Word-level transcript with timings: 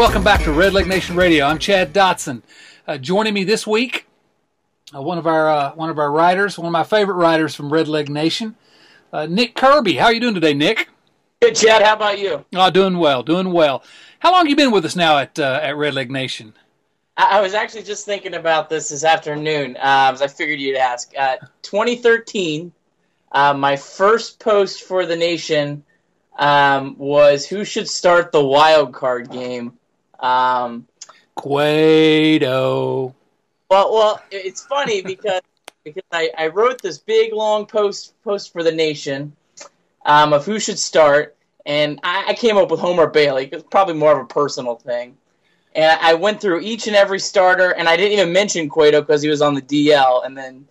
welcome 0.00 0.24
back 0.24 0.42
to 0.42 0.50
Red 0.50 0.72
Leg 0.72 0.86
Nation 0.86 1.14
Radio. 1.14 1.44
I'm 1.44 1.58
Chad 1.58 1.92
Dotson. 1.92 2.40
Uh, 2.86 2.96
joining 2.96 3.34
me 3.34 3.44
this 3.44 3.66
week, 3.66 4.06
uh, 4.94 5.02
one 5.02 5.18
of 5.18 5.26
our 5.26 5.50
uh, 5.50 5.74
one 5.74 5.90
of 5.90 5.98
our 5.98 6.10
writers, 6.10 6.56
one 6.56 6.64
of 6.64 6.72
my 6.72 6.84
favorite 6.84 7.16
writers 7.16 7.54
from 7.54 7.70
Red 7.70 7.86
Leg 7.86 8.08
Nation, 8.08 8.56
uh, 9.12 9.26
Nick 9.26 9.54
Kirby. 9.54 9.96
How 9.96 10.06
are 10.06 10.14
you 10.14 10.20
doing 10.20 10.32
today, 10.32 10.54
Nick? 10.54 10.88
Good, 11.42 11.54
Chad. 11.54 11.82
How 11.82 11.92
about 11.92 12.18
you? 12.18 12.46
Oh, 12.54 12.70
doing 12.70 12.96
well, 12.96 13.22
doing 13.22 13.52
well. 13.52 13.84
How 14.20 14.32
long 14.32 14.46
have 14.46 14.48
you 14.48 14.56
been 14.56 14.70
with 14.70 14.86
us 14.86 14.96
now 14.96 15.18
at 15.18 15.38
uh, 15.38 15.60
at 15.62 15.76
Red 15.76 15.92
Leg 15.92 16.10
Nation? 16.10 16.54
I, 17.18 17.36
I 17.36 17.40
was 17.42 17.52
actually 17.52 17.82
just 17.82 18.06
thinking 18.06 18.32
about 18.32 18.70
this 18.70 18.88
this 18.88 19.04
afternoon, 19.04 19.76
uh, 19.76 20.12
as 20.14 20.22
I 20.22 20.28
figured 20.28 20.60
you'd 20.60 20.78
ask. 20.78 21.12
2013, 21.60 22.72
my 23.34 23.76
first 23.76 24.38
post 24.38 24.82
for 24.82 25.04
the 25.04 25.16
Nation 25.16 25.84
um, 26.38 26.96
was 26.96 27.46
who 27.46 27.66
should 27.66 27.86
start 27.86 28.32
the 28.32 28.42
wild 28.42 28.94
card 28.94 29.30
game. 29.30 29.76
Um. 30.20 30.86
Well, 33.70 33.92
well, 33.92 34.22
it's 34.30 34.64
funny 34.66 35.02
because 35.02 35.40
because 35.84 36.02
I, 36.12 36.30
I 36.36 36.48
wrote 36.48 36.82
this 36.82 36.98
big 36.98 37.32
long 37.32 37.66
post 37.66 38.14
post 38.22 38.52
for 38.52 38.62
the 38.62 38.72
Nation 38.72 39.34
um, 40.04 40.32
of 40.32 40.44
who 40.44 40.58
should 40.58 40.78
start, 40.78 41.36
and 41.64 42.00
I, 42.02 42.26
I 42.28 42.34
came 42.34 42.56
up 42.56 42.70
with 42.70 42.80
Homer 42.80 43.06
Bailey. 43.06 43.48
It's 43.50 43.64
probably 43.70 43.94
more 43.94 44.12
of 44.12 44.18
a 44.18 44.26
personal 44.26 44.76
thing. 44.76 45.16
And 45.72 45.98
I 46.00 46.14
went 46.14 46.40
through 46.40 46.60
each 46.60 46.88
and 46.88 46.96
every 46.96 47.20
starter, 47.20 47.70
and 47.70 47.88
I 47.88 47.96
didn't 47.96 48.12
even 48.12 48.32
mention 48.32 48.68
Cueto 48.68 49.00
because 49.00 49.22
he 49.22 49.28
was 49.28 49.40
on 49.40 49.54
the 49.54 49.62
DL. 49.62 50.26
And 50.26 50.36
then 50.36 50.66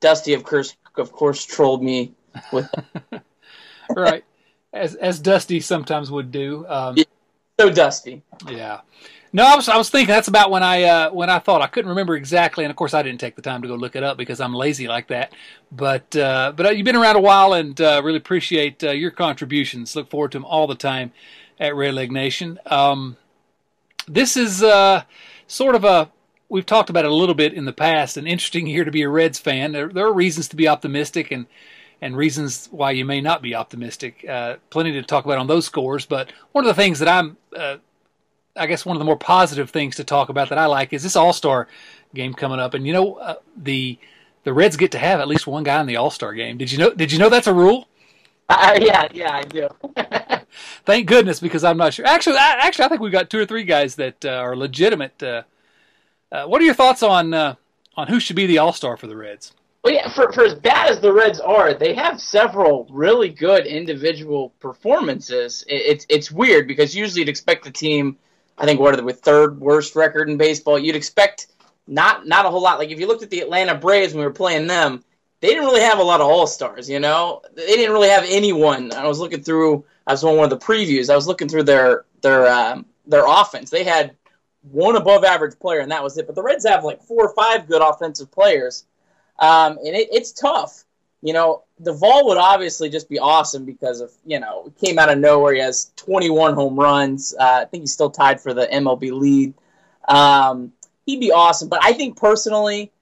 Dusty, 0.00 0.34
of 0.34 0.44
course, 0.44 0.76
of 0.96 1.12
course, 1.12 1.44
trolled 1.44 1.82
me 1.82 2.12
with. 2.52 2.68
right 3.96 4.22
as 4.72 4.94
as 4.94 5.18
Dusty 5.18 5.60
sometimes 5.60 6.10
would 6.10 6.30
do. 6.30 6.66
Um, 6.68 6.96
so 7.60 7.70
Dusty. 7.70 8.22
Yeah. 8.48 8.80
No, 9.32 9.44
I 9.44 9.56
was 9.56 9.68
I 9.68 9.76
was 9.76 9.90
thinking 9.90 10.12
that's 10.12 10.28
about 10.28 10.50
when 10.50 10.62
I 10.62 10.84
uh, 10.84 11.10
when 11.10 11.28
I 11.28 11.38
thought 11.38 11.60
I 11.60 11.66
couldn't 11.66 11.90
remember 11.90 12.16
exactly, 12.16 12.64
and 12.64 12.70
of 12.70 12.76
course 12.76 12.94
I 12.94 13.02
didn't 13.02 13.20
take 13.20 13.36
the 13.36 13.42
time 13.42 13.60
to 13.60 13.68
go 13.68 13.74
look 13.74 13.94
it 13.94 14.02
up 14.02 14.16
because 14.16 14.40
I'm 14.40 14.54
lazy 14.54 14.88
like 14.88 15.08
that. 15.08 15.34
But 15.70 16.16
uh, 16.16 16.52
but 16.56 16.66
uh, 16.66 16.70
you've 16.70 16.86
been 16.86 16.96
around 16.96 17.16
a 17.16 17.20
while, 17.20 17.52
and 17.52 17.78
uh, 17.78 18.00
really 18.02 18.16
appreciate 18.16 18.82
uh, 18.82 18.90
your 18.90 19.10
contributions. 19.10 19.94
Look 19.94 20.08
forward 20.08 20.32
to 20.32 20.38
them 20.38 20.46
all 20.46 20.66
the 20.66 20.74
time 20.74 21.12
at 21.60 21.74
Red 21.74 21.92
Leg 21.94 22.10
Nation. 22.10 22.58
Um, 22.64 23.18
this 24.06 24.36
is 24.36 24.62
uh, 24.62 25.02
sort 25.46 25.74
of 25.74 25.84
a 25.84 26.10
we've 26.48 26.64
talked 26.64 26.88
about 26.88 27.04
it 27.04 27.10
a 27.10 27.14
little 27.14 27.34
bit 27.34 27.52
in 27.52 27.66
the 27.66 27.72
past. 27.72 28.16
An 28.16 28.26
interesting 28.26 28.66
year 28.66 28.84
to 28.84 28.90
be 28.90 29.02
a 29.02 29.08
Reds 29.10 29.38
fan. 29.38 29.72
There, 29.72 29.88
there 29.88 30.06
are 30.06 30.12
reasons 30.12 30.48
to 30.48 30.56
be 30.56 30.68
optimistic, 30.68 31.30
and 31.30 31.44
and 32.00 32.16
reasons 32.16 32.68
why 32.70 32.92
you 32.92 33.04
may 33.04 33.20
not 33.20 33.42
be 33.42 33.54
optimistic. 33.54 34.24
Uh, 34.28 34.56
plenty 34.70 34.92
to 34.92 35.02
talk 35.02 35.24
about 35.24 35.38
on 35.38 35.46
those 35.46 35.66
scores, 35.66 36.06
but 36.06 36.32
one 36.52 36.64
of 36.64 36.68
the 36.68 36.80
things 36.80 36.98
that 37.00 37.08
I'm, 37.08 37.36
uh, 37.56 37.78
I 38.56 38.66
guess, 38.66 38.86
one 38.86 38.96
of 38.96 38.98
the 38.98 39.04
more 39.04 39.16
positive 39.16 39.70
things 39.70 39.96
to 39.96 40.04
talk 40.04 40.28
about 40.28 40.48
that 40.50 40.58
I 40.58 40.66
like 40.66 40.92
is 40.92 41.02
this 41.02 41.16
All 41.16 41.32
Star 41.32 41.68
game 42.14 42.34
coming 42.34 42.60
up, 42.60 42.74
and 42.74 42.86
you 42.86 42.92
know 42.92 43.14
uh, 43.14 43.36
the 43.56 43.98
the 44.44 44.52
Reds 44.52 44.76
get 44.76 44.92
to 44.92 44.98
have 44.98 45.20
at 45.20 45.28
least 45.28 45.46
one 45.46 45.64
guy 45.64 45.80
in 45.80 45.86
the 45.86 45.96
All 45.96 46.10
Star 46.10 46.32
game. 46.32 46.56
Did 46.58 46.70
you 46.70 46.78
know? 46.78 46.90
Did 46.90 47.12
you 47.12 47.18
know 47.18 47.28
that's 47.28 47.46
a 47.46 47.54
rule? 47.54 47.88
Uh, 48.48 48.78
yeah, 48.80 49.08
yeah, 49.12 49.32
I 49.32 49.42
do. 49.42 49.68
Thank 50.86 51.06
goodness, 51.06 51.38
because 51.38 51.64
I'm 51.64 51.76
not 51.76 51.92
sure. 51.92 52.06
Actually, 52.06 52.38
I, 52.38 52.56
actually, 52.60 52.86
I 52.86 52.88
think 52.88 53.02
we've 53.02 53.12
got 53.12 53.28
two 53.28 53.38
or 53.38 53.44
three 53.44 53.64
guys 53.64 53.96
that 53.96 54.24
uh, 54.24 54.30
are 54.30 54.56
legitimate. 54.56 55.22
Uh, 55.22 55.42
what 56.46 56.60
are 56.60 56.64
your 56.64 56.74
thoughts 56.74 57.02
on 57.02 57.34
on 57.34 58.06
who 58.08 58.20
should 58.20 58.36
be 58.36 58.46
the 58.46 58.58
All 58.58 58.72
Star 58.72 58.96
for 58.96 59.06
the 59.06 59.16
Reds? 59.16 59.52
Well, 59.84 59.94
yeah, 59.94 60.08
for, 60.10 60.32
for 60.32 60.44
as 60.44 60.54
bad 60.54 60.90
as 60.90 61.00
the 61.00 61.12
Reds 61.12 61.40
are, 61.40 61.72
they 61.72 61.94
have 61.94 62.20
several 62.20 62.86
really 62.90 63.28
good 63.28 63.64
individual 63.66 64.50
performances. 64.60 65.64
It, 65.68 65.74
it's 65.74 66.06
it's 66.08 66.32
weird 66.32 66.66
because 66.66 66.94
usually 66.94 67.20
you'd 67.20 67.28
expect 67.28 67.64
the 67.64 67.70
team, 67.70 68.18
I 68.58 68.66
think, 68.66 68.80
what 68.80 68.94
are 68.94 68.96
they, 68.96 69.02
with 69.02 69.20
third 69.20 69.60
worst 69.60 69.94
record 69.94 70.28
in 70.28 70.36
baseball, 70.36 70.78
you'd 70.78 70.96
expect 70.96 71.46
not 71.86 72.26
not 72.26 72.44
a 72.44 72.50
whole 72.50 72.62
lot. 72.62 72.78
Like 72.78 72.90
if 72.90 72.98
you 72.98 73.06
looked 73.06 73.22
at 73.22 73.30
the 73.30 73.40
Atlanta 73.40 73.74
Braves 73.74 74.12
when 74.12 74.20
we 74.20 74.26
were 74.26 74.32
playing 74.32 74.66
them, 74.66 75.04
they 75.40 75.48
didn't 75.48 75.64
really 75.64 75.80
have 75.80 76.00
a 76.00 76.02
lot 76.02 76.20
of 76.20 76.26
all 76.26 76.46
stars. 76.46 76.90
You 76.90 77.00
know, 77.00 77.42
they 77.54 77.66
didn't 77.66 77.92
really 77.92 78.08
have 78.08 78.24
anyone. 78.28 78.92
I 78.92 79.06
was 79.06 79.20
looking 79.20 79.42
through. 79.42 79.84
I 80.06 80.12
was 80.12 80.24
on 80.24 80.36
one 80.36 80.44
of 80.44 80.58
the 80.58 80.64
previews. 80.64 81.08
I 81.08 81.16
was 81.16 81.26
looking 81.26 81.48
through 81.48 81.62
their 81.64 82.04
their 82.20 82.48
um, 82.48 82.84
their 83.06 83.24
offense. 83.26 83.70
They 83.70 83.84
had 83.84 84.16
one 84.62 84.96
above 84.96 85.24
average 85.24 85.58
player, 85.58 85.80
and 85.80 85.92
that 85.92 86.02
was 86.02 86.18
it. 86.18 86.26
But 86.26 86.34
the 86.34 86.42
Reds 86.42 86.66
have 86.66 86.84
like 86.84 87.02
four 87.02 87.28
or 87.28 87.34
five 87.34 87.68
good 87.68 87.80
offensive 87.80 88.30
players. 88.30 88.84
Um, 89.38 89.78
and 89.78 89.94
it, 89.96 90.08
it's 90.12 90.32
tough. 90.32 90.84
You 91.22 91.32
know, 91.32 91.64
Duvall 91.82 92.26
would 92.28 92.38
obviously 92.38 92.90
just 92.90 93.08
be 93.08 93.18
awesome 93.18 93.64
because 93.64 94.00
of, 94.00 94.12
you 94.24 94.38
know, 94.38 94.66
it 94.66 94.78
came 94.78 94.98
out 94.98 95.10
of 95.10 95.18
nowhere. 95.18 95.54
He 95.54 95.60
has 95.60 95.90
21 95.96 96.54
home 96.54 96.78
runs. 96.78 97.34
Uh, 97.38 97.60
I 97.62 97.64
think 97.64 97.82
he's 97.82 97.92
still 97.92 98.10
tied 98.10 98.40
for 98.40 98.54
the 98.54 98.66
MLB 98.66 99.12
lead. 99.12 99.54
Um, 100.06 100.72
he'd 101.06 101.20
be 101.20 101.32
awesome. 101.32 101.68
But 101.68 101.80
I 101.82 101.92
think 101.92 102.16
personally, 102.16 102.92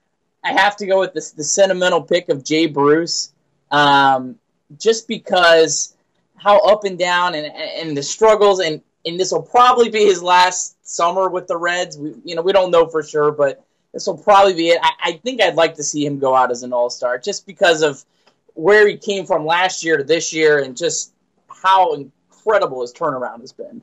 I 0.43 0.53
have 0.53 0.77
to 0.77 0.87
go 0.87 0.99
with 0.99 1.13
this, 1.13 1.31
the 1.31 1.43
sentimental 1.43 2.01
pick 2.01 2.29
of 2.29 2.43
Jay 2.43 2.65
Bruce 2.65 3.33
um, 3.69 4.37
just 4.79 5.07
because 5.07 5.95
how 6.37 6.59
up 6.59 6.85
and 6.85 6.97
down 6.97 7.35
and, 7.35 7.47
and 7.47 7.97
the 7.97 8.03
struggles. 8.03 8.59
And, 8.59 8.81
and 9.05 9.19
this 9.19 9.31
will 9.31 9.43
probably 9.43 9.89
be 9.89 10.05
his 10.05 10.23
last 10.23 10.75
summer 10.87 11.29
with 11.29 11.47
the 11.47 11.57
Reds. 11.57 11.97
We, 11.97 12.15
you 12.23 12.35
know, 12.35 12.41
we 12.41 12.51
don't 12.51 12.71
know 12.71 12.87
for 12.87 13.03
sure, 13.03 13.31
but 13.31 13.63
this 13.97 14.05
will 14.05 14.15
probably 14.15 14.53
be 14.53 14.69
it. 14.69 14.79
I, 14.79 14.91
I 15.05 15.11
think 15.23 15.41
I'd 15.41 15.55
like 15.55 15.73
to 15.73 15.83
see 15.83 16.05
him 16.05 16.19
go 16.19 16.35
out 16.35 16.51
as 16.51 16.61
an 16.61 16.71
All 16.71 16.91
Star 16.91 17.17
just 17.17 17.47
because 17.47 17.81
of 17.81 18.05
where 18.53 18.87
he 18.87 18.95
came 18.95 19.25
from 19.25 19.43
last 19.43 19.83
year 19.83 19.97
to 19.97 20.03
this 20.03 20.31
year 20.31 20.59
and 20.59 20.77
just 20.77 21.13
how 21.49 21.93
incredible 21.93 22.81
his 22.81 22.93
turnaround 22.93 23.41
has 23.41 23.51
been. 23.51 23.81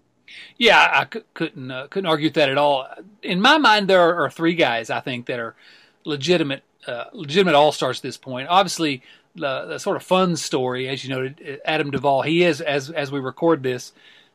Yeah, 0.56 0.78
I 0.78 1.08
c- 1.12 1.24
couldn't 1.34 1.68
uh, 1.68 1.88
couldn't 1.88 2.06
argue 2.06 2.26
with 2.28 2.34
that 2.34 2.48
at 2.48 2.56
all. 2.56 2.86
In 3.24 3.40
my 3.40 3.58
mind, 3.58 3.88
there 3.88 4.16
are 4.22 4.30
three 4.30 4.54
guys 4.54 4.88
I 4.88 5.00
think 5.00 5.26
that 5.26 5.40
are 5.40 5.56
legitimate 6.04 6.62
uh, 6.86 7.06
legitimate 7.12 7.56
all 7.56 7.72
stars 7.72 7.98
at 7.98 8.04
this 8.04 8.16
point. 8.16 8.46
Obviously, 8.48 9.02
the, 9.34 9.64
the, 9.66 9.78
sort 9.80 9.96
of 9.96 10.04
fun 10.04 10.36
story, 10.36 10.88
as 10.88 11.02
you 11.02 11.10
noted, 11.10 11.60
Adam 11.64 11.90
Duvall. 11.90 12.22
He 12.22 12.44
is 12.44 12.60
as 12.60 12.88
as 12.88 13.10
we 13.10 13.18
record 13.18 13.64
this 13.64 13.92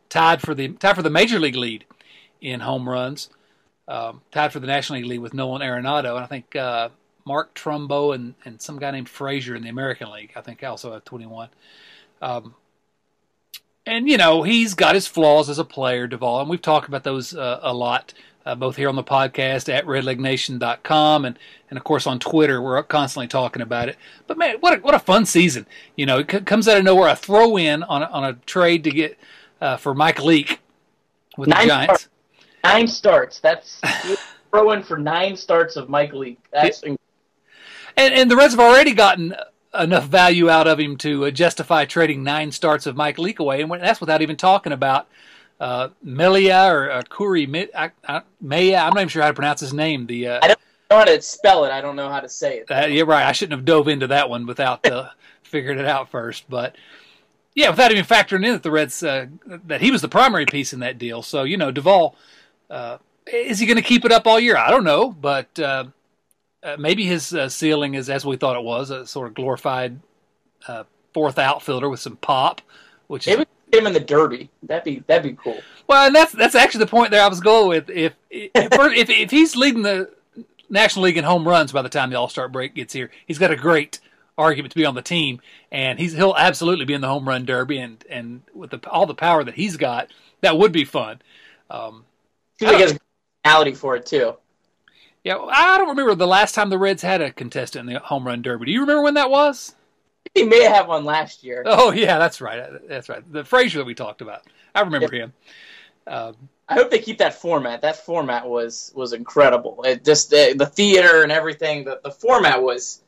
tied 0.10 0.42
for 0.42 0.54
the 0.54 0.68
tied 0.74 0.98
for 0.98 1.04
the 1.04 1.10
major 1.10 1.40
league 1.40 1.56
lead 1.56 1.86
in 2.42 2.60
home 2.60 2.90
runs 2.90 3.30
um, 3.90 4.22
tied 4.32 4.54
for 4.54 4.60
the 4.60 4.68
National 4.68 5.02
League 5.02 5.20
with 5.20 5.34
Nolan 5.34 5.62
Arenado, 5.62 6.16
and 6.16 6.24
I 6.24 6.28
think 6.28 6.56
uh, 6.56 6.90
Mark 7.26 7.56
Trumbo 7.56 8.14
and, 8.14 8.36
and 8.46 8.62
some 8.62 8.80
guy 8.80 8.92
named 8.92 9.10
Frazier 9.10 9.56
in 9.56 9.64
the 9.64 9.70
American 9.70 10.12
League. 10.12 10.32
I 10.36 10.42
think 10.42 10.64
also 10.64 10.94
have 10.94 11.04
21. 11.04 11.50
Um, 12.22 12.54
and 13.86 14.08
you 14.08 14.18
know 14.18 14.44
he's 14.44 14.76
got 14.76 14.94
his 14.94 15.08
flaws 15.08 15.50
as 15.50 15.58
a 15.58 15.66
player, 15.66 16.06
Duvall, 16.06 16.42
and 16.42 16.50
we've 16.50 16.62
talked 16.62 16.88
about 16.88 17.04
those 17.04 17.36
uh, 17.36 17.60
a 17.64 17.74
lot, 17.74 18.14
uh, 18.46 18.54
both 18.54 18.76
here 18.76 18.90
on 18.90 18.96
the 18.96 19.04
podcast 19.04 19.74
at 19.74 19.86
RedLegNation.com 19.86 21.26
and 21.26 21.40
and 21.70 21.78
of 21.78 21.84
course 21.84 22.06
on 22.06 22.20
Twitter. 22.20 22.62
We're 22.62 22.84
constantly 22.84 23.28
talking 23.28 23.64
about 23.64 23.90
it. 23.90 23.98
But 24.28 24.38
man, 24.38 24.58
what 24.60 24.78
a, 24.78 24.82
what 24.82 24.94
a 24.94 25.00
fun 25.00 25.26
season! 25.26 25.66
You 25.96 26.06
know, 26.06 26.20
it 26.20 26.30
c- 26.32 26.42
comes 26.42 26.68
out 26.68 26.78
of 26.78 26.84
nowhere, 26.84 27.10
a 27.10 27.16
throw 27.16 27.58
in 27.58 27.82
on 27.84 28.04
a, 28.04 28.06
on 28.06 28.24
a 28.24 28.34
trade 28.46 28.84
to 28.84 28.92
get 28.92 29.18
uh, 29.60 29.78
for 29.78 29.96
Mike 29.96 30.22
Leake 30.22 30.60
with 31.38 31.50
the 31.50 31.56
Giants. 31.56 32.10
Nine 32.64 32.88
starts. 32.88 33.40
That's 33.40 33.81
throwing 34.52 34.84
for 34.84 34.97
nine 34.97 35.36
starts 35.36 35.75
of 35.75 35.90
Mike 35.90 36.14
Leake. 36.14 36.40
That's 36.52 36.84
and 36.84 36.97
and 38.14 38.31
the 38.31 38.36
Reds 38.36 38.53
have 38.53 38.59
already 38.59 38.94
gotten 38.94 39.36
enough 39.78 40.06
value 40.06 40.50
out 40.50 40.68
of 40.68 40.80
him 40.80 40.98
to 40.98 41.25
uh, 41.25 41.31
justify 41.31 41.86
trading 41.86 42.24
nine 42.24 42.52
starts 42.52 42.86
of 42.86 42.96
Mike 42.96 43.18
Leake 43.18 43.40
away, 43.40 43.62
and 43.62 43.72
that's 43.72 44.00
without 44.00 44.22
even 44.22 44.36
talking 44.36 44.72
about 44.72 45.08
uh, 45.59 45.90
Melia 46.02 46.68
or 46.72 46.92
uh, 46.92 47.02
Kuri 47.09 47.46
Maya. 47.46 47.68
I'm 48.08 48.24
not 48.42 48.95
even 48.95 49.07
sure 49.10 49.22
how 49.22 49.28
to 49.28 49.34
pronounce 49.34 49.60
his 49.60 49.74
name. 49.74 50.07
The 50.07 50.28
uh, 50.28 50.39
I 50.42 50.48
don't 50.48 50.60
know 50.89 50.98
how 50.98 51.06
to 51.06 51.22
spell 51.22 51.66
it. 51.66 51.72
I 51.72 51.81
don't 51.81 51.95
know 51.95 52.10
how 52.10 52.19
to 52.19 52.30
say 52.30 52.60
it. 52.60 52.72
Uh, 52.72 52.88
you're 52.88 53.06
right. 53.06 53.25
I 53.25 53.31
shouldn't 53.31 53.57
have 53.57 53.66
dove 53.66 53.88
into 53.88 54.07
that 54.07 54.30
one 54.30 54.45
without 54.45 54.86
uh, 54.86 55.10
figuring 55.44 55.80
it 55.80 55.86
out 55.86 56.10
first, 56.10 56.45
but. 56.50 56.75
Yeah, 57.56 57.72
without 57.72 57.92
even 57.92 58.06
factoring 58.06 58.45
in 58.45 58.54
that 58.54 58.63
the 58.63 58.72
Reds 58.72 59.04
uh, 59.04 59.25
that 59.66 59.81
he 59.81 59.92
was 59.92 60.01
the 60.01 60.07
primary 60.07 60.45
piece 60.45 60.72
in 60.72 60.80
that 60.80 60.98
deal. 60.98 61.22
So 61.22 61.44
you 61.44 61.57
know, 61.57 61.72
Duvall 61.72 62.16
uh, 62.69 62.98
is 63.31 63.60
he 63.60 63.66
going 63.66 63.77
to 63.77 63.83
keep 63.83 64.06
it 64.06 64.12
up 64.12 64.27
all 64.27 64.39
year? 64.39 64.57
I 64.57 64.71
don't 64.71 64.83
know, 64.83 65.12
but 65.12 65.57
uh, 65.60 65.86
uh, 66.63 66.77
maybe 66.80 67.06
his 67.06 67.33
uh, 67.33 67.50
ceiling 67.50 67.94
is 67.94 68.10
as 68.10 68.25
we 68.25 68.38
thought 68.38 68.56
it 68.56 68.63
was 68.63 68.89
a 68.89 69.06
sort 69.06 69.27
of 69.27 69.33
glorified 69.33 70.00
uh, 70.68 70.83
fourth 71.13 71.39
outfielder 71.39 71.89
with 71.89 72.00
some 72.00 72.18
pop, 72.18 72.62
which 73.07 73.27
is, 73.27 73.45
him 73.71 73.88
in 73.88 73.94
the 73.94 74.00
Derby. 74.00 74.50
That'd 74.63 74.83
be 74.83 75.04
that'd 75.07 75.24
be 75.24 75.38
cool. 75.42 75.62
Well, 75.88 76.07
and 76.07 76.16
that's 76.16 76.31
that's 76.33 76.56
actually 76.56 76.86
the 76.86 76.92
point 76.92 77.12
there 77.12 77.24
I 77.24 77.27
was 77.27 77.39
going 77.39 77.69
with. 77.69 77.89
If 77.89 78.13
if, 78.30 78.51
if, 78.56 79.10
if 79.10 79.31
he's 79.31 79.56
leading 79.56 79.83
the 79.83 80.12
National 80.69 81.06
League 81.06 81.18
in 81.18 81.24
home 81.24 81.48
runs 81.48 81.72
by 81.72 81.81
the 81.81 81.89
time 81.89 82.10
the 82.10 82.18
All 82.18 82.30
Star 82.30 82.48
break 82.48 82.75
gets 82.75 82.94
here, 82.94 83.12
he's 83.25 83.38
got 83.38 83.51
a 83.51 83.56
great 83.56 84.00
argument 84.38 84.72
to 84.72 84.77
be 84.77 84.86
on 84.86 84.95
the 84.95 85.01
team, 85.01 85.42
and 85.72 86.00
he's 86.00 86.13
he'll 86.13 86.36
absolutely 86.36 86.86
be 86.86 86.94
in 86.94 87.01
the 87.01 87.07
home 87.07 87.27
run 87.27 87.45
derby, 87.45 87.77
and 87.77 88.04
and 88.10 88.42
with 88.54 88.72
the, 88.72 88.89
all 88.89 89.06
the 89.06 89.15
power 89.15 89.44
that 89.44 89.56
he's 89.56 89.77
got, 89.77 90.12
that 90.42 90.57
would 90.57 90.72
be 90.72 90.86
fun. 90.86 91.22
Um, 91.69 92.06
Seems 92.60 92.72
like 92.74 92.78
he 92.78 92.84
has 92.84 93.00
personality 93.44 93.74
for 93.74 93.96
it 93.96 94.06
too. 94.06 94.36
Yeah, 95.24 95.38
I 95.38 95.78
don't 95.78 95.90
remember 95.90 96.14
the 96.16 96.28
last 96.28 96.56
time 96.56 96.70
the 96.70 96.78
Reds 96.78 97.02
had 97.02 97.22
a 97.22 97.32
contestant 97.32 97.88
in 97.88 97.94
the 97.94 98.00
home 98.02 98.28
run 98.28 98.42
derby. 98.42 98.66
Do 98.66 98.72
you 98.72 98.82
remember 98.82 99.02
when 99.02 99.14
that 99.14 99.30
was? 99.30 99.76
He 100.34 100.44
may 100.44 100.64
have 100.64 100.88
one 100.88 101.06
last 101.06 101.44
year. 101.44 101.64
Oh 101.66 101.92
yeah, 101.92 102.18
that's 102.20 102.42
right. 102.42 102.70
That's 102.88 103.08
right. 103.08 103.24
The 103.32 103.46
Frazier 103.46 103.80
that 103.80 103.86
we 103.86 103.96
talked 103.96 104.22
about. 104.22 104.44
I 104.76 104.82
remember 104.82 105.14
him. 105.14 105.34
Um, 106.06 106.36
I 106.68 106.74
hope 106.74 106.92
they 106.92 107.00
keep 107.00 107.18
that 107.20 107.34
format. 107.34 107.82
That 107.82 108.06
format 108.06 108.48
was 108.48 108.92
was 108.94 109.14
incredible. 109.14 109.82
It 109.84 110.04
just 110.04 110.30
the, 110.30 110.54
the 110.58 110.66
theater 110.66 111.24
and 111.24 111.32
everything. 111.32 111.86
The 111.86 112.02
the 112.04 112.12
format 112.12 112.62
was. 112.62 113.02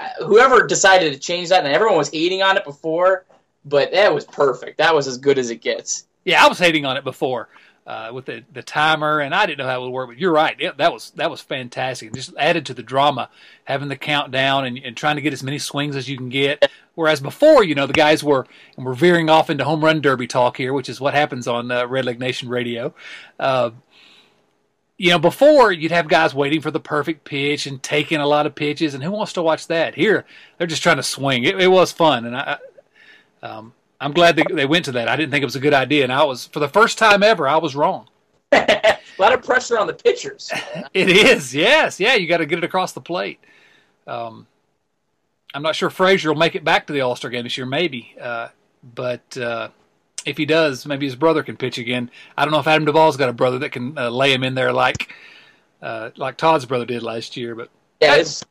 Uh, 0.00 0.24
whoever 0.24 0.66
decided 0.66 1.12
to 1.12 1.18
change 1.18 1.50
that, 1.50 1.64
and 1.64 1.72
everyone 1.72 1.98
was 1.98 2.10
hating 2.10 2.42
on 2.42 2.56
it 2.56 2.64
before, 2.64 3.26
but 3.66 3.92
that 3.92 4.12
was 4.12 4.24
perfect. 4.24 4.78
That 4.78 4.94
was 4.94 5.06
as 5.06 5.18
good 5.18 5.38
as 5.38 5.50
it 5.50 5.60
gets. 5.60 6.06
Yeah, 6.24 6.42
I 6.42 6.48
was 6.48 6.58
hating 6.58 6.86
on 6.86 6.96
it 6.96 7.04
before 7.04 7.48
uh, 7.86 8.10
with 8.14 8.24
the, 8.24 8.44
the 8.52 8.62
timer, 8.62 9.20
and 9.20 9.34
I 9.34 9.46
didn't 9.46 9.58
know 9.58 9.66
how 9.66 9.80
it 9.80 9.84
would 9.84 9.92
work. 9.92 10.08
But 10.08 10.18
you're 10.18 10.32
right; 10.32 10.56
yeah, 10.58 10.72
that 10.76 10.92
was 10.92 11.10
that 11.16 11.30
was 11.30 11.40
fantastic. 11.40 12.08
It 12.08 12.14
just 12.14 12.34
added 12.38 12.66
to 12.66 12.74
the 12.74 12.82
drama, 12.82 13.28
having 13.64 13.88
the 13.88 13.96
countdown 13.96 14.64
and, 14.64 14.78
and 14.78 14.96
trying 14.96 15.16
to 15.16 15.22
get 15.22 15.32
as 15.32 15.42
many 15.42 15.58
swings 15.58 15.96
as 15.96 16.08
you 16.08 16.16
can 16.16 16.28
get. 16.28 16.70
Whereas 16.94 17.20
before, 17.20 17.64
you 17.64 17.74
know, 17.74 17.86
the 17.86 17.92
guys 17.92 18.22
were 18.22 18.46
and 18.76 18.86
we're 18.86 18.94
veering 18.94 19.28
off 19.28 19.50
into 19.50 19.64
home 19.64 19.84
run 19.84 20.00
derby 20.00 20.26
talk 20.26 20.56
here, 20.56 20.72
which 20.72 20.88
is 20.88 21.00
what 21.00 21.14
happens 21.14 21.46
on 21.46 21.70
uh, 21.70 21.86
Red 21.86 22.04
Leg 22.04 22.18
Nation 22.18 22.48
Radio. 22.48 22.94
Uh, 23.38 23.70
you 24.96 25.10
know, 25.10 25.18
before 25.18 25.72
you'd 25.72 25.90
have 25.90 26.08
guys 26.08 26.34
waiting 26.34 26.60
for 26.60 26.70
the 26.70 26.80
perfect 26.80 27.24
pitch 27.24 27.66
and 27.66 27.82
taking 27.82 28.20
a 28.20 28.26
lot 28.26 28.46
of 28.46 28.54
pitches, 28.54 28.94
and 28.94 29.02
who 29.02 29.10
wants 29.10 29.32
to 29.32 29.42
watch 29.42 29.66
that? 29.66 29.94
Here, 29.96 30.24
they're 30.56 30.68
just 30.68 30.84
trying 30.84 30.98
to 30.98 31.02
swing. 31.02 31.44
It, 31.44 31.60
it 31.60 31.66
was 31.66 31.90
fun, 31.90 32.24
and 32.26 32.36
I, 32.36 32.58
um, 33.42 33.74
I'm 34.04 34.12
glad 34.12 34.36
they, 34.36 34.44
they 34.52 34.66
went 34.66 34.84
to 34.84 34.92
that. 34.92 35.08
I 35.08 35.16
didn't 35.16 35.30
think 35.32 35.40
it 35.40 35.46
was 35.46 35.56
a 35.56 35.60
good 35.60 35.72
idea, 35.72 36.04
and 36.04 36.12
I 36.12 36.24
was 36.24 36.46
for 36.48 36.60
the 36.60 36.68
first 36.68 36.98
time 36.98 37.22
ever, 37.22 37.48
I 37.48 37.56
was 37.56 37.74
wrong. 37.74 38.06
a 38.52 38.98
lot 39.18 39.32
of 39.32 39.42
pressure 39.42 39.78
on 39.78 39.86
the 39.86 39.94
pitchers. 39.94 40.52
it 40.94 41.08
is, 41.08 41.54
yes, 41.54 41.98
yeah. 41.98 42.14
You 42.14 42.28
got 42.28 42.36
to 42.38 42.46
get 42.46 42.58
it 42.58 42.64
across 42.64 42.92
the 42.92 43.00
plate. 43.00 43.40
Um, 44.06 44.46
I'm 45.54 45.62
not 45.62 45.74
sure 45.74 45.88
Frazier 45.88 46.28
will 46.28 46.38
make 46.38 46.54
it 46.54 46.64
back 46.64 46.86
to 46.88 46.92
the 46.92 47.00
All 47.00 47.16
Star 47.16 47.30
game 47.30 47.44
this 47.44 47.56
year, 47.56 47.66
maybe, 47.66 48.14
uh, 48.20 48.48
but. 48.94 49.36
Uh, 49.36 49.68
if 50.26 50.38
he 50.38 50.46
does, 50.46 50.86
maybe 50.86 51.04
his 51.04 51.16
brother 51.16 51.42
can 51.42 51.54
pitch 51.58 51.76
again. 51.76 52.10
I 52.34 52.46
don't 52.46 52.52
know 52.52 52.58
if 52.58 52.66
Adam 52.66 52.86
Duvall's 52.86 53.18
got 53.18 53.28
a 53.28 53.34
brother 53.34 53.58
that 53.58 53.72
can 53.72 53.98
uh, 53.98 54.08
lay 54.08 54.32
him 54.32 54.42
in 54.42 54.54
there 54.54 54.72
like 54.72 55.12
uh, 55.82 56.12
like 56.16 56.38
Todd's 56.38 56.64
brother 56.64 56.86
did 56.86 57.02
last 57.02 57.36
year. 57.36 57.54
But 57.54 57.68
yeah, 58.00 58.16
his 58.16 58.42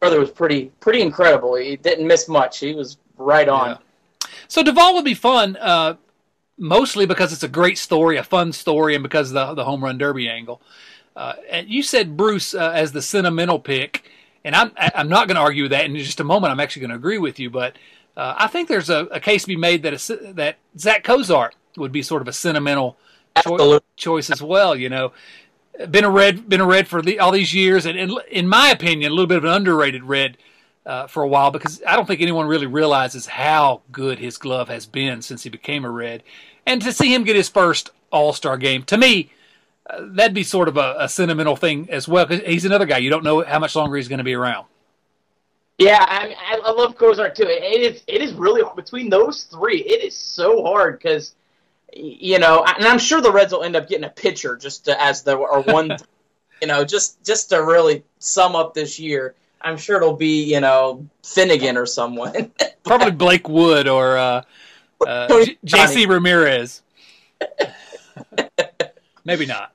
brother 0.00 0.18
was 0.18 0.32
pretty 0.32 0.72
pretty 0.80 1.00
incredible. 1.00 1.54
He 1.54 1.76
didn't 1.76 2.08
miss 2.08 2.28
much. 2.28 2.58
He 2.58 2.74
was 2.74 2.98
right 3.18 3.48
on. 3.48 3.68
Yeah. 3.68 3.76
So 4.52 4.62
Duvall 4.62 4.96
would 4.96 5.04
be 5.06 5.14
fun, 5.14 5.56
uh, 5.56 5.94
mostly 6.58 7.06
because 7.06 7.32
it's 7.32 7.42
a 7.42 7.48
great 7.48 7.78
story, 7.78 8.18
a 8.18 8.22
fun 8.22 8.52
story, 8.52 8.94
and 8.94 9.02
because 9.02 9.30
of 9.30 9.34
the 9.34 9.54
the 9.54 9.64
home 9.64 9.82
run 9.82 9.96
derby 9.96 10.28
angle. 10.28 10.60
Uh, 11.16 11.32
and 11.48 11.70
you 11.70 11.82
said 11.82 12.18
Bruce 12.18 12.52
uh, 12.52 12.70
as 12.74 12.92
the 12.92 13.00
sentimental 13.00 13.58
pick, 13.58 14.10
and 14.44 14.54
I'm 14.54 14.72
I'm 14.76 15.08
not 15.08 15.26
going 15.26 15.36
to 15.36 15.40
argue 15.40 15.62
with 15.62 15.70
that 15.70 15.86
in 15.86 15.96
just 15.96 16.20
a 16.20 16.24
moment. 16.24 16.50
I'm 16.50 16.60
actually 16.60 16.80
going 16.80 16.90
to 16.90 16.96
agree 16.96 17.16
with 17.16 17.38
you, 17.38 17.48
but 17.48 17.78
uh, 18.14 18.34
I 18.36 18.46
think 18.46 18.68
there's 18.68 18.90
a, 18.90 19.06
a, 19.06 19.20
case 19.20 19.40
to 19.40 19.48
be 19.48 19.56
made 19.56 19.84
that 19.84 20.10
a, 20.10 20.32
that 20.34 20.58
Zach 20.76 21.02
Cozart 21.02 21.56
would 21.78 21.90
be 21.90 22.02
sort 22.02 22.20
of 22.20 22.28
a 22.28 22.32
sentimental 22.34 22.98
cho- 23.42 23.80
choice 23.96 24.28
as 24.28 24.42
well. 24.42 24.76
You 24.76 24.90
know, 24.90 25.12
been 25.88 26.04
a 26.04 26.10
red, 26.10 26.46
been 26.46 26.60
a 26.60 26.66
red 26.66 26.88
for 26.88 27.00
the, 27.00 27.20
all 27.20 27.30
these 27.30 27.54
years, 27.54 27.86
and, 27.86 27.98
and, 27.98 28.12
in 28.30 28.46
my 28.46 28.68
opinion, 28.68 29.12
a 29.12 29.14
little 29.14 29.26
bit 29.26 29.38
of 29.38 29.44
an 29.44 29.50
underrated 29.50 30.04
red 30.04 30.36
uh, 30.84 31.06
for 31.06 31.22
a 31.22 31.28
while 31.28 31.50
because 31.50 31.82
I 31.86 31.96
don't 31.96 32.06
think 32.06 32.20
anyone 32.20 32.46
really 32.46 32.66
realizes 32.66 33.26
how 33.26 33.82
good 33.90 34.18
his 34.18 34.36
glove 34.38 34.68
has 34.68 34.86
been 34.86 35.22
since 35.22 35.42
he 35.42 35.50
became 35.50 35.84
a 35.84 35.90
red, 35.90 36.22
and 36.66 36.82
to 36.82 36.92
see 36.92 37.12
him 37.12 37.24
get 37.24 37.36
his 37.36 37.48
first 37.48 37.90
All 38.10 38.32
Star 38.32 38.56
game 38.56 38.82
to 38.84 38.96
me. 38.96 39.30
Uh, 39.84 40.06
that'd 40.12 40.32
be 40.32 40.44
sort 40.44 40.68
of 40.68 40.76
a, 40.76 40.94
a 40.96 41.08
sentimental 41.08 41.56
thing 41.56 41.90
as 41.90 42.06
well 42.06 42.24
because 42.24 42.46
he's 42.46 42.64
another 42.64 42.86
guy. 42.86 42.98
You 42.98 43.10
don't 43.10 43.24
know 43.24 43.42
how 43.42 43.58
much 43.58 43.74
longer 43.74 43.96
he's 43.96 44.06
going 44.06 44.18
to 44.18 44.24
be 44.24 44.34
around. 44.34 44.66
Yeah, 45.78 46.04
I, 46.06 46.28
mean, 46.28 46.36
I 46.40 46.70
love 46.70 46.96
Cozart 46.96 47.34
too. 47.34 47.46
It 47.48 47.80
is 47.80 48.04
it 48.06 48.22
is 48.22 48.32
really 48.34 48.62
between 48.76 49.10
those 49.10 49.44
three. 49.44 49.80
It 49.80 50.04
is 50.04 50.16
so 50.16 50.62
hard 50.62 50.98
because 50.98 51.34
you 51.94 52.38
know, 52.38 52.64
and 52.64 52.86
I'm 52.86 52.98
sure 52.98 53.20
the 53.20 53.32
Reds 53.32 53.52
will 53.52 53.64
end 53.64 53.76
up 53.76 53.88
getting 53.88 54.04
a 54.04 54.10
pitcher 54.10 54.56
just 54.56 54.86
to, 54.86 55.02
as 55.02 55.22
the 55.22 55.34
or 55.34 55.62
one, 55.62 55.96
you 56.62 56.68
know, 56.68 56.84
just 56.84 57.24
just 57.24 57.50
to 57.50 57.64
really 57.64 58.04
sum 58.18 58.54
up 58.54 58.74
this 58.74 58.98
year. 58.98 59.34
I'm 59.62 59.76
sure 59.76 59.96
it'll 59.96 60.16
be 60.16 60.44
you 60.44 60.60
know 60.60 61.06
Finnegan 61.24 61.76
or 61.76 61.86
someone. 61.86 62.52
Probably 62.84 63.12
Blake 63.12 63.48
Wood 63.48 63.88
or 63.88 64.16
uh, 64.18 64.42
uh, 65.06 65.46
J.C. 65.64 66.06
Ramirez. 66.06 66.82
Maybe 69.24 69.46
not. 69.46 69.72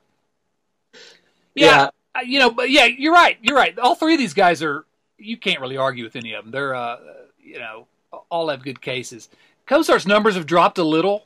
Yeah, 1.54 1.88
yeah, 2.14 2.22
you 2.22 2.38
know, 2.38 2.50
but 2.50 2.70
yeah, 2.70 2.84
you're 2.84 3.14
right. 3.14 3.38
You're 3.42 3.56
right. 3.56 3.78
All 3.78 3.94
three 3.94 4.14
of 4.14 4.18
these 4.18 4.34
guys 4.34 4.62
are 4.62 4.84
you 5.16 5.36
can't 5.36 5.60
really 5.60 5.76
argue 5.76 6.04
with 6.04 6.16
any 6.16 6.34
of 6.34 6.44
them. 6.44 6.52
They're 6.52 6.74
uh, 6.74 6.98
you 7.40 7.58
know 7.58 7.86
all 8.30 8.48
have 8.48 8.62
good 8.62 8.80
cases. 8.80 9.28
Cozart's 9.66 10.06
numbers 10.06 10.34
have 10.34 10.46
dropped 10.46 10.78
a 10.78 10.84
little. 10.84 11.24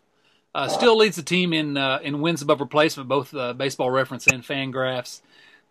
Uh, 0.54 0.68
still 0.68 0.98
leads 0.98 1.16
the 1.16 1.22
team 1.22 1.52
in 1.54 1.76
uh, 1.76 1.98
in 2.02 2.20
wins 2.20 2.42
above 2.42 2.60
replacement, 2.60 3.08
both 3.08 3.34
uh, 3.34 3.54
Baseball 3.54 3.90
Reference 3.90 4.26
and 4.26 4.42
Fangraphs. 4.42 5.22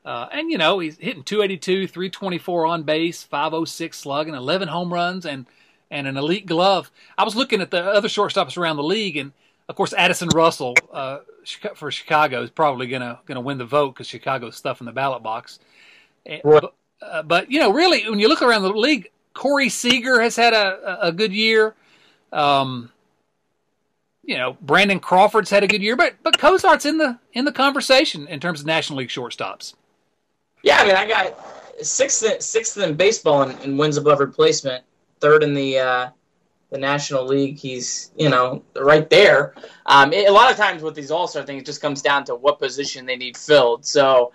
Uh, 0.04 0.28
and 0.32 0.50
you 0.50 0.58
know 0.58 0.80
he's 0.80 0.98
hitting 0.98 1.24
282, 1.24 1.88
324 1.88 2.66
on 2.66 2.84
base, 2.84 3.24
506 3.24 3.98
slugging, 3.98 4.34
11 4.34 4.68
home 4.68 4.92
runs, 4.92 5.26
and 5.26 5.46
and 5.92 6.08
an 6.08 6.18
elite 6.18 6.46
glove. 6.46 6.92
I 7.18 7.24
was 7.24 7.36
looking 7.36 7.62
at 7.62 7.70
the 7.70 7.84
other 7.84 8.08
shortstops 8.08 8.58
around 8.58 8.78
the 8.78 8.84
league, 8.84 9.18
and 9.18 9.32
of 9.70 9.76
course 9.76 9.94
Addison 9.94 10.30
Russell 10.30 10.76
uh, 10.92 11.20
for 11.76 11.92
Chicago 11.92 12.42
is 12.42 12.50
probably 12.50 12.88
gonna 12.88 13.20
gonna 13.26 13.42
win 13.42 13.60
the 13.60 13.66
vote 13.66 13.94
because 13.94 14.08
Chicago's 14.08 14.56
stuff 14.56 14.80
in 14.80 14.86
the 14.86 14.92
ballot 14.92 15.22
box. 15.22 15.60
Right. 16.28 16.42
But, 16.44 16.74
uh, 17.02 17.24
but 17.24 17.52
you 17.52 17.60
know, 17.60 17.72
really, 17.72 18.10
when 18.10 18.20
you 18.20 18.28
look 18.28 18.42
around 18.42 18.64
the 18.64 18.70
league, 18.70 19.12
Corey 19.34 19.70
Seager 19.70 20.22
has 20.22 20.36
had 20.36 20.54
a, 20.54 21.08
a 21.08 21.12
good 21.12 21.34
year. 21.34 21.76
Um, 22.32 22.92
you 24.24 24.38
know, 24.38 24.56
Brandon 24.62 25.00
Crawford's 25.00 25.50
had 25.50 25.64
a 25.64 25.68
good 25.68 25.82
year, 25.82 25.96
but 25.96 26.16
but 26.24 26.38
Cozart's 26.38 26.86
in 26.86 26.98
the 26.98 27.20
in 27.34 27.46
the 27.46 27.52
conversation 27.52 28.28
in 28.28 28.40
terms 28.40 28.62
of 28.62 28.66
National 28.66 29.00
League 29.00 29.10
shortstops. 29.10 29.74
Yeah, 30.64 30.78
I 30.78 30.86
mean, 30.86 30.96
I 30.96 31.08
got 31.08 31.86
sixth 31.86 32.42
sixth 32.42 32.78
in 32.78 32.96
baseball 32.96 33.44
in, 33.44 33.58
in 33.60 33.78
wins 33.78 33.98
above 33.98 34.20
replacement, 34.20 34.84
third 35.20 35.44
in 35.44 35.54
the 35.54 35.80
uh, 35.80 36.10
the 36.70 36.78
National 36.78 37.26
League. 37.26 37.58
He's 37.58 38.12
you 38.16 38.30
know 38.30 38.64
right 38.76 39.10
there. 39.10 39.56
Um, 39.86 40.14
it, 40.14 40.30
a 40.30 40.32
lot 40.32 40.52
of 40.52 40.58
times 40.58 40.84
with 40.84 40.96
these 40.96 41.12
All 41.12 41.28
Star 41.28 41.44
things, 41.44 41.62
it 41.62 41.66
just 41.66 41.82
comes 41.82 42.02
down 42.02 42.26
to 42.26 42.36
what 42.36 42.60
position 42.60 43.06
they 43.06 43.18
need 43.18 43.38
filled. 43.38 43.86
So 43.86 44.34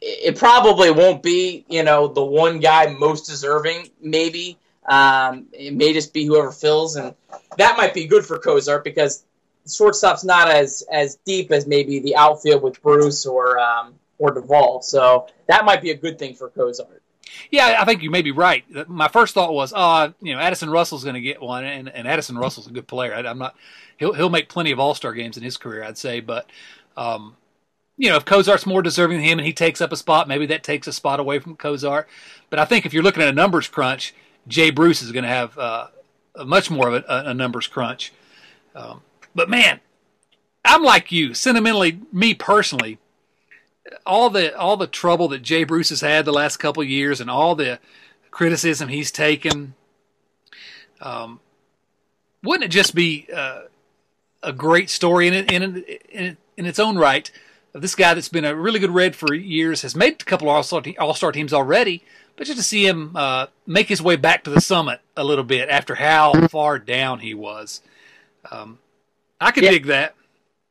it 0.00 0.36
probably 0.36 0.90
won't 0.90 1.22
be, 1.22 1.64
you 1.68 1.82
know, 1.82 2.08
the 2.08 2.24
one 2.24 2.60
guy 2.60 2.86
most 2.86 3.26
deserving, 3.26 3.88
maybe. 4.00 4.58
Um, 4.86 5.46
it 5.52 5.74
may 5.74 5.92
just 5.92 6.12
be 6.12 6.24
whoever 6.24 6.52
fills, 6.52 6.96
and 6.96 7.14
that 7.58 7.76
might 7.76 7.92
be 7.92 8.06
good 8.06 8.24
for 8.24 8.38
Cozart 8.38 8.84
because 8.84 9.24
shortstop's 9.68 10.22
not 10.22 10.48
as 10.48 10.84
as 10.92 11.16
deep 11.24 11.50
as 11.50 11.66
maybe 11.66 11.98
the 11.98 12.14
outfield 12.16 12.62
with 12.62 12.80
Bruce 12.82 13.26
or 13.26 13.58
um, 13.58 13.94
or 14.18 14.32
Duvall. 14.32 14.82
So 14.82 15.28
that 15.46 15.64
might 15.64 15.82
be 15.82 15.90
a 15.90 15.96
good 15.96 16.18
thing 16.18 16.34
for 16.34 16.50
Cozart. 16.50 17.02
Yeah, 17.50 17.76
I 17.80 17.84
think 17.84 18.02
you 18.02 18.10
may 18.10 18.22
be 18.22 18.30
right. 18.30 18.64
My 18.88 19.08
first 19.08 19.34
thought 19.34 19.52
was, 19.52 19.72
oh, 19.74 20.14
you 20.20 20.34
know, 20.34 20.40
Addison 20.40 20.70
Russell's 20.70 21.04
going 21.04 21.14
to 21.14 21.20
get 21.20 21.42
one, 21.42 21.64
and, 21.64 21.88
and 21.88 22.06
Addison 22.06 22.38
Russell's 22.38 22.66
a 22.66 22.70
good 22.70 22.86
player. 22.86 23.14
I, 23.14 23.28
am 23.28 23.38
not. 23.38 23.56
He'll 23.98 24.12
he'll 24.12 24.30
make 24.30 24.48
plenty 24.48 24.70
of 24.70 24.78
All 24.78 24.94
Star 24.94 25.12
games 25.12 25.36
in 25.36 25.42
his 25.42 25.56
career, 25.56 25.84
I'd 25.84 25.98
say, 25.98 26.20
but. 26.20 26.50
Um, 26.96 27.36
you 27.98 28.10
know, 28.10 28.16
if 28.16 28.26
Cozart's 28.26 28.66
more 28.66 28.82
deserving 28.82 29.18
than 29.18 29.26
him 29.26 29.38
and 29.38 29.46
he 29.46 29.54
takes 29.54 29.80
up 29.80 29.90
a 29.90 29.96
spot, 29.96 30.28
maybe 30.28 30.44
that 30.46 30.62
takes 30.62 30.86
a 30.86 30.92
spot 30.92 31.18
away 31.18 31.38
from 31.38 31.56
Cozart. 31.56 32.08
But 32.50 32.58
I 32.58 32.66
think 32.66 32.84
if 32.84 32.92
you're 32.92 33.02
looking 33.02 33.22
at 33.22 33.28
a 33.30 33.32
numbers 33.32 33.68
crunch, 33.68 34.14
Jay 34.46 34.70
Bruce 34.70 35.00
is 35.00 35.12
going 35.12 35.22
to 35.22 35.30
have 35.30 35.56
uh, 35.56 35.86
much 36.44 36.70
more 36.70 36.88
of 36.88 36.94
a, 36.94 37.30
a 37.30 37.34
numbers 37.34 37.66
crunch. 37.66 38.12
Um, 38.74 39.00
but 39.34 39.48
man, 39.48 39.80
I'm 40.64 40.82
like 40.82 41.10
you, 41.10 41.32
sentimentally, 41.32 42.00
me 42.12 42.34
personally, 42.34 42.98
all 44.04 44.30
the 44.30 44.56
all 44.56 44.76
the 44.76 44.86
trouble 44.86 45.28
that 45.28 45.42
Jay 45.42 45.64
Bruce 45.64 45.90
has 45.90 46.00
had 46.00 46.24
the 46.24 46.32
last 46.32 46.56
couple 46.58 46.82
years 46.82 47.20
and 47.20 47.30
all 47.30 47.54
the 47.54 47.78
criticism 48.30 48.88
he's 48.88 49.10
taken, 49.10 49.74
um, 51.00 51.40
wouldn't 52.42 52.64
it 52.64 52.74
just 52.74 52.94
be 52.94 53.26
uh, 53.34 53.62
a 54.42 54.52
great 54.52 54.90
story 54.90 55.28
in, 55.28 55.34
in, 55.34 55.84
in, 56.10 56.36
in 56.56 56.66
its 56.66 56.78
own 56.78 56.98
right 56.98 57.30
this 57.80 57.94
guy 57.94 58.14
that's 58.14 58.28
been 58.28 58.44
a 58.44 58.54
really 58.54 58.78
good 58.78 58.90
red 58.90 59.14
for 59.14 59.34
years, 59.34 59.82
has 59.82 59.94
made 59.94 60.20
a 60.20 60.24
couple 60.24 60.48
All 60.48 60.62
Star 60.62 60.82
All 60.98 61.14
Star 61.14 61.32
teams 61.32 61.52
already, 61.52 62.02
but 62.36 62.46
just 62.46 62.58
to 62.58 62.64
see 62.64 62.86
him 62.86 63.12
uh, 63.14 63.46
make 63.66 63.88
his 63.88 64.02
way 64.02 64.16
back 64.16 64.44
to 64.44 64.50
the 64.50 64.60
summit 64.60 65.00
a 65.16 65.24
little 65.24 65.44
bit 65.44 65.68
after 65.68 65.94
how 65.94 66.46
far 66.48 66.78
down 66.78 67.20
he 67.20 67.34
was, 67.34 67.82
um, 68.50 68.78
I 69.40 69.50
could 69.50 69.64
yeah. 69.64 69.70
dig 69.70 69.86
that. 69.86 70.14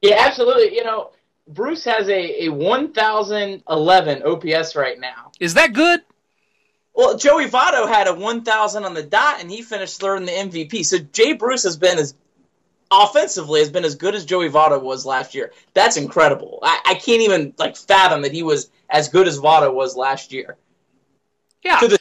Yeah, 0.01 0.17
absolutely. 0.19 0.75
You 0.75 0.83
know, 0.83 1.11
Bruce 1.47 1.83
has 1.85 2.09
a, 2.09 2.45
a 2.45 2.49
1,011 2.49 4.23
OPS 4.23 4.75
right 4.75 4.99
now. 4.99 5.31
Is 5.39 5.53
that 5.53 5.73
good? 5.73 6.01
Well, 6.93 7.17
Joey 7.17 7.47
Votto 7.47 7.87
had 7.87 8.07
a 8.07 8.13
1,000 8.13 8.83
on 8.83 8.93
the 8.93 9.03
dot, 9.03 9.41
and 9.41 9.51
he 9.51 9.61
finished 9.61 9.99
third 9.99 10.17
in 10.17 10.25
the 10.25 10.31
MVP. 10.31 10.85
So 10.85 10.97
Jay 10.97 11.33
Bruce 11.33 11.63
has 11.63 11.77
been 11.77 11.97
as 11.97 12.15
offensively 12.91 13.59
has 13.59 13.69
been 13.69 13.85
as 13.85 13.95
good 13.95 14.15
as 14.15 14.25
Joey 14.25 14.49
Votto 14.49 14.81
was 14.81 15.05
last 15.05 15.35
year. 15.35 15.51
That's 15.73 15.97
incredible. 15.97 16.59
I, 16.63 16.79
I 16.85 16.93
can't 16.95 17.21
even 17.21 17.53
like 17.57 17.75
fathom 17.75 18.21
that 18.21 18.31
he 18.31 18.43
was 18.43 18.69
as 18.89 19.09
good 19.09 19.27
as 19.27 19.39
Votto 19.39 19.73
was 19.73 19.95
last 19.95 20.31
year. 20.31 20.57
Yeah. 21.63 21.79
To 21.79 21.87
this 21.87 21.99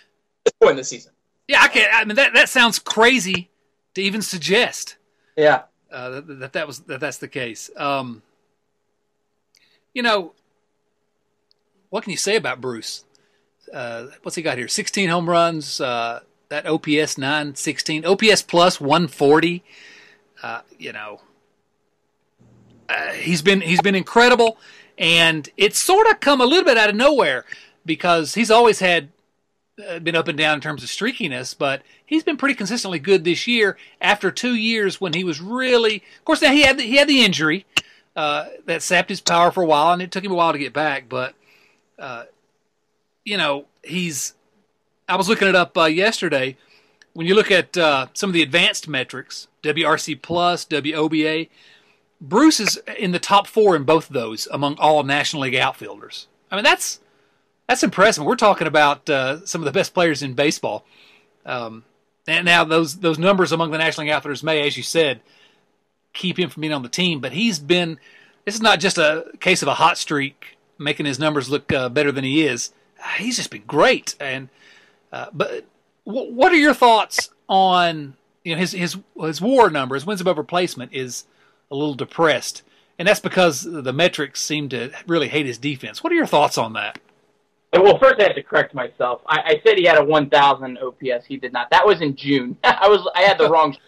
point 0.60 0.72
in 0.72 0.76
the 0.76 0.84
season. 0.84 1.12
Yeah, 1.48 1.62
I 1.62 1.68
can't. 1.68 1.92
I 1.92 2.04
mean 2.04 2.16
that 2.16 2.34
that 2.34 2.48
sounds 2.48 2.78
crazy 2.78 3.50
to 3.94 4.02
even 4.02 4.22
suggest. 4.22 4.96
Yeah. 5.36 5.62
Uh, 5.90 6.10
that, 6.10 6.38
that, 6.40 6.52
that 6.52 6.66
was 6.66 6.80
that 6.80 7.00
that's 7.00 7.18
the 7.18 7.28
case. 7.28 7.70
Um, 7.76 8.22
you 9.94 10.02
know, 10.02 10.32
what 11.88 12.02
can 12.02 12.10
you 12.10 12.16
say 12.16 12.36
about 12.36 12.60
Bruce? 12.60 13.04
Uh, 13.72 14.06
what's 14.22 14.36
he 14.36 14.42
got 14.42 14.58
here? 14.58 14.68
16 14.68 15.08
home 15.08 15.30
runs. 15.30 15.80
Uh, 15.80 16.20
that 16.48 16.66
OPS 16.66 17.18
916, 17.18 18.04
OPS 18.04 18.42
plus 18.42 18.80
140. 18.80 19.64
Uh, 20.42 20.60
you 20.78 20.92
know, 20.92 21.20
uh, 22.88 23.12
he's 23.12 23.42
been 23.42 23.60
he's 23.60 23.80
been 23.80 23.94
incredible, 23.94 24.58
and 24.98 25.48
it's 25.56 25.78
sort 25.78 26.06
of 26.08 26.20
come 26.20 26.40
a 26.40 26.44
little 26.44 26.64
bit 26.64 26.76
out 26.76 26.90
of 26.90 26.96
nowhere 26.96 27.44
because 27.86 28.34
he's 28.34 28.50
always 28.50 28.78
had 28.78 29.08
uh, 29.88 29.98
been 29.98 30.14
up 30.14 30.28
and 30.28 30.38
down 30.38 30.54
in 30.54 30.60
terms 30.60 30.82
of 30.82 30.90
streakiness, 30.90 31.56
but 31.56 31.82
he's 32.04 32.22
been 32.22 32.36
pretty 32.36 32.54
consistently 32.54 32.98
good 32.98 33.24
this 33.24 33.46
year. 33.46 33.76
After 34.00 34.30
two 34.30 34.54
years 34.54 35.00
when 35.00 35.14
he 35.14 35.24
was 35.24 35.40
really, 35.40 35.96
of 36.18 36.24
course, 36.24 36.42
now 36.42 36.52
he 36.52 36.62
had 36.62 36.78
the, 36.78 36.84
he 36.84 36.96
had 36.96 37.08
the 37.08 37.24
injury 37.24 37.64
uh, 38.16 38.46
that 38.66 38.82
sapped 38.82 39.08
his 39.08 39.20
power 39.20 39.50
for 39.50 39.62
a 39.62 39.66
while, 39.66 39.92
and 39.92 40.02
it 40.02 40.10
took 40.10 40.24
him 40.24 40.32
a 40.32 40.36
while 40.36 40.52
to 40.52 40.58
get 40.58 40.72
back. 40.72 41.08
But 41.08 41.34
uh, 41.98 42.24
you 43.24 43.36
know, 43.36 43.66
he's. 43.82 44.34
I 45.08 45.16
was 45.16 45.28
looking 45.28 45.48
it 45.48 45.54
up 45.54 45.76
uh, 45.76 45.84
yesterday. 45.84 46.56
When 47.12 47.26
you 47.26 47.34
look 47.34 47.50
at 47.50 47.76
uh, 47.76 48.06
some 48.14 48.30
of 48.30 48.34
the 48.34 48.42
advanced 48.42 48.88
metrics, 48.88 49.48
WRC 49.62 50.20
plus, 50.20 50.64
WOBA, 50.64 51.48
Bruce 52.20 52.58
is 52.58 52.80
in 52.98 53.12
the 53.12 53.18
top 53.18 53.46
four 53.46 53.76
in 53.76 53.84
both 53.84 54.08
those 54.08 54.48
among 54.50 54.76
all 54.78 55.02
National 55.02 55.42
League 55.42 55.54
outfielders. 55.54 56.26
I 56.50 56.56
mean, 56.56 56.64
that's 56.64 57.00
that's 57.68 57.82
impressive. 57.82 58.24
We're 58.24 58.36
talking 58.36 58.66
about 58.66 59.08
uh, 59.08 59.44
some 59.46 59.60
of 59.60 59.66
the 59.66 59.72
best 59.72 59.94
players 59.94 60.22
in 60.22 60.34
baseball. 60.34 60.84
Um, 61.44 61.84
and 62.26 62.44
now 62.44 62.64
those 62.64 62.96
those 63.00 63.18
numbers 63.18 63.52
among 63.52 63.70
the 63.70 63.78
National 63.78 64.06
League 64.06 64.14
outfielders 64.14 64.42
may, 64.42 64.66
as 64.66 64.76
you 64.76 64.82
said, 64.82 65.20
keep 66.14 66.38
him 66.38 66.48
from 66.48 66.62
being 66.62 66.72
on 66.72 66.82
the 66.82 66.88
team. 66.88 67.20
But 67.20 67.32
he's 67.32 67.58
been. 67.58 67.98
This 68.44 68.54
is 68.54 68.62
not 68.62 68.80
just 68.80 68.98
a 68.98 69.26
case 69.40 69.62
of 69.62 69.68
a 69.68 69.74
hot 69.74 69.98
streak 69.98 70.56
making 70.78 71.06
his 71.06 71.18
numbers 71.18 71.50
look 71.50 71.72
uh, 71.72 71.88
better 71.88 72.12
than 72.12 72.24
he 72.24 72.46
is. 72.46 72.72
He's 73.18 73.36
just 73.36 73.50
been 73.50 73.64
great. 73.66 74.14
And 74.20 74.48
uh, 75.12 75.26
but 75.32 75.64
w- 76.06 76.32
what 76.32 76.52
are 76.52 76.56
your 76.56 76.74
thoughts 76.74 77.30
on 77.48 78.14
you 78.42 78.54
know 78.54 78.60
his 78.60 78.72
his 78.72 78.98
his 79.20 79.40
WAR 79.40 79.70
number, 79.70 79.94
his 79.94 80.06
wins 80.06 80.20
above 80.20 80.38
replacement 80.38 80.92
is 80.92 81.24
a 81.70 81.74
little 81.74 81.94
depressed, 81.94 82.62
and 82.98 83.08
that's 83.08 83.20
because 83.20 83.62
the 83.62 83.92
metrics 83.92 84.40
seem 84.40 84.68
to 84.70 84.90
really 85.06 85.28
hate 85.28 85.46
his 85.46 85.58
defense. 85.58 86.02
What 86.02 86.12
are 86.12 86.16
your 86.16 86.26
thoughts 86.26 86.58
on 86.58 86.74
that? 86.74 86.98
Well, 87.72 87.98
first 87.98 88.20
I 88.20 88.24
have 88.24 88.36
to 88.36 88.42
correct 88.42 88.72
myself. 88.72 89.22
I, 89.26 89.40
I 89.40 89.62
said 89.66 89.78
he 89.78 89.84
had 89.84 89.98
a 89.98 90.04
1,000 90.04 90.78
OPS. 90.78 91.26
He 91.26 91.36
did 91.36 91.52
not. 91.52 91.70
That 91.70 91.84
was 91.84 92.00
in 92.02 92.14
June. 92.14 92.56
I 92.64 92.88
was 92.88 93.08
I 93.16 93.22
had 93.22 93.38
the 93.38 93.48
wrong. 93.48 93.76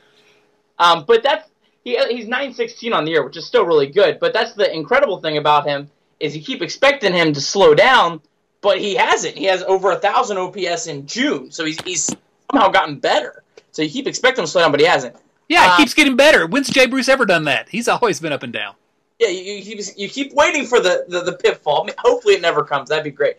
Um, 0.78 1.06
but 1.09 1.23
that's 1.23 1.49
he 1.86 1.96
he's 2.10 2.26
916 2.26 2.92
on 2.92 3.04
the 3.04 3.12
year, 3.12 3.24
which 3.24 3.36
is 3.36 3.46
still 3.46 3.64
really 3.64 3.86
good. 3.86 4.18
But 4.18 4.34
that's 4.34 4.54
the 4.54 4.70
incredible 4.74 5.20
thing 5.20 5.38
about 5.38 5.66
him 5.66 5.88
is 6.18 6.36
you 6.36 6.42
keep 6.42 6.60
expecting 6.60 7.12
him 7.12 7.32
to 7.32 7.40
slow 7.40 7.74
down, 7.74 8.20
but 8.60 8.80
he 8.80 8.96
hasn't. 8.96 9.38
He 9.38 9.44
has 9.44 9.62
over 9.62 9.92
a 9.92 9.96
thousand 9.96 10.36
OPS 10.36 10.88
in 10.88 11.06
June, 11.06 11.52
so 11.52 11.64
he's 11.64 11.80
he's 11.82 12.10
somehow 12.50 12.70
gotten 12.70 12.98
better. 12.98 13.44
So 13.70 13.82
you 13.82 13.90
keep 13.90 14.08
expecting 14.08 14.42
him 14.42 14.46
to 14.46 14.50
slow 14.50 14.62
down, 14.62 14.72
but 14.72 14.80
he 14.80 14.86
hasn't. 14.86 15.14
Yeah, 15.48 15.74
it 15.74 15.76
keeps 15.76 15.94
getting 15.94 16.16
better. 16.16 16.48
When's 16.48 16.68
Jay 16.68 16.86
Bruce 16.86 17.08
ever 17.08 17.24
done 17.24 17.44
that? 17.44 17.68
He's 17.68 17.86
always 17.86 18.18
been 18.18 18.32
up 18.32 18.42
and 18.42 18.52
down. 18.52 18.74
Yeah, 19.20 19.28
you, 19.28 19.54
you, 19.54 19.62
keep, 19.62 19.80
you 19.96 20.08
keep 20.08 20.34
waiting 20.34 20.66
for 20.66 20.80
the, 20.80 21.04
the, 21.06 21.20
the 21.20 21.34
pitfall. 21.34 21.82
I 21.82 21.86
mean, 21.86 21.94
hopefully 21.98 22.34
it 22.34 22.42
never 22.42 22.64
comes. 22.64 22.88
That'd 22.88 23.04
be 23.04 23.12
great. 23.12 23.36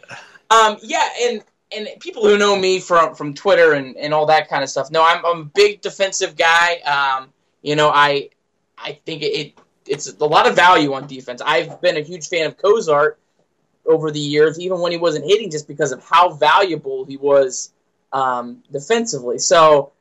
Um, 0.49 0.77
yeah, 0.81 1.05
and 1.23 1.43
and 1.75 1.89
people 1.99 2.23
who 2.23 2.37
know 2.37 2.55
me 2.55 2.79
from 2.79 3.13
from 3.13 3.33
Twitter 3.33 3.73
and, 3.73 3.97
and 3.97 4.13
all 4.13 4.25
that 4.27 4.47
kind 4.47 4.63
of 4.63 4.69
stuff 4.69 4.89
know 4.89 5.03
I'm, 5.05 5.25
I'm 5.25 5.41
a 5.41 5.45
big 5.45 5.81
defensive 5.81 6.37
guy. 6.37 6.77
Um, 6.77 7.27
you 7.61 7.75
know, 7.75 7.89
I 7.89 8.29
I 8.77 8.99
think 9.05 9.23
it 9.23 9.53
it's 9.85 10.07
a 10.19 10.25
lot 10.25 10.47
of 10.47 10.55
value 10.55 10.93
on 10.93 11.07
defense. 11.07 11.41
I've 11.43 11.81
been 11.81 11.97
a 11.97 12.01
huge 12.01 12.27
fan 12.27 12.47
of 12.47 12.57
Cozart 12.57 13.19
over 13.85 14.11
the 14.11 14.19
years, 14.19 14.59
even 14.59 14.79
when 14.79 14.91
he 14.91 14.97
wasn't 14.97 15.25
hitting, 15.25 15.49
just 15.49 15.67
because 15.67 15.91
of 15.91 16.03
how 16.03 16.33
valuable 16.33 17.05
he 17.05 17.17
was 17.17 17.71
um, 18.11 18.63
defensively. 18.71 19.39
So 19.39 19.93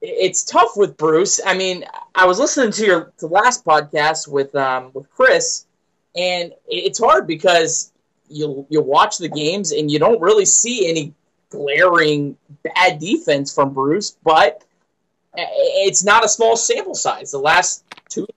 it's 0.00 0.44
tough 0.44 0.76
with 0.76 0.96
Bruce. 0.96 1.40
I 1.44 1.54
mean, 1.54 1.84
I 2.14 2.26
was 2.26 2.38
listening 2.38 2.72
to 2.72 2.86
your 2.86 3.12
the 3.18 3.26
last 3.26 3.64
podcast 3.64 4.28
with 4.28 4.54
um, 4.54 4.90
with 4.94 5.10
Chris, 5.10 5.66
and 6.16 6.52
it's 6.66 6.98
hard 6.98 7.26
because 7.26 7.92
you 8.28 8.66
you 8.70 8.80
watch 8.80 9.18
the 9.18 9.28
games 9.28 9.72
and 9.72 9.90
you 9.90 9.98
don't 9.98 10.20
really 10.20 10.46
see 10.46 10.88
any 10.88 11.14
glaring 11.50 12.36
bad 12.62 12.98
defense 12.98 13.54
from 13.54 13.72
Bruce, 13.74 14.16
but 14.24 14.64
it's 15.36 16.04
not 16.04 16.24
a 16.24 16.28
small 16.28 16.56
sample 16.56 16.94
size. 16.94 17.30
The 17.30 17.38
last 17.38 17.83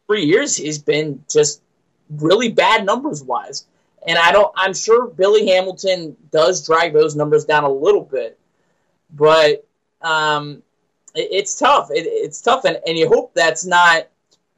three 0.07 0.25
years 0.25 0.57
has 0.57 0.79
been 0.79 1.23
just 1.29 1.61
really 2.09 2.49
bad 2.49 2.85
numbers 2.85 3.23
wise, 3.23 3.65
and 4.07 4.17
I 4.17 4.31
don't. 4.31 4.51
I'm 4.55 4.73
sure 4.73 5.07
Billy 5.07 5.47
Hamilton 5.47 6.15
does 6.31 6.65
drag 6.65 6.93
those 6.93 7.15
numbers 7.15 7.45
down 7.45 7.63
a 7.63 7.71
little 7.71 8.03
bit, 8.03 8.39
but 9.13 9.65
um, 10.01 10.63
it, 11.15 11.29
it's 11.31 11.57
tough. 11.57 11.89
It, 11.91 12.05
it's 12.07 12.41
tough, 12.41 12.65
and, 12.65 12.79
and 12.87 12.97
you 12.97 13.07
hope 13.07 13.33
that's 13.33 13.65
not 13.65 14.07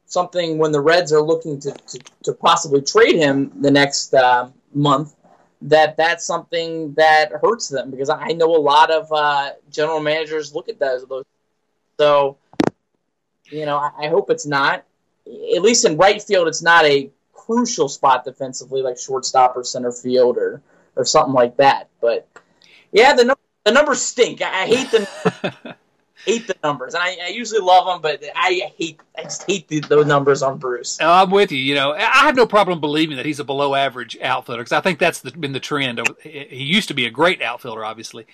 something 0.06 0.58
when 0.58 0.72
the 0.72 0.80
Reds 0.80 1.12
are 1.12 1.22
looking 1.22 1.60
to, 1.60 1.72
to, 1.72 1.98
to 2.24 2.32
possibly 2.32 2.82
trade 2.82 3.16
him 3.16 3.52
the 3.60 3.70
next 3.70 4.12
uh, 4.12 4.48
month 4.74 5.14
that 5.62 5.96
that's 5.96 6.24
something 6.24 6.94
that 6.94 7.32
hurts 7.42 7.68
them 7.68 7.90
because 7.90 8.08
I 8.08 8.28
know 8.28 8.56
a 8.56 8.58
lot 8.58 8.90
of 8.90 9.12
uh, 9.12 9.52
general 9.70 10.00
managers 10.00 10.54
look 10.54 10.68
at 10.68 10.78
those. 10.78 11.04
So, 11.98 12.38
you 13.44 13.66
know, 13.66 13.76
I, 13.76 14.06
I, 14.06 14.08
hope 14.08 14.30
it's 14.30 14.46
not. 14.46 14.84
At 15.54 15.62
least 15.62 15.84
in 15.84 15.96
right 15.96 16.22
field, 16.22 16.48
it's 16.48 16.62
not 16.62 16.84
a 16.84 17.10
crucial 17.32 17.88
spot 17.88 18.24
defensively 18.24 18.82
like 18.82 18.98
shortstop 18.98 19.56
or 19.56 19.64
center 19.64 19.92
field 19.92 20.36
or, 20.36 20.62
or 20.96 21.04
something 21.04 21.34
like 21.34 21.56
that. 21.56 21.88
But 22.00 22.28
yeah, 22.92 23.14
the, 23.14 23.36
the 23.64 23.72
numbers 23.72 24.02
stink. 24.02 24.42
I, 24.42 24.62
I 24.62 24.66
hate 24.66 24.90
them. 24.90 25.74
hate 26.24 26.46
the 26.46 26.56
numbers, 26.62 26.94
and 26.94 27.02
I, 27.02 27.16
I, 27.24 27.28
usually 27.28 27.60
love 27.60 27.86
them, 27.86 28.02
but 28.02 28.22
I 28.36 28.72
hate 28.76 29.00
I 29.16 29.22
just 29.22 29.44
hate 29.44 29.68
the, 29.68 29.80
those 29.80 30.06
numbers 30.06 30.42
on 30.42 30.58
Bruce. 30.58 30.98
Oh, 31.00 31.10
I'm 31.10 31.30
with 31.30 31.50
you. 31.52 31.58
You 31.58 31.74
know, 31.74 31.92
I 31.92 32.24
have 32.24 32.36
no 32.36 32.46
problem 32.46 32.80
believing 32.80 33.16
that 33.16 33.26
he's 33.26 33.40
a 33.40 33.44
below 33.44 33.74
average 33.74 34.18
outfielder 34.20 34.62
because 34.62 34.72
I 34.72 34.80
think 34.80 34.98
that's 34.98 35.20
the, 35.20 35.32
been 35.32 35.52
the 35.52 35.60
trend. 35.60 36.00
He 36.22 36.64
used 36.64 36.88
to 36.88 36.94
be 36.94 37.06
a 37.06 37.10
great 37.10 37.42
outfielder, 37.42 37.84
obviously, 37.84 38.26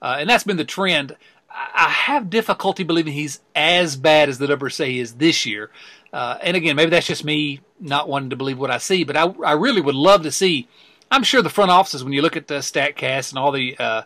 uh, 0.00 0.16
and 0.20 0.28
that's 0.28 0.44
been 0.44 0.56
the 0.56 0.64
trend. 0.64 1.16
I 1.50 1.90
have 1.90 2.30
difficulty 2.30 2.82
believing 2.82 3.12
he's 3.12 3.40
as 3.54 3.96
bad 3.96 4.30
as 4.30 4.38
the 4.38 4.46
numbers 4.46 4.74
say 4.74 4.92
he 4.92 5.00
is 5.00 5.14
this 5.14 5.44
year. 5.44 5.70
Uh, 6.12 6.36
and 6.42 6.56
again, 6.56 6.76
maybe 6.76 6.90
that's 6.90 7.06
just 7.06 7.24
me 7.24 7.60
not 7.80 8.08
wanting 8.08 8.30
to 8.30 8.36
believe 8.36 8.58
what 8.58 8.70
I 8.70 8.78
see, 8.78 9.02
but 9.02 9.16
I, 9.16 9.24
I 9.44 9.52
really 9.52 9.80
would 9.80 9.94
love 9.94 10.22
to 10.22 10.32
see. 10.32 10.68
I'm 11.10 11.22
sure 11.22 11.42
the 11.42 11.50
front 11.50 11.70
offices, 11.70 12.04
when 12.04 12.12
you 12.12 12.22
look 12.22 12.36
at 12.36 12.48
the 12.48 12.58
Statcast 12.58 13.30
and 13.30 13.38
all 13.38 13.52
the 13.52 13.76
uh, 13.78 14.02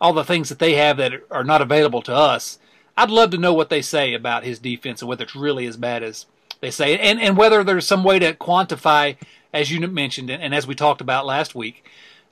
all 0.00 0.12
the 0.12 0.24
things 0.24 0.50
that 0.50 0.58
they 0.58 0.74
have 0.74 0.98
that 0.98 1.12
are 1.30 1.44
not 1.44 1.62
available 1.62 2.02
to 2.02 2.14
us, 2.14 2.58
I'd 2.96 3.10
love 3.10 3.30
to 3.30 3.38
know 3.38 3.54
what 3.54 3.70
they 3.70 3.82
say 3.82 4.12
about 4.12 4.44
his 4.44 4.58
defense 4.58 5.00
and 5.00 5.08
whether 5.08 5.24
it's 5.24 5.34
really 5.34 5.66
as 5.66 5.76
bad 5.76 6.02
as 6.02 6.26
they 6.60 6.70
say, 6.70 6.98
and 6.98 7.20
and 7.20 7.36
whether 7.36 7.64
there's 7.64 7.86
some 7.86 8.04
way 8.04 8.18
to 8.18 8.34
quantify, 8.34 9.16
as 9.52 9.70
you 9.70 9.86
mentioned, 9.86 10.30
and, 10.30 10.54
as 10.54 10.66
we 10.66 10.74
talked 10.74 11.00
about 11.00 11.26
last 11.26 11.54
week, 11.54 11.86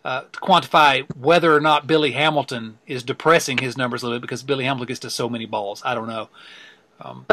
uh, 0.05 0.23
to 0.33 0.41
quantify 0.41 1.07
whether 1.17 1.55
or 1.55 1.61
not 1.61 1.87
Billy 1.87 2.13
Hamilton 2.13 2.79
is 2.87 3.03
depressing 3.03 3.59
his 3.59 3.77
numbers 3.77 4.03
a 4.03 4.07
little 4.07 4.19
bit 4.19 4.23
because 4.23 4.43
Billy 4.43 4.65
Hamilton 4.65 4.89
gets 4.89 5.01
to 5.01 5.11
so 5.11 5.29
many 5.29 5.47
balls. 5.47 5.83
I 5.85 5.95
don't 5.95 6.09
know. 6.09 6.29
Um, 7.01 7.27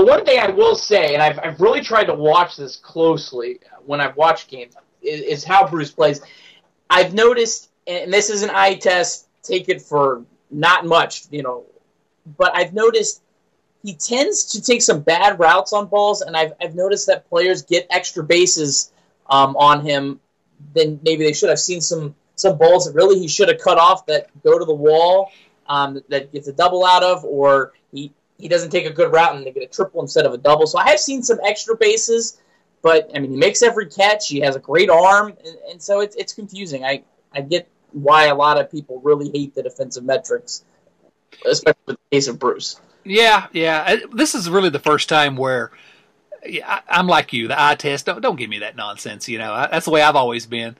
but 0.00 0.08
one 0.08 0.24
thing 0.24 0.38
I 0.38 0.48
will 0.48 0.74
say, 0.74 1.12
and 1.12 1.22
I've 1.22 1.38
I've 1.40 1.60
really 1.60 1.82
tried 1.82 2.04
to 2.04 2.14
watch 2.14 2.56
this 2.56 2.76
closely 2.76 3.60
when 3.84 4.00
I've 4.00 4.16
watched 4.16 4.48
games, 4.48 4.74
is, 5.02 5.20
is 5.20 5.44
how 5.44 5.68
Bruce 5.68 5.90
plays. 5.90 6.22
I've 6.88 7.12
noticed, 7.12 7.70
and 7.86 8.10
this 8.10 8.30
is 8.30 8.42
an 8.42 8.48
eye 8.50 8.76
test. 8.76 9.28
Take 9.42 9.68
it 9.68 9.82
for 9.82 10.24
not 10.50 10.86
much, 10.86 11.24
you 11.30 11.42
know, 11.42 11.64
but 12.38 12.56
I've 12.56 12.72
noticed 12.72 13.22
he 13.82 13.92
tends 13.94 14.46
to 14.52 14.62
take 14.62 14.80
some 14.80 15.00
bad 15.00 15.38
routes 15.38 15.74
on 15.74 15.86
balls, 15.86 16.22
and 16.22 16.34
I've, 16.34 16.54
I've 16.62 16.74
noticed 16.74 17.06
that 17.08 17.28
players 17.28 17.62
get 17.62 17.86
extra 17.90 18.24
bases 18.24 18.92
um, 19.28 19.54
on 19.56 19.84
him 19.84 20.20
than 20.74 20.98
maybe 21.02 21.24
they 21.24 21.34
should. 21.34 21.50
I've 21.50 21.60
seen 21.60 21.82
some 21.82 22.14
some 22.36 22.56
balls 22.56 22.86
that 22.86 22.94
really 22.94 23.18
he 23.18 23.28
should 23.28 23.48
have 23.48 23.60
cut 23.60 23.76
off 23.76 24.06
that 24.06 24.30
go 24.42 24.58
to 24.58 24.64
the 24.64 24.74
wall 24.74 25.30
um, 25.68 26.02
that 26.08 26.32
gets 26.32 26.48
a 26.48 26.54
double 26.54 26.86
out 26.86 27.02
of, 27.02 27.22
or 27.22 27.74
he 28.40 28.48
doesn't 28.48 28.70
take 28.70 28.86
a 28.86 28.90
good 28.90 29.12
route 29.12 29.36
and 29.36 29.46
they 29.46 29.52
get 29.52 29.62
a 29.62 29.66
triple 29.66 30.00
instead 30.00 30.26
of 30.26 30.32
a 30.32 30.38
double. 30.38 30.66
So 30.66 30.78
I 30.78 30.88
have 30.90 31.00
seen 31.00 31.22
some 31.22 31.38
extra 31.44 31.76
bases, 31.76 32.40
but 32.82 33.10
I 33.14 33.18
mean 33.18 33.30
he 33.30 33.36
makes 33.36 33.62
every 33.62 33.86
catch. 33.86 34.28
He 34.28 34.40
has 34.40 34.56
a 34.56 34.60
great 34.60 34.90
arm, 34.90 35.34
and, 35.44 35.56
and 35.70 35.82
so 35.82 36.00
it's 36.00 36.16
it's 36.16 36.32
confusing. 36.32 36.84
I 36.84 37.02
I 37.32 37.42
get 37.42 37.68
why 37.92 38.26
a 38.26 38.34
lot 38.34 38.60
of 38.60 38.70
people 38.70 39.00
really 39.00 39.30
hate 39.30 39.54
the 39.54 39.62
defensive 39.62 40.04
metrics 40.04 40.64
especially 41.46 41.80
in 41.88 41.94
the 41.94 42.16
case 42.16 42.28
of 42.28 42.38
Bruce. 42.38 42.80
Yeah, 43.04 43.46
yeah. 43.52 43.84
Uh, 43.86 44.06
this 44.14 44.34
is 44.34 44.50
really 44.50 44.70
the 44.70 44.78
first 44.78 45.08
time 45.08 45.36
where 45.36 45.70
yeah, 46.44 46.80
I'm 46.88 47.06
like 47.06 47.32
you. 47.32 47.48
The 47.48 47.60
eye 47.60 47.74
test. 47.74 48.06
Don't 48.06 48.20
don't 48.20 48.36
give 48.36 48.50
me 48.50 48.58
that 48.60 48.76
nonsense. 48.76 49.28
You 49.28 49.38
know, 49.38 49.66
that's 49.70 49.86
the 49.86 49.90
way 49.90 50.02
I've 50.02 50.16
always 50.16 50.46
been. 50.46 50.76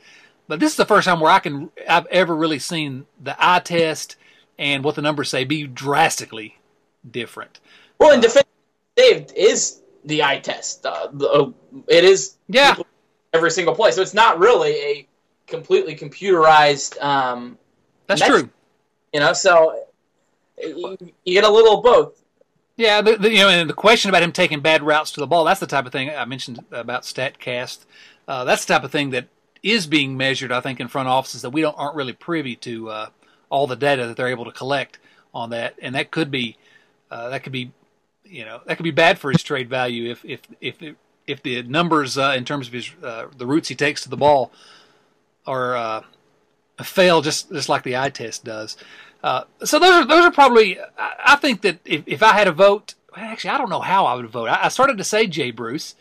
But 0.48 0.60
this 0.60 0.72
is 0.72 0.76
the 0.76 0.86
first 0.86 1.06
time 1.06 1.20
where 1.20 1.30
I 1.30 1.38
can 1.38 1.70
I've 1.88 2.06
ever 2.06 2.34
really 2.34 2.58
seen 2.58 3.06
the 3.22 3.36
eye 3.38 3.60
test 3.60 4.16
and 4.58 4.84
what 4.84 4.96
the 4.96 5.02
numbers 5.02 5.30
say 5.30 5.44
be 5.44 5.66
drastically 5.66 6.58
different. 7.08 7.60
Well, 7.98 8.12
in 8.12 8.18
uh, 8.18 8.22
defense, 8.22 8.46
Dave 8.96 9.32
is 9.34 9.80
the 10.04 10.22
eye 10.22 10.38
test. 10.40 10.84
Uh, 10.86 11.08
uh, 11.20 11.50
it 11.88 12.04
is. 12.04 12.36
Yeah. 12.48 12.76
every 13.32 13.50
single 13.50 13.74
play. 13.74 13.92
So 13.92 14.02
it's 14.02 14.14
not 14.14 14.38
really 14.38 14.72
a 14.72 15.08
completely 15.46 15.94
computerized. 15.96 17.00
Um, 17.02 17.58
That's 18.06 18.20
That's- 18.20 18.40
true. 18.40 18.50
you 19.12 19.20
know, 19.20 19.32
so 19.32 19.84
you, 20.58 20.96
you 21.24 21.34
get 21.34 21.44
a 21.44 21.50
little 21.50 21.78
of 21.78 21.84
both. 21.84 22.22
Yeah, 22.76 23.02
the, 23.02 23.16
the, 23.16 23.30
you 23.30 23.38
know, 23.40 23.48
and 23.50 23.68
the 23.68 23.74
question 23.74 24.08
about 24.08 24.22
him 24.22 24.32
taking 24.32 24.60
bad 24.60 24.82
routes 24.82 25.12
to 25.12 25.20
the 25.20 25.26
ball, 25.26 25.44
that's 25.44 25.60
the 25.60 25.66
type 25.66 25.84
of 25.84 25.92
thing 25.92 26.08
I 26.10 26.24
mentioned 26.24 26.64
about 26.70 27.02
StatCast. 27.02 27.84
Uh, 28.26 28.44
that's 28.44 28.64
the 28.64 28.72
type 28.72 28.84
of 28.84 28.90
thing 28.90 29.10
that 29.10 29.26
is 29.62 29.86
being 29.86 30.16
measured, 30.16 30.50
I 30.50 30.60
think, 30.62 30.80
in 30.80 30.88
front 30.88 31.06
offices 31.08 31.42
that 31.42 31.50
we 31.50 31.60
don't 31.60 31.74
aren't 31.78 31.94
really 31.94 32.14
privy 32.14 32.56
to 32.56 32.88
uh, 32.88 33.06
all 33.50 33.66
the 33.66 33.76
data 33.76 34.06
that 34.06 34.16
they're 34.16 34.28
able 34.28 34.46
to 34.46 34.52
collect 34.52 34.98
on 35.34 35.50
that, 35.50 35.74
and 35.82 35.94
that 35.94 36.10
could 36.10 36.30
be 36.30 36.56
uh, 37.10 37.28
that 37.30 37.42
could 37.42 37.52
be 37.52 37.72
you 38.24 38.44
know 38.44 38.60
that 38.66 38.76
could 38.76 38.84
be 38.84 38.90
bad 38.90 39.18
for 39.18 39.30
his 39.30 39.42
trade 39.42 39.68
value 39.68 40.10
if 40.10 40.24
if 40.24 40.40
if 40.60 40.76
if 41.26 41.42
the 41.42 41.62
numbers 41.62 42.18
uh, 42.18 42.34
in 42.36 42.44
terms 42.44 42.66
of 42.66 42.72
his 42.72 42.90
uh, 43.02 43.26
the 43.36 43.46
routes 43.46 43.68
he 43.68 43.74
takes 43.74 44.02
to 44.02 44.08
the 44.08 44.16
ball 44.16 44.52
are 45.46 45.76
uh, 45.76 46.02
fail 46.82 47.22
just 47.22 47.50
just 47.50 47.68
like 47.68 47.82
the 47.82 47.96
eye 47.96 48.10
test 48.10 48.44
does. 48.44 48.76
Uh, 49.22 49.44
so 49.64 49.78
those 49.78 49.92
are 49.92 50.04
those 50.06 50.24
are 50.24 50.30
probably. 50.30 50.78
I, 50.98 51.36
think 51.36 51.60
that 51.62 51.78
if, 51.84 52.02
if 52.06 52.22
I 52.22 52.32
had 52.32 52.48
a 52.48 52.52
vote, 52.52 52.94
actually, 53.14 53.50
I 53.50 53.58
don't 53.58 53.68
know 53.68 53.80
how 53.80 54.06
I 54.06 54.14
would 54.14 54.26
vote. 54.28 54.48
I, 54.48 54.64
I 54.64 54.68
started 54.68 54.96
to 54.98 55.04
say 55.04 55.26
Jay 55.26 55.50
Bruce, 55.50 55.94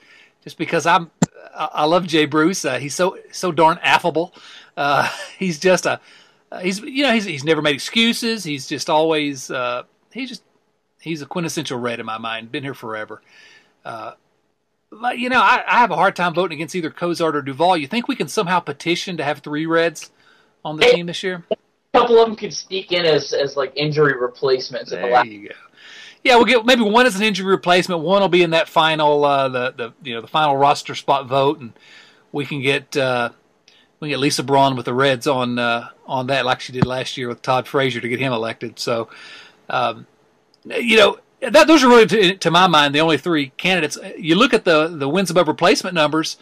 just 0.43 0.57
because 0.57 0.85
I'm 0.85 1.11
I, 1.53 1.69
I 1.73 1.85
love 1.85 2.07
Jay 2.07 2.25
Bruce. 2.25 2.63
Uh, 2.63 2.79
he's 2.79 2.95
so 2.95 3.17
so 3.31 3.51
darn 3.51 3.79
affable. 3.83 4.33
He's 5.37 5.59
just 5.59 5.85
a 5.85 5.99
he's 6.61 6.79
you 6.79 7.03
know 7.03 7.13
he's 7.13 7.25
he's 7.25 7.43
never 7.43 7.61
made 7.61 7.75
excuses. 7.75 8.45
He's 8.45 8.65
just 8.65 8.89
always 8.89 9.51
he's 10.09 10.29
just 10.29 10.41
he's 11.01 11.21
a 11.21 11.25
quintessential 11.25 11.79
red 11.79 11.99
in 11.99 12.05
my 12.05 12.17
mind. 12.17 12.51
Been 12.51 12.63
here 12.63 12.73
forever. 12.73 13.21
Uh, 13.83 14.13
but, 14.91 15.19
you 15.19 15.29
know, 15.29 15.39
I, 15.41 15.63
I 15.67 15.79
have 15.79 15.91
a 15.91 15.95
hard 15.95 16.15
time 16.15 16.33
voting 16.33 16.57
against 16.57 16.75
either 16.75 16.89
Cozart 16.89 17.35
or 17.35 17.41
Duvall. 17.41 17.77
You 17.77 17.87
think 17.87 18.07
we 18.07 18.15
can 18.15 18.27
somehow 18.27 18.59
petition 18.59 19.17
to 19.17 19.23
have 19.23 19.39
three 19.39 19.65
Reds 19.65 20.11
on 20.65 20.77
the 20.77 20.85
Hey, 20.85 20.95
team 20.95 21.05
this 21.05 21.21
year? 21.23 21.45
A 21.51 21.99
couple 21.99 22.19
of 22.19 22.27
them 22.27 22.35
could 22.35 22.53
sneak 22.53 22.91
in 22.91 23.05
as, 23.05 23.33
as 23.33 23.55
like 23.55 23.73
injury 23.75 24.19
replacements 24.19 24.91
in 24.91 25.01
the 25.01 25.07
There 25.07 25.13
last. 25.13 25.27
you 25.27 25.49
go. 25.49 25.55
Yeah, 26.21 26.35
we'll 26.35 26.45
get 26.45 26.65
maybe 26.65 26.81
one 26.81 27.05
as 27.05 27.15
an 27.15 27.23
injury 27.23 27.49
replacement. 27.49 28.01
One 28.01 28.21
will 28.21 28.27
be 28.27 28.43
in 28.43 28.49
that 28.49 28.67
final, 28.67 29.23
uh, 29.23 29.47
the 29.47 29.71
the 29.71 29.93
you 30.03 30.13
know 30.13 30.19
the 30.19 30.27
final 30.27 30.57
roster 30.57 30.93
spot 30.93 31.27
vote, 31.27 31.61
and 31.61 31.71
we 32.33 32.45
can 32.45 32.61
get 32.61 32.97
uh, 32.97 33.29
we 33.99 34.07
can 34.07 34.09
get 34.09 34.19
Lisa 34.19 34.43
Braun 34.43 34.75
with 34.75 34.85
the 34.85 34.93
Reds 34.93 35.27
on 35.27 35.57
uh, 35.57 35.87
on 36.05 36.27
that, 36.27 36.45
like 36.45 36.59
she 36.59 36.73
did 36.73 36.85
last 36.85 37.15
year 37.15 37.29
with 37.29 37.41
Todd 37.41 37.67
Frazier 37.67 38.01
to 38.01 38.09
get 38.09 38.19
him 38.19 38.33
elected. 38.33 38.79
So, 38.79 39.07
um, 39.69 40.07
you 40.65 40.97
know, 40.97 41.19
that 41.41 41.67
those 41.67 41.83
are 41.83 41.87
really 41.87 42.05
to, 42.07 42.35
to 42.37 42.51
my 42.51 42.67
mind 42.67 42.93
the 42.93 43.01
only 43.01 43.17
three 43.17 43.51
candidates. 43.57 43.97
You 44.17 44.35
look 44.35 44.53
at 44.53 44.65
the 44.65 44.87
the 44.87 45.09
wins 45.09 45.29
above 45.29 45.47
replacement 45.47 45.93
numbers, 45.93 46.37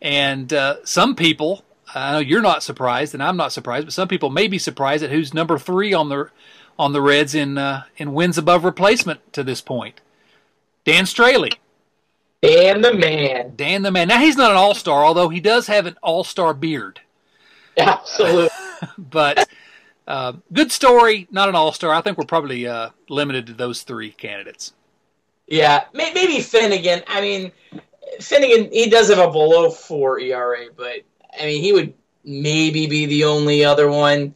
and 0.00 0.52
uh, 0.52 0.76
some 0.84 1.14
people. 1.14 1.64
I 1.94 2.12
know 2.12 2.18
you're 2.20 2.40
not 2.40 2.62
surprised, 2.62 3.12
and 3.12 3.22
I'm 3.22 3.36
not 3.36 3.52
surprised, 3.52 3.86
but 3.86 3.92
some 3.92 4.08
people 4.08 4.30
may 4.30 4.46
be 4.46 4.58
surprised 4.58 5.04
at 5.04 5.10
who's 5.10 5.34
number 5.34 5.58
three 5.58 5.92
on 5.92 6.08
the 6.08 6.30
on 6.78 6.94
the 6.94 7.02
Reds 7.02 7.34
in 7.34 7.58
uh, 7.58 7.84
in 7.96 8.14
wins 8.14 8.38
above 8.38 8.64
replacement 8.64 9.32
to 9.34 9.42
this 9.42 9.60
point. 9.60 10.00
Dan 10.84 11.04
Straily, 11.04 11.52
Dan 12.42 12.80
the 12.80 12.92
man. 12.92 13.52
Dan 13.54 13.82
the 13.82 13.90
man. 13.90 14.08
Now 14.08 14.18
he's 14.18 14.36
not 14.36 14.50
an 14.50 14.56
all 14.56 14.74
star, 14.74 15.04
although 15.04 15.28
he 15.28 15.40
does 15.40 15.68
have 15.68 15.86
an 15.86 15.96
all 16.02 16.24
star 16.24 16.52
beard. 16.54 17.00
Absolutely. 17.76 18.48
But 18.98 19.48
uh, 20.12 20.34
good 20.52 20.70
story, 20.70 21.26
not 21.30 21.48
an 21.48 21.54
all 21.54 21.72
star. 21.72 21.94
I 21.94 22.02
think 22.02 22.18
we're 22.18 22.26
probably 22.26 22.66
uh, 22.66 22.90
limited 23.08 23.46
to 23.46 23.54
those 23.54 23.82
three 23.82 24.10
candidates. 24.10 24.74
Yeah, 25.46 25.84
may- 25.94 26.12
maybe 26.12 26.40
Finnegan. 26.40 27.02
I 27.06 27.22
mean, 27.22 27.50
Finnegan, 28.20 28.70
he 28.70 28.90
does 28.90 29.08
have 29.08 29.18
a 29.18 29.30
below 29.30 29.70
four 29.70 30.20
ERA, 30.20 30.66
but 30.76 31.00
I 31.40 31.46
mean, 31.46 31.62
he 31.62 31.72
would 31.72 31.94
maybe 32.24 32.86
be 32.88 33.06
the 33.06 33.24
only 33.24 33.64
other 33.64 33.90
one. 33.90 34.34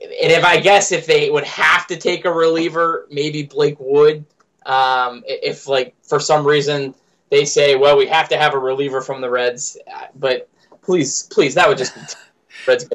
And 0.00 0.30
if 0.30 0.44
I 0.44 0.60
guess 0.60 0.92
if 0.92 1.06
they 1.06 1.28
would 1.28 1.42
have 1.42 1.88
to 1.88 1.96
take 1.96 2.24
a 2.24 2.32
reliever, 2.32 3.08
maybe 3.10 3.42
Blake 3.42 3.78
Wood. 3.80 4.24
Um, 4.64 5.24
if 5.26 5.66
like 5.66 5.96
for 6.04 6.20
some 6.20 6.46
reason 6.46 6.94
they 7.30 7.46
say, 7.46 7.74
well, 7.74 7.98
we 7.98 8.06
have 8.06 8.28
to 8.28 8.36
have 8.36 8.54
a 8.54 8.58
reliever 8.58 9.00
from 9.00 9.22
the 9.22 9.28
Reds, 9.28 9.76
uh, 9.92 10.06
but 10.14 10.48
please, 10.82 11.28
please, 11.32 11.54
that 11.56 11.68
would 11.68 11.78
just 11.78 11.96
be 11.96 12.00
Reds. 12.68 12.88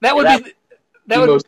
That 0.00 0.16
would 0.16 0.42
be 0.42 0.54
that 1.10 1.20
would 1.20 1.28
most- 1.28 1.46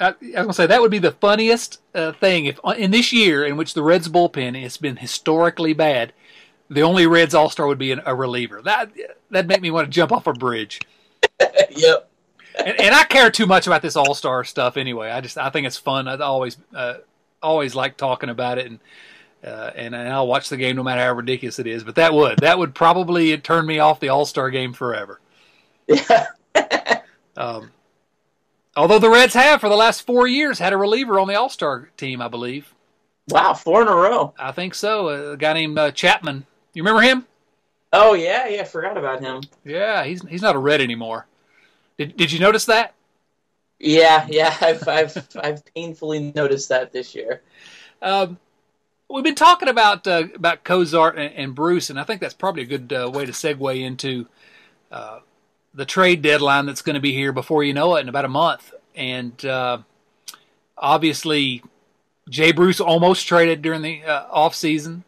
I, 0.00 0.08
I 0.08 0.10
was 0.10 0.32
gonna 0.34 0.52
say 0.52 0.66
that 0.66 0.80
would 0.80 0.90
be 0.90 0.98
the 0.98 1.12
funniest 1.12 1.80
uh, 1.94 2.12
thing 2.12 2.46
if 2.46 2.58
in 2.76 2.90
this 2.90 3.12
year 3.12 3.44
in 3.44 3.56
which 3.56 3.74
the 3.74 3.82
Reds 3.82 4.08
bullpen 4.08 4.60
has 4.60 4.76
been 4.76 4.96
historically 4.96 5.72
bad, 5.72 6.12
the 6.68 6.82
only 6.82 7.06
Reds 7.06 7.34
All 7.34 7.50
Star 7.50 7.66
would 7.66 7.78
be 7.78 7.92
an, 7.92 8.02
a 8.04 8.14
reliever. 8.14 8.62
That 8.62 8.90
that'd 9.30 9.48
make 9.48 9.62
me 9.62 9.70
want 9.70 9.86
to 9.86 9.90
jump 9.90 10.12
off 10.12 10.26
a 10.26 10.32
bridge. 10.32 10.80
yep. 11.70 12.10
and, 12.58 12.80
and 12.80 12.94
I 12.94 13.04
care 13.04 13.30
too 13.30 13.46
much 13.46 13.66
about 13.66 13.82
this 13.82 13.96
All 13.96 14.14
Star 14.14 14.44
stuff 14.44 14.76
anyway. 14.76 15.10
I 15.10 15.20
just 15.20 15.38
I 15.38 15.50
think 15.50 15.66
it's 15.66 15.76
fun. 15.76 16.08
I 16.08 16.16
always 16.18 16.56
uh, 16.74 16.94
always 17.42 17.74
like 17.74 17.96
talking 17.96 18.28
about 18.28 18.58
it, 18.58 18.66
and, 18.66 18.80
uh, 19.44 19.70
and 19.76 19.94
and 19.94 20.08
I'll 20.08 20.26
watch 20.26 20.48
the 20.48 20.56
game 20.56 20.76
no 20.76 20.82
matter 20.82 21.02
how 21.02 21.12
ridiculous 21.12 21.58
it 21.60 21.66
is. 21.68 21.84
But 21.84 21.94
that 21.94 22.12
would 22.12 22.38
that 22.40 22.58
would 22.58 22.74
probably 22.74 23.36
turn 23.38 23.66
me 23.66 23.78
off 23.78 24.00
the 24.00 24.08
All 24.08 24.26
Star 24.26 24.50
game 24.50 24.72
forever. 24.72 25.20
Yeah. 25.88 26.26
Um, 27.34 27.70
although 28.76 28.98
the 28.98 29.10
Reds 29.10 29.34
have 29.34 29.60
for 29.60 29.68
the 29.68 29.76
last 29.76 30.06
four 30.06 30.26
years 30.26 30.58
had 30.58 30.72
a 30.72 30.76
reliever 30.76 31.18
on 31.18 31.28
the 31.28 31.38
All 31.38 31.48
Star 31.48 31.90
team, 31.96 32.20
I 32.20 32.28
believe. 32.28 32.74
Wow, 33.28 33.54
four 33.54 33.82
in 33.82 33.88
a 33.88 33.94
row. 33.94 34.34
I 34.38 34.52
think 34.52 34.74
so. 34.74 35.32
A 35.32 35.36
guy 35.36 35.52
named 35.52 35.78
uh, 35.78 35.92
Chapman. 35.92 36.44
You 36.74 36.82
remember 36.82 37.02
him? 37.02 37.26
Oh 37.92 38.14
yeah, 38.14 38.48
yeah, 38.48 38.64
forgot 38.64 38.96
about 38.96 39.20
him. 39.20 39.42
Yeah, 39.64 40.04
he's 40.04 40.26
he's 40.26 40.42
not 40.42 40.56
a 40.56 40.58
Red 40.58 40.80
anymore. 40.80 41.26
Did 41.98 42.16
Did 42.16 42.32
you 42.32 42.40
notice 42.40 42.64
that? 42.66 42.94
Yeah, 43.78 44.26
yeah, 44.28 44.56
I've 44.60 44.88
I've 44.88 45.28
I've 45.36 45.74
painfully 45.74 46.32
noticed 46.34 46.70
that 46.70 46.92
this 46.92 47.14
year. 47.14 47.42
Um, 48.00 48.38
we've 49.08 49.24
been 49.24 49.34
talking 49.34 49.68
about 49.68 50.06
uh, 50.06 50.24
about 50.34 50.64
Cozart 50.64 51.18
and, 51.18 51.34
and 51.34 51.54
Bruce, 51.54 51.90
and 51.90 52.00
I 52.00 52.04
think 52.04 52.20
that's 52.20 52.34
probably 52.34 52.62
a 52.62 52.66
good 52.66 52.92
uh, 52.92 53.10
way 53.12 53.26
to 53.26 53.32
segue 53.32 53.80
into 53.80 54.26
uh, 54.90 55.20
the 55.74 55.84
trade 55.84 56.22
deadline 56.22 56.66
that's 56.66 56.82
going 56.82 56.94
to 56.94 57.00
be 57.00 57.12
here 57.12 57.32
before 57.32 57.64
you 57.64 57.74
know 57.74 57.96
it 57.96 58.00
in 58.00 58.08
about 58.08 58.24
a 58.24 58.28
month. 58.28 58.72
And 58.94 59.44
uh, 59.44 59.78
obviously, 60.76 61.62
Jay 62.28 62.52
Bruce 62.52 62.80
almost 62.80 63.26
traded 63.26 63.62
during 63.62 63.82
the 63.82 64.04
uh, 64.04 64.26
off 64.30 64.54
season. 64.54 65.04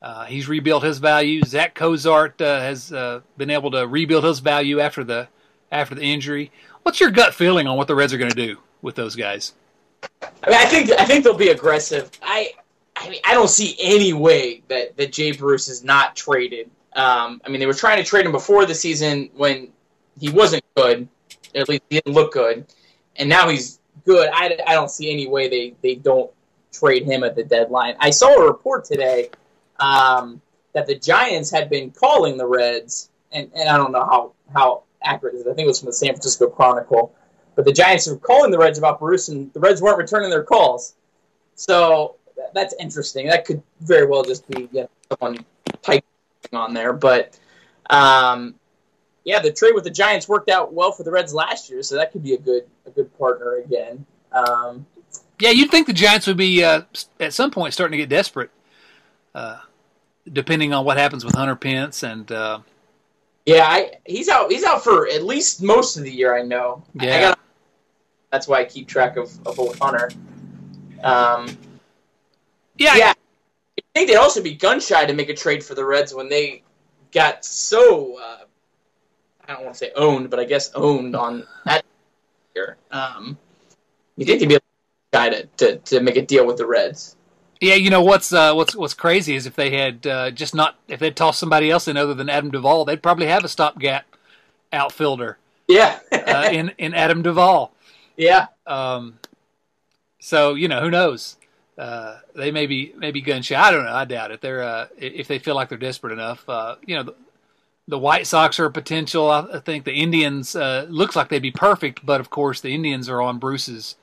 Uh, 0.00 0.26
he's 0.26 0.48
rebuilt 0.48 0.84
his 0.84 0.98
value. 0.98 1.42
Zach 1.44 1.74
Cozart 1.74 2.40
uh, 2.40 2.60
has 2.60 2.92
uh, 2.92 3.20
been 3.36 3.50
able 3.50 3.70
to 3.72 3.86
rebuild 3.86 4.24
his 4.24 4.38
value 4.38 4.80
after 4.80 5.02
the 5.02 5.28
after 5.72 5.94
the 5.94 6.02
injury. 6.02 6.52
What's 6.82 7.00
your 7.00 7.10
gut 7.10 7.34
feeling 7.34 7.66
on 7.66 7.76
what 7.76 7.88
the 7.88 7.94
Reds 7.94 8.12
are 8.12 8.18
going 8.18 8.30
to 8.30 8.46
do 8.46 8.58
with 8.80 8.94
those 8.94 9.16
guys? 9.16 9.54
I 10.22 10.50
mean, 10.50 10.58
I 10.58 10.64
think 10.66 10.90
I 10.92 11.04
think 11.04 11.24
they'll 11.24 11.36
be 11.36 11.48
aggressive. 11.48 12.10
I 12.22 12.52
I 12.96 13.08
mean, 13.08 13.20
I 13.24 13.34
don't 13.34 13.50
see 13.50 13.76
any 13.80 14.12
way 14.12 14.62
that 14.68 14.96
that 14.96 15.12
Jay 15.12 15.32
Bruce 15.32 15.68
is 15.68 15.82
not 15.82 16.14
traded. 16.14 16.70
Um, 16.98 17.40
I 17.44 17.48
mean, 17.48 17.60
they 17.60 17.66
were 17.66 17.74
trying 17.74 18.02
to 18.02 18.04
trade 18.04 18.26
him 18.26 18.32
before 18.32 18.66
the 18.66 18.74
season 18.74 19.30
when 19.36 19.68
he 20.18 20.30
wasn't 20.30 20.64
good. 20.76 21.08
At 21.54 21.68
least 21.68 21.82
he 21.88 22.00
didn't 22.00 22.12
look 22.12 22.32
good, 22.32 22.66
and 23.16 23.28
now 23.28 23.48
he's 23.48 23.78
good. 24.04 24.28
I, 24.32 24.58
I 24.66 24.74
don't 24.74 24.90
see 24.90 25.10
any 25.10 25.26
way 25.28 25.48
they 25.48 25.74
they 25.80 25.94
don't 25.94 26.30
trade 26.72 27.04
him 27.04 27.22
at 27.22 27.36
the 27.36 27.44
deadline. 27.44 27.94
I 28.00 28.10
saw 28.10 28.34
a 28.34 28.46
report 28.46 28.84
today 28.84 29.30
um, 29.78 30.42
that 30.72 30.86
the 30.86 30.96
Giants 30.96 31.50
had 31.50 31.70
been 31.70 31.92
calling 31.92 32.36
the 32.36 32.46
Reds, 32.46 33.10
and, 33.32 33.50
and 33.54 33.68
I 33.68 33.76
don't 33.76 33.92
know 33.92 34.04
how 34.04 34.32
how 34.52 34.82
accurate 35.02 35.36
it 35.36 35.38
is. 35.38 35.46
I 35.46 35.54
think 35.54 35.66
it 35.66 35.68
was 35.68 35.78
from 35.78 35.86
the 35.86 35.92
San 35.92 36.10
Francisco 36.10 36.48
Chronicle. 36.48 37.14
But 37.54 37.64
the 37.64 37.72
Giants 37.72 38.06
were 38.06 38.16
calling 38.16 38.50
the 38.50 38.58
Reds 38.58 38.78
about 38.78 39.00
Bruce, 39.00 39.28
and 39.28 39.52
the 39.52 39.60
Reds 39.60 39.80
weren't 39.80 39.98
returning 39.98 40.30
their 40.30 40.44
calls. 40.44 40.94
So 41.54 42.16
that's 42.54 42.74
interesting. 42.78 43.26
That 43.28 43.44
could 43.44 43.62
very 43.80 44.06
well 44.06 44.22
just 44.22 44.48
be 44.48 44.68
you 44.72 44.82
know, 44.82 44.90
someone 45.10 45.44
typing 45.82 46.02
on 46.56 46.74
there. 46.74 46.92
But 46.92 47.38
um, 47.90 48.54
yeah, 49.24 49.40
the 49.40 49.52
trade 49.52 49.74
with 49.74 49.84
the 49.84 49.90
Giants 49.90 50.28
worked 50.28 50.48
out 50.50 50.72
well 50.72 50.92
for 50.92 51.02
the 51.02 51.10
Reds 51.10 51.34
last 51.34 51.70
year, 51.70 51.82
so 51.82 51.96
that 51.96 52.12
could 52.12 52.22
be 52.22 52.34
a 52.34 52.38
good 52.38 52.64
a 52.86 52.90
good 52.90 53.16
partner 53.18 53.56
again. 53.56 54.04
Um, 54.32 54.86
Yeah, 55.40 55.50
you'd 55.50 55.70
think 55.70 55.86
the 55.86 55.92
Giants 55.92 56.26
would 56.26 56.36
be 56.36 56.62
uh, 56.64 56.82
at 57.20 57.32
some 57.32 57.50
point 57.50 57.72
starting 57.74 57.92
to 57.98 58.02
get 58.02 58.08
desperate, 58.08 58.50
uh, 59.34 59.58
depending 60.32 60.72
on 60.72 60.84
what 60.84 60.96
happens 60.96 61.24
with 61.24 61.34
Hunter 61.34 61.56
Pence 61.56 62.02
and 62.02 62.30
uh, 62.32 62.60
yeah, 63.46 63.64
I, 63.66 63.92
he's 64.04 64.28
out. 64.28 64.50
He's 64.52 64.62
out 64.64 64.84
for 64.84 65.08
at 65.08 65.22
least 65.24 65.62
most 65.62 65.96
of 65.96 66.02
the 66.04 66.12
year. 66.12 66.36
I 66.36 66.42
know. 66.42 66.82
I- 67.00 67.02
I 67.02 67.06
Yeah. 67.06 67.20
gotta- 67.20 67.40
that's 68.30 68.46
why 68.46 68.60
I 68.60 68.64
keep 68.66 68.86
track 68.88 69.16
of 69.16 69.30
of 69.46 69.58
old 69.58 69.78
Hunter. 69.78 70.10
Um, 71.02 71.56
yeah, 72.76 72.94
Yeah. 72.96 73.12
I 73.94 74.00
think 74.00 74.10
they'd 74.10 74.16
also 74.16 74.42
be 74.42 74.54
gun 74.54 74.80
shy 74.80 75.06
to 75.06 75.12
make 75.12 75.28
a 75.28 75.34
trade 75.34 75.64
for 75.64 75.74
the 75.74 75.84
Reds 75.84 76.14
when 76.14 76.28
they 76.28 76.62
got 77.12 77.44
so 77.44 78.18
uh, 78.18 78.44
I 79.46 79.54
don't 79.54 79.64
want 79.64 79.74
to 79.74 79.78
say 79.78 79.92
owned, 79.96 80.30
but 80.30 80.38
I 80.38 80.44
guess 80.44 80.70
owned 80.74 81.16
on 81.16 81.46
that 81.64 81.84
year. 82.54 82.76
Um, 82.90 83.38
you 84.16 84.26
think 84.26 84.40
they'd 84.40 84.48
be 84.48 84.58
shy 85.14 85.30
to, 85.30 85.46
to, 85.56 85.76
to 85.78 86.00
make 86.00 86.16
a 86.16 86.22
deal 86.22 86.46
with 86.46 86.58
the 86.58 86.66
Reds? 86.66 87.16
Yeah, 87.60 87.74
you 87.74 87.90
know 87.90 88.02
what's 88.02 88.32
uh, 88.32 88.54
what's 88.54 88.76
what's 88.76 88.94
crazy 88.94 89.34
is 89.34 89.46
if 89.46 89.56
they 89.56 89.70
had 89.70 90.06
uh, 90.06 90.30
just 90.30 90.54
not 90.54 90.76
if 90.86 91.00
they'd 91.00 91.16
tossed 91.16 91.40
somebody 91.40 91.70
else 91.70 91.88
in 91.88 91.96
other 91.96 92.14
than 92.14 92.28
Adam 92.28 92.52
Duvall, 92.52 92.84
they'd 92.84 93.02
probably 93.02 93.26
have 93.26 93.42
a 93.42 93.48
stopgap 93.48 94.06
outfielder. 94.72 95.38
Yeah, 95.66 95.98
uh, 96.12 96.48
in 96.52 96.72
in 96.78 96.94
Adam 96.94 97.22
Duvall. 97.22 97.72
Yeah. 98.20 98.46
Um. 98.66 99.20
So 100.18 100.54
you 100.54 100.66
know 100.66 100.80
who 100.80 100.90
knows. 100.90 101.36
Uh, 101.78 102.18
they 102.34 102.50
may 102.50 102.66
be 102.66 102.92
maybe 102.96 103.20
gun 103.20 103.42
shy. 103.42 103.54
I 103.54 103.70
don't 103.70 103.84
know. 103.84 103.92
I 103.92 104.04
doubt 104.04 104.32
it. 104.32 104.40
They're 104.40 104.62
uh, 104.62 104.88
if 104.96 105.28
they 105.28 105.38
feel 105.38 105.54
like 105.54 105.68
they're 105.68 105.78
desperate 105.78 106.12
enough. 106.12 106.46
Uh, 106.48 106.74
you 106.84 106.96
know, 106.96 107.04
the, 107.04 107.14
the, 107.86 107.98
White 107.98 108.26
Sox 108.26 108.58
are 108.58 108.66
a 108.66 108.72
potential. 108.72 109.30
I 109.30 109.60
think 109.60 109.84
the 109.84 109.94
Indians 109.94 110.56
uh, 110.56 110.86
looks 110.88 111.14
like 111.14 111.28
they'd 111.28 111.38
be 111.38 111.52
perfect, 111.52 112.04
but 112.04 112.20
of 112.20 112.30
course 112.30 112.60
the 112.60 112.74
Indians 112.74 113.08
are 113.08 113.22
on 113.22 113.38
Bruce's 113.38 113.94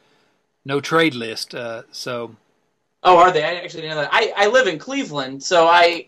no 0.63 0.79
trade 0.79 1.15
list. 1.15 1.53
Uh, 1.53 1.83
so 1.91 2.35
Oh, 3.05 3.19
are 3.19 3.31
they? 3.31 3.43
I 3.43 3.53
actually 3.57 3.87
know 3.87 3.95
that. 3.95 4.09
I, 4.11 4.33
I 4.35 4.47
live 4.47 4.65
in 4.65 4.79
Cleveland, 4.79 5.43
so 5.43 5.67
I, 5.67 6.07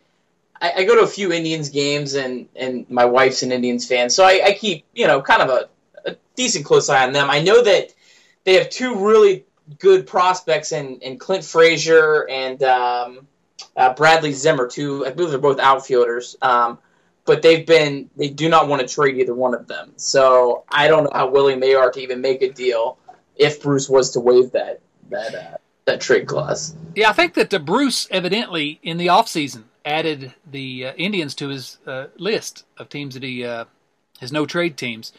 I, 0.59 0.71
I 0.77 0.83
go 0.83 0.95
to 0.95 1.01
a 1.01 1.07
few 1.07 1.31
Indians 1.31 1.69
games, 1.69 2.15
and, 2.15 2.49
and 2.55 2.89
my 2.89 3.05
wife's 3.05 3.43
an 3.43 3.51
Indians 3.51 3.87
fan, 3.87 4.09
so 4.09 4.25
I, 4.25 4.41
I 4.45 4.53
keep 4.53 4.83
you 4.95 5.05
know 5.05 5.21
kind 5.21 5.43
of 5.43 5.49
a, 5.49 6.09
a 6.09 6.15
decent 6.35 6.65
close 6.65 6.89
eye 6.89 7.05
on 7.05 7.13
them. 7.13 7.29
I 7.29 7.43
know 7.43 7.63
that 7.63 7.93
they 8.45 8.55
have 8.55 8.71
two 8.71 9.05
really 9.05 9.45
good 9.79 10.07
prospects 10.07 10.71
in, 10.71 10.99
in 11.01 11.17
Clint 11.17 11.43
Frazier 11.43 12.27
and 12.29 12.61
um, 12.63 13.27
uh, 13.75 13.93
Bradley 13.93 14.33
Zimmer, 14.33 14.67
too. 14.67 15.05
I 15.05 15.11
believe 15.11 15.31
they're 15.31 15.39
both 15.39 15.59
outfielders. 15.59 16.35
Um, 16.41 16.79
but 17.27 17.41
they've 17.41 17.67
been 17.67 18.09
they 18.15 18.29
do 18.29 18.49
not 18.49 18.67
want 18.67 18.81
to 18.81 18.87
trade 18.87 19.17
either 19.17 19.35
one 19.35 19.53
of 19.53 19.67
them. 19.67 19.91
So 19.97 20.63
I 20.69 20.87
don't 20.87 21.03
know 21.03 21.11
how 21.13 21.29
willing 21.29 21.59
they 21.59 21.75
are 21.75 21.91
to 21.91 21.99
even 21.99 22.21
make 22.21 22.41
a 22.41 22.51
deal 22.51 22.97
if 23.35 23.61
Bruce 23.61 23.87
was 23.87 24.11
to 24.11 24.19
waive 24.19 24.53
that 24.53 24.79
that 25.09 25.35
uh, 25.35 25.57
that 25.85 26.01
trade 26.01 26.25
clause. 26.25 26.73
Yeah, 26.95 27.09
I 27.09 27.13
think 27.13 27.35
that 27.35 27.53
uh, 27.53 27.59
Bruce 27.59 28.07
evidently 28.09 28.79
in 28.81 28.97
the 28.97 29.07
offseason 29.07 29.63
added 29.85 30.33
the 30.49 30.87
uh, 30.87 30.93
Indians 30.93 31.35
to 31.35 31.49
his 31.49 31.77
uh, 31.85 32.07
list 32.17 32.65
of 32.77 32.89
teams 32.89 33.13
that 33.13 33.23
he 33.23 33.45
uh, 33.45 33.65
his 34.19 34.31
no 34.31 34.45
trade 34.45 34.77
teams. 34.77 35.11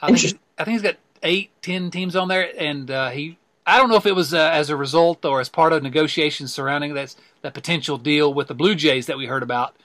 I 0.00 0.12
think, 0.12 0.38
I 0.58 0.64
think 0.64 0.74
he's 0.74 0.82
got 0.82 0.96
eight, 1.24 1.50
ten 1.62 1.90
teams 1.90 2.14
on 2.14 2.28
there, 2.28 2.48
and 2.56 2.88
uh, 2.90 3.10
he. 3.10 3.37
I 3.68 3.76
don't 3.76 3.90
know 3.90 3.96
if 3.96 4.06
it 4.06 4.16
was 4.16 4.32
uh, 4.32 4.38
as 4.38 4.70
a 4.70 4.76
result 4.76 5.26
or 5.26 5.40
as 5.40 5.50
part 5.50 5.74
of 5.74 5.82
negotiations 5.82 6.54
surrounding 6.54 6.94
that 6.94 7.14
that 7.42 7.52
potential 7.52 7.98
deal 7.98 8.32
with 8.32 8.48
the 8.48 8.54
Blue 8.54 8.74
Jays 8.74 9.04
that 9.06 9.18
we 9.18 9.26
heard 9.26 9.42
about 9.42 9.76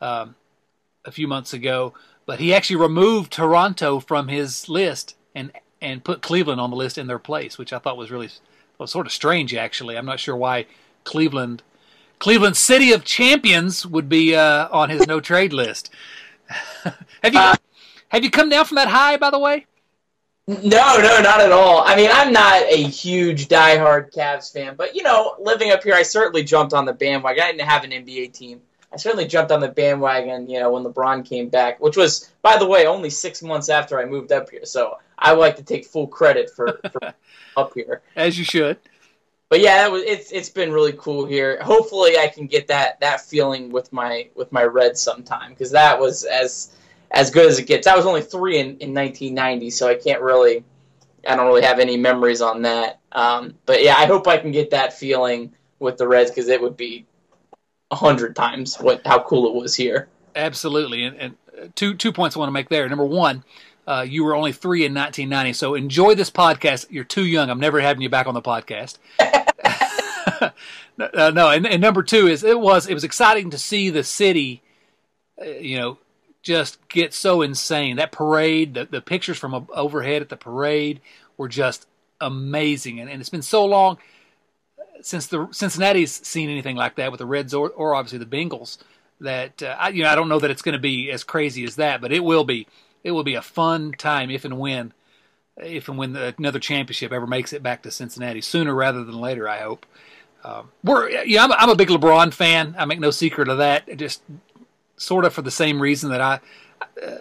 um, 0.00 0.36
a 1.04 1.10
few 1.10 1.26
months 1.26 1.52
ago, 1.52 1.94
but 2.26 2.38
he 2.38 2.54
actually 2.54 2.76
removed 2.76 3.32
Toronto 3.32 3.98
from 3.98 4.28
his 4.28 4.68
list 4.68 5.16
and 5.34 5.50
and 5.82 6.04
put 6.04 6.22
Cleveland 6.22 6.60
on 6.60 6.70
the 6.70 6.76
list 6.76 6.96
in 6.96 7.08
their 7.08 7.18
place, 7.18 7.58
which 7.58 7.72
I 7.72 7.78
thought 7.80 7.96
was 7.96 8.12
really 8.12 8.30
well, 8.78 8.86
sort 8.86 9.06
of 9.06 9.12
strange 9.12 9.52
actually. 9.52 9.98
I'm 9.98 10.06
not 10.06 10.20
sure 10.20 10.36
why 10.36 10.66
Cleveland, 11.02 11.64
Cleveland 12.20 12.56
City 12.56 12.92
of 12.92 13.04
Champions, 13.04 13.84
would 13.84 14.08
be 14.08 14.36
uh, 14.36 14.68
on 14.70 14.90
his 14.90 15.08
no 15.08 15.18
trade 15.18 15.52
list. 15.52 15.90
have 16.84 17.34
you 17.34 17.40
have 18.10 18.22
you 18.22 18.30
come 18.30 18.48
down 18.48 18.64
from 18.64 18.76
that 18.76 18.88
high, 18.88 19.16
by 19.16 19.30
the 19.30 19.40
way? 19.40 19.66
No, 20.46 20.98
no, 20.98 21.20
not 21.22 21.40
at 21.40 21.52
all. 21.52 21.82
I 21.86 21.96
mean, 21.96 22.10
I'm 22.12 22.30
not 22.30 22.64
a 22.64 22.82
huge 22.82 23.48
diehard 23.48 24.12
Cavs 24.12 24.52
fan, 24.52 24.74
but 24.76 24.94
you 24.94 25.02
know, 25.02 25.36
living 25.40 25.70
up 25.70 25.82
here, 25.82 25.94
I 25.94 26.02
certainly 26.02 26.44
jumped 26.44 26.74
on 26.74 26.84
the 26.84 26.92
bandwagon. 26.92 27.42
I 27.42 27.50
didn't 27.52 27.66
have 27.66 27.84
an 27.84 27.90
NBA 27.92 28.34
team. 28.34 28.60
I 28.92 28.96
certainly 28.96 29.26
jumped 29.26 29.50
on 29.50 29.60
the 29.60 29.68
bandwagon, 29.68 30.48
you 30.48 30.60
know, 30.60 30.70
when 30.70 30.84
LeBron 30.84 31.24
came 31.24 31.48
back, 31.48 31.80
which 31.80 31.96
was, 31.96 32.30
by 32.42 32.58
the 32.58 32.66
way, 32.66 32.86
only 32.86 33.10
six 33.10 33.42
months 33.42 33.68
after 33.68 33.98
I 33.98 34.04
moved 34.04 34.30
up 34.32 34.50
here. 34.50 34.64
So 34.66 34.98
I 35.18 35.32
would 35.32 35.40
like 35.40 35.56
to 35.56 35.64
take 35.64 35.86
full 35.86 36.06
credit 36.06 36.50
for, 36.50 36.78
for 36.92 37.14
up 37.56 37.72
here. 37.74 38.02
As 38.14 38.38
you 38.38 38.44
should. 38.44 38.78
But 39.48 39.60
yeah, 39.60 39.88
was, 39.88 40.02
it's 40.02 40.30
it's 40.32 40.48
been 40.48 40.72
really 40.72 40.92
cool 40.92 41.26
here. 41.26 41.58
Hopefully, 41.62 42.18
I 42.18 42.28
can 42.28 42.46
get 42.46 42.68
that 42.68 43.00
that 43.00 43.20
feeling 43.20 43.70
with 43.70 43.92
my 43.92 44.28
with 44.34 44.50
my 44.52 44.64
Reds 44.64 45.00
sometime 45.00 45.50
because 45.50 45.70
that 45.70 45.98
was 45.98 46.24
as 46.24 46.72
as 47.14 47.30
good 47.30 47.46
as 47.46 47.58
it 47.58 47.66
gets. 47.66 47.86
I 47.86 47.96
was 47.96 48.06
only 48.06 48.22
three 48.22 48.58
in, 48.58 48.66
in 48.78 48.92
1990, 48.92 49.70
so 49.70 49.88
I 49.88 49.94
can't 49.94 50.20
really, 50.20 50.64
I 51.26 51.36
don't 51.36 51.46
really 51.46 51.62
have 51.62 51.78
any 51.78 51.96
memories 51.96 52.42
on 52.42 52.62
that. 52.62 52.98
Um, 53.12 53.54
but 53.64 53.82
yeah, 53.82 53.94
I 53.96 54.06
hope 54.06 54.26
I 54.28 54.36
can 54.36 54.50
get 54.50 54.70
that 54.70 54.92
feeling 54.92 55.54
with 55.78 55.96
the 55.96 56.06
Reds 56.06 56.30
because 56.30 56.48
it 56.48 56.60
would 56.60 56.76
be 56.76 57.06
a 57.90 57.96
hundred 57.96 58.34
times 58.34 58.76
what 58.76 59.06
how 59.06 59.22
cool 59.22 59.46
it 59.46 59.54
was 59.54 59.74
here. 59.74 60.08
Absolutely, 60.34 61.04
and, 61.04 61.16
and 61.16 61.74
two 61.76 61.94
two 61.94 62.12
points 62.12 62.36
I 62.36 62.40
want 62.40 62.48
to 62.48 62.52
make 62.52 62.68
there. 62.68 62.88
Number 62.88 63.04
one, 63.04 63.44
uh, 63.86 64.04
you 64.08 64.24
were 64.24 64.34
only 64.34 64.52
three 64.52 64.84
in 64.84 64.92
1990, 64.92 65.52
so 65.52 65.74
enjoy 65.74 66.14
this 66.14 66.30
podcast. 66.30 66.86
You're 66.90 67.04
too 67.04 67.24
young. 67.24 67.48
I'm 67.48 67.60
never 67.60 67.80
having 67.80 68.02
you 68.02 68.08
back 68.08 68.26
on 68.26 68.34
the 68.34 68.42
podcast. 68.42 68.98
uh, 70.98 71.30
no, 71.30 71.50
and, 71.50 71.66
and, 71.66 71.80
number 71.80 72.02
two 72.02 72.26
is 72.26 72.42
it 72.42 72.58
was 72.58 72.88
it 72.88 72.94
was 72.94 73.04
exciting 73.04 73.50
to 73.50 73.58
see 73.58 73.90
the 73.90 74.02
city, 74.02 74.62
uh, 75.40 75.44
you 75.44 75.78
know, 75.78 75.98
just 76.44 76.86
get 76.88 77.12
so 77.12 77.42
insane. 77.42 77.96
That 77.96 78.12
parade, 78.12 78.74
the, 78.74 78.84
the 78.84 79.00
pictures 79.00 79.38
from 79.38 79.66
overhead 79.74 80.22
at 80.22 80.28
the 80.28 80.36
parade 80.36 81.00
were 81.36 81.48
just 81.48 81.86
amazing, 82.20 83.00
and, 83.00 83.10
and 83.10 83.20
it's 83.20 83.30
been 83.30 83.42
so 83.42 83.64
long 83.64 83.98
since 85.00 85.26
the 85.26 85.48
Cincinnati's 85.50 86.12
seen 86.12 86.48
anything 86.48 86.76
like 86.76 86.96
that 86.96 87.10
with 87.10 87.18
the 87.18 87.26
Reds 87.26 87.52
or, 87.54 87.70
or 87.70 87.94
obviously 87.94 88.18
the 88.18 88.26
Bengals. 88.26 88.78
That 89.20 89.62
uh, 89.62 89.76
I, 89.78 89.88
you 89.88 90.02
know, 90.02 90.10
I 90.10 90.14
don't 90.14 90.28
know 90.28 90.38
that 90.38 90.50
it's 90.50 90.62
going 90.62 90.74
to 90.74 90.78
be 90.78 91.10
as 91.10 91.24
crazy 91.24 91.64
as 91.64 91.76
that, 91.76 92.00
but 92.00 92.12
it 92.12 92.22
will 92.22 92.44
be 92.44 92.66
it 93.02 93.12
will 93.12 93.24
be 93.24 93.34
a 93.34 93.42
fun 93.42 93.92
time 93.92 94.30
if 94.30 94.44
and 94.44 94.58
when 94.58 94.92
if 95.56 95.88
and 95.88 95.96
when 95.96 96.12
the, 96.12 96.34
another 96.36 96.58
championship 96.58 97.12
ever 97.12 97.26
makes 97.26 97.52
it 97.52 97.62
back 97.62 97.82
to 97.82 97.90
Cincinnati 97.90 98.40
sooner 98.40 98.74
rather 98.74 99.04
than 99.04 99.18
later. 99.18 99.48
I 99.48 99.60
hope. 99.60 99.86
Um, 100.42 100.70
we're 100.82 101.08
yeah, 101.24 101.44
I'm, 101.44 101.52
I'm, 101.52 101.70
a 101.70 101.76
big 101.76 101.88
LeBron 101.88 102.34
fan. 102.34 102.74
I 102.76 102.84
make 102.84 103.00
no 103.00 103.10
secret 103.10 103.48
of 103.48 103.58
that. 103.58 103.96
Just 103.96 104.22
sort 104.96 105.24
of 105.24 105.32
for 105.32 105.42
the 105.42 105.50
same 105.50 105.80
reason 105.80 106.10
that 106.10 106.20
I. 106.20 106.40
Uh, 107.02 107.18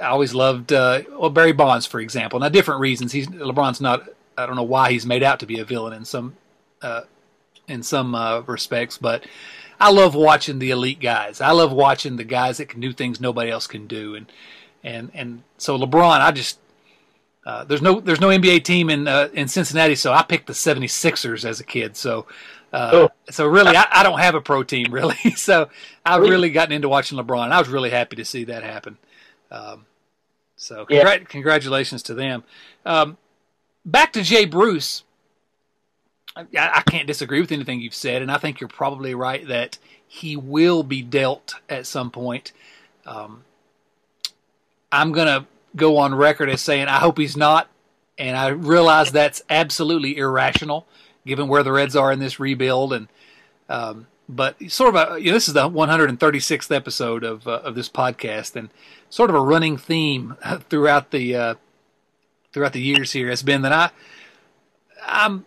I 0.00 0.06
always 0.06 0.34
loved 0.34 0.72
uh, 0.72 1.02
well 1.12 1.30
Barry 1.30 1.52
Bonds, 1.52 1.86
for 1.86 2.00
example. 2.00 2.40
Now, 2.40 2.48
different 2.48 2.80
reasons. 2.80 3.12
He's 3.12 3.28
LeBron's 3.28 3.80
not. 3.80 4.08
I 4.36 4.44
don't 4.44 4.56
know 4.56 4.64
why 4.64 4.90
he's 4.90 5.06
made 5.06 5.22
out 5.22 5.38
to 5.40 5.46
be 5.46 5.60
a 5.60 5.64
villain 5.64 5.92
in 5.92 6.04
some 6.04 6.36
uh, 6.82 7.02
in 7.68 7.82
some 7.82 8.14
uh, 8.14 8.40
respects, 8.40 8.98
but 8.98 9.24
I 9.78 9.90
love 9.90 10.14
watching 10.14 10.58
the 10.58 10.70
elite 10.70 11.00
guys. 11.00 11.40
I 11.40 11.52
love 11.52 11.72
watching 11.72 12.16
the 12.16 12.24
guys 12.24 12.58
that 12.58 12.68
can 12.68 12.80
do 12.80 12.92
things 12.92 13.20
nobody 13.20 13.50
else 13.50 13.66
can 13.66 13.86
do, 13.86 14.14
and 14.14 14.30
and 14.82 15.10
and 15.14 15.42
so 15.58 15.78
LeBron, 15.78 16.20
I 16.20 16.32
just 16.32 16.58
uh, 17.46 17.64
there's 17.64 17.82
no 17.82 18.00
there's 18.00 18.20
no 18.20 18.28
NBA 18.28 18.64
team 18.64 18.90
in 18.90 19.06
uh, 19.06 19.28
in 19.32 19.48
Cincinnati, 19.48 19.94
so 19.94 20.12
I 20.12 20.22
picked 20.22 20.46
the 20.46 20.52
76ers 20.52 21.44
as 21.44 21.60
a 21.60 21.64
kid. 21.64 21.96
So 21.96 22.26
uh, 22.74 22.90
oh. 22.92 23.08
so 23.30 23.46
really, 23.46 23.76
I, 23.76 23.86
I, 23.88 24.02
don't 24.02 24.18
have 24.18 24.34
a 24.34 24.40
pro 24.40 24.64
team 24.64 24.86
really. 24.92 25.16
so 25.36 25.68
I've 26.04 26.22
really 26.22 26.50
gotten 26.50 26.72
into 26.72 26.88
watching 26.88 27.16
LeBron. 27.16 27.44
And 27.44 27.54
I 27.54 27.58
was 27.60 27.68
really 27.68 27.90
happy 27.90 28.16
to 28.16 28.24
see 28.24 28.44
that 28.44 28.64
happen. 28.64 28.98
Um, 29.50 29.86
so 30.56 30.84
congr- 30.84 30.90
yeah. 30.90 31.18
congratulations 31.18 32.02
to 32.04 32.14
them. 32.14 32.42
Um, 32.84 33.16
back 33.84 34.12
to 34.14 34.22
Jay 34.22 34.44
Bruce. 34.44 35.04
I, 36.36 36.46
I 36.52 36.82
can't 36.82 37.06
disagree 37.06 37.40
with 37.40 37.52
anything 37.52 37.80
you've 37.80 37.94
said, 37.94 38.22
and 38.22 38.30
I 38.30 38.38
think 38.38 38.60
you're 38.60 38.66
probably 38.66 39.14
right 39.14 39.46
that 39.46 39.78
he 40.08 40.36
will 40.36 40.82
be 40.82 41.00
dealt 41.00 41.54
at 41.68 41.86
some 41.86 42.10
point. 42.10 42.50
Um, 43.06 43.44
I'm 44.90 45.12
going 45.12 45.28
to 45.28 45.46
go 45.76 45.98
on 45.98 46.12
record 46.12 46.50
as 46.50 46.60
saying 46.60 46.88
I 46.88 46.98
hope 46.98 47.18
he's 47.18 47.36
not. 47.36 47.68
And 48.18 48.36
I 48.36 48.48
realize 48.48 49.12
that's 49.12 49.42
absolutely 49.48 50.16
irrational 50.16 50.86
given 51.26 51.48
where 51.48 51.62
the 51.62 51.72
Reds 51.72 51.96
are 51.96 52.12
in 52.12 52.18
this 52.18 52.40
rebuild. 52.40 52.92
And, 52.92 53.08
um, 53.68 54.06
but 54.28 54.70
sort 54.70 54.94
of 54.94 55.12
a, 55.12 55.20
you 55.20 55.26
know, 55.26 55.34
this 55.34 55.48
is 55.48 55.54
the 55.54 55.68
136th 55.68 56.74
episode 56.74 57.24
of, 57.24 57.46
uh, 57.46 57.60
of 57.64 57.74
this 57.74 57.88
podcast 57.88 58.56
and 58.56 58.70
sort 59.10 59.30
of 59.30 59.36
a 59.36 59.40
running 59.40 59.76
theme 59.76 60.36
throughout 60.68 61.10
the, 61.10 61.36
uh, 61.36 61.54
throughout 62.52 62.72
the 62.72 62.80
years 62.80 63.12
here 63.12 63.28
has 63.28 63.42
been 63.42 63.62
that 63.62 63.72
I, 63.72 63.90
I'm 65.06 65.44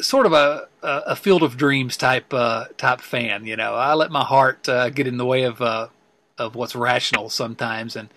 sort 0.00 0.26
of 0.26 0.32
a, 0.32 0.68
a 0.82 1.16
field 1.16 1.42
of 1.42 1.56
dreams 1.56 1.96
type, 1.96 2.32
uh, 2.32 2.66
type 2.76 3.00
fan. 3.00 3.44
You 3.46 3.56
know, 3.56 3.74
I 3.74 3.94
let 3.94 4.10
my 4.10 4.24
heart, 4.24 4.68
uh, 4.68 4.90
get 4.90 5.06
in 5.06 5.16
the 5.16 5.26
way 5.26 5.42
of, 5.42 5.60
uh, 5.60 5.88
of 6.38 6.54
what's 6.54 6.74
rational 6.74 7.28
sometimes. 7.28 7.94
And 7.94 8.08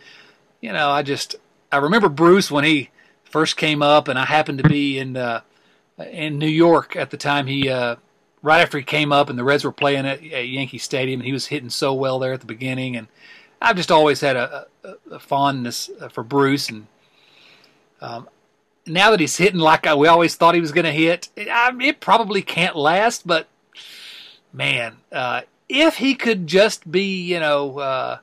you 0.63 0.71
know, 0.71 0.89
I 0.89 1.03
just 1.03 1.35
I 1.71 1.77
remember 1.77 2.07
Bruce 2.07 2.49
when 2.49 2.63
he 2.63 2.89
first 3.25 3.57
came 3.57 3.81
up, 3.83 4.07
and 4.07 4.17
I 4.17 4.25
happened 4.25 4.59
to 4.59 4.69
be 4.69 4.97
in 4.97 5.17
uh, 5.17 5.41
in 5.97 6.37
New 6.37 6.47
York 6.47 6.95
at 6.95 7.09
the 7.09 7.17
time. 7.17 7.47
He 7.47 7.69
uh, 7.69 7.97
right 8.41 8.61
after 8.61 8.77
he 8.77 8.83
came 8.83 9.11
up, 9.11 9.29
and 9.29 9.37
the 9.37 9.43
Reds 9.43 9.63
were 9.63 9.71
playing 9.71 10.05
at, 10.05 10.23
at 10.23 10.47
Yankee 10.47 10.77
Stadium, 10.77 11.19
and 11.19 11.27
he 11.27 11.33
was 11.33 11.47
hitting 11.47 11.69
so 11.69 11.93
well 11.93 12.19
there 12.19 12.33
at 12.33 12.39
the 12.39 12.45
beginning. 12.45 12.95
And 12.95 13.07
I've 13.61 13.75
just 13.75 13.91
always 13.91 14.21
had 14.21 14.35
a, 14.35 14.67
a, 14.83 14.95
a 15.11 15.19
fondness 15.19 15.89
for 16.11 16.23
Bruce, 16.23 16.69
and 16.69 16.87
um, 18.01 18.27
now 18.85 19.11
that 19.11 19.19
he's 19.19 19.37
hitting 19.37 19.59
like 19.59 19.87
I, 19.87 19.95
we 19.95 20.07
always 20.07 20.35
thought 20.35 20.55
he 20.55 20.61
was 20.61 20.71
going 20.71 20.85
to 20.85 20.91
hit, 20.91 21.29
it, 21.35 21.47
I, 21.47 21.71
it, 21.81 21.99
probably 21.99 22.41
can't 22.41 22.75
last. 22.75 23.25
But 23.25 23.47
man, 24.51 24.97
uh, 25.11 25.41
if 25.69 25.97
he 25.97 26.15
could 26.15 26.47
just 26.47 26.91
be, 26.91 27.23
you 27.23 27.39
know, 27.39 27.79
uh, 27.79 28.17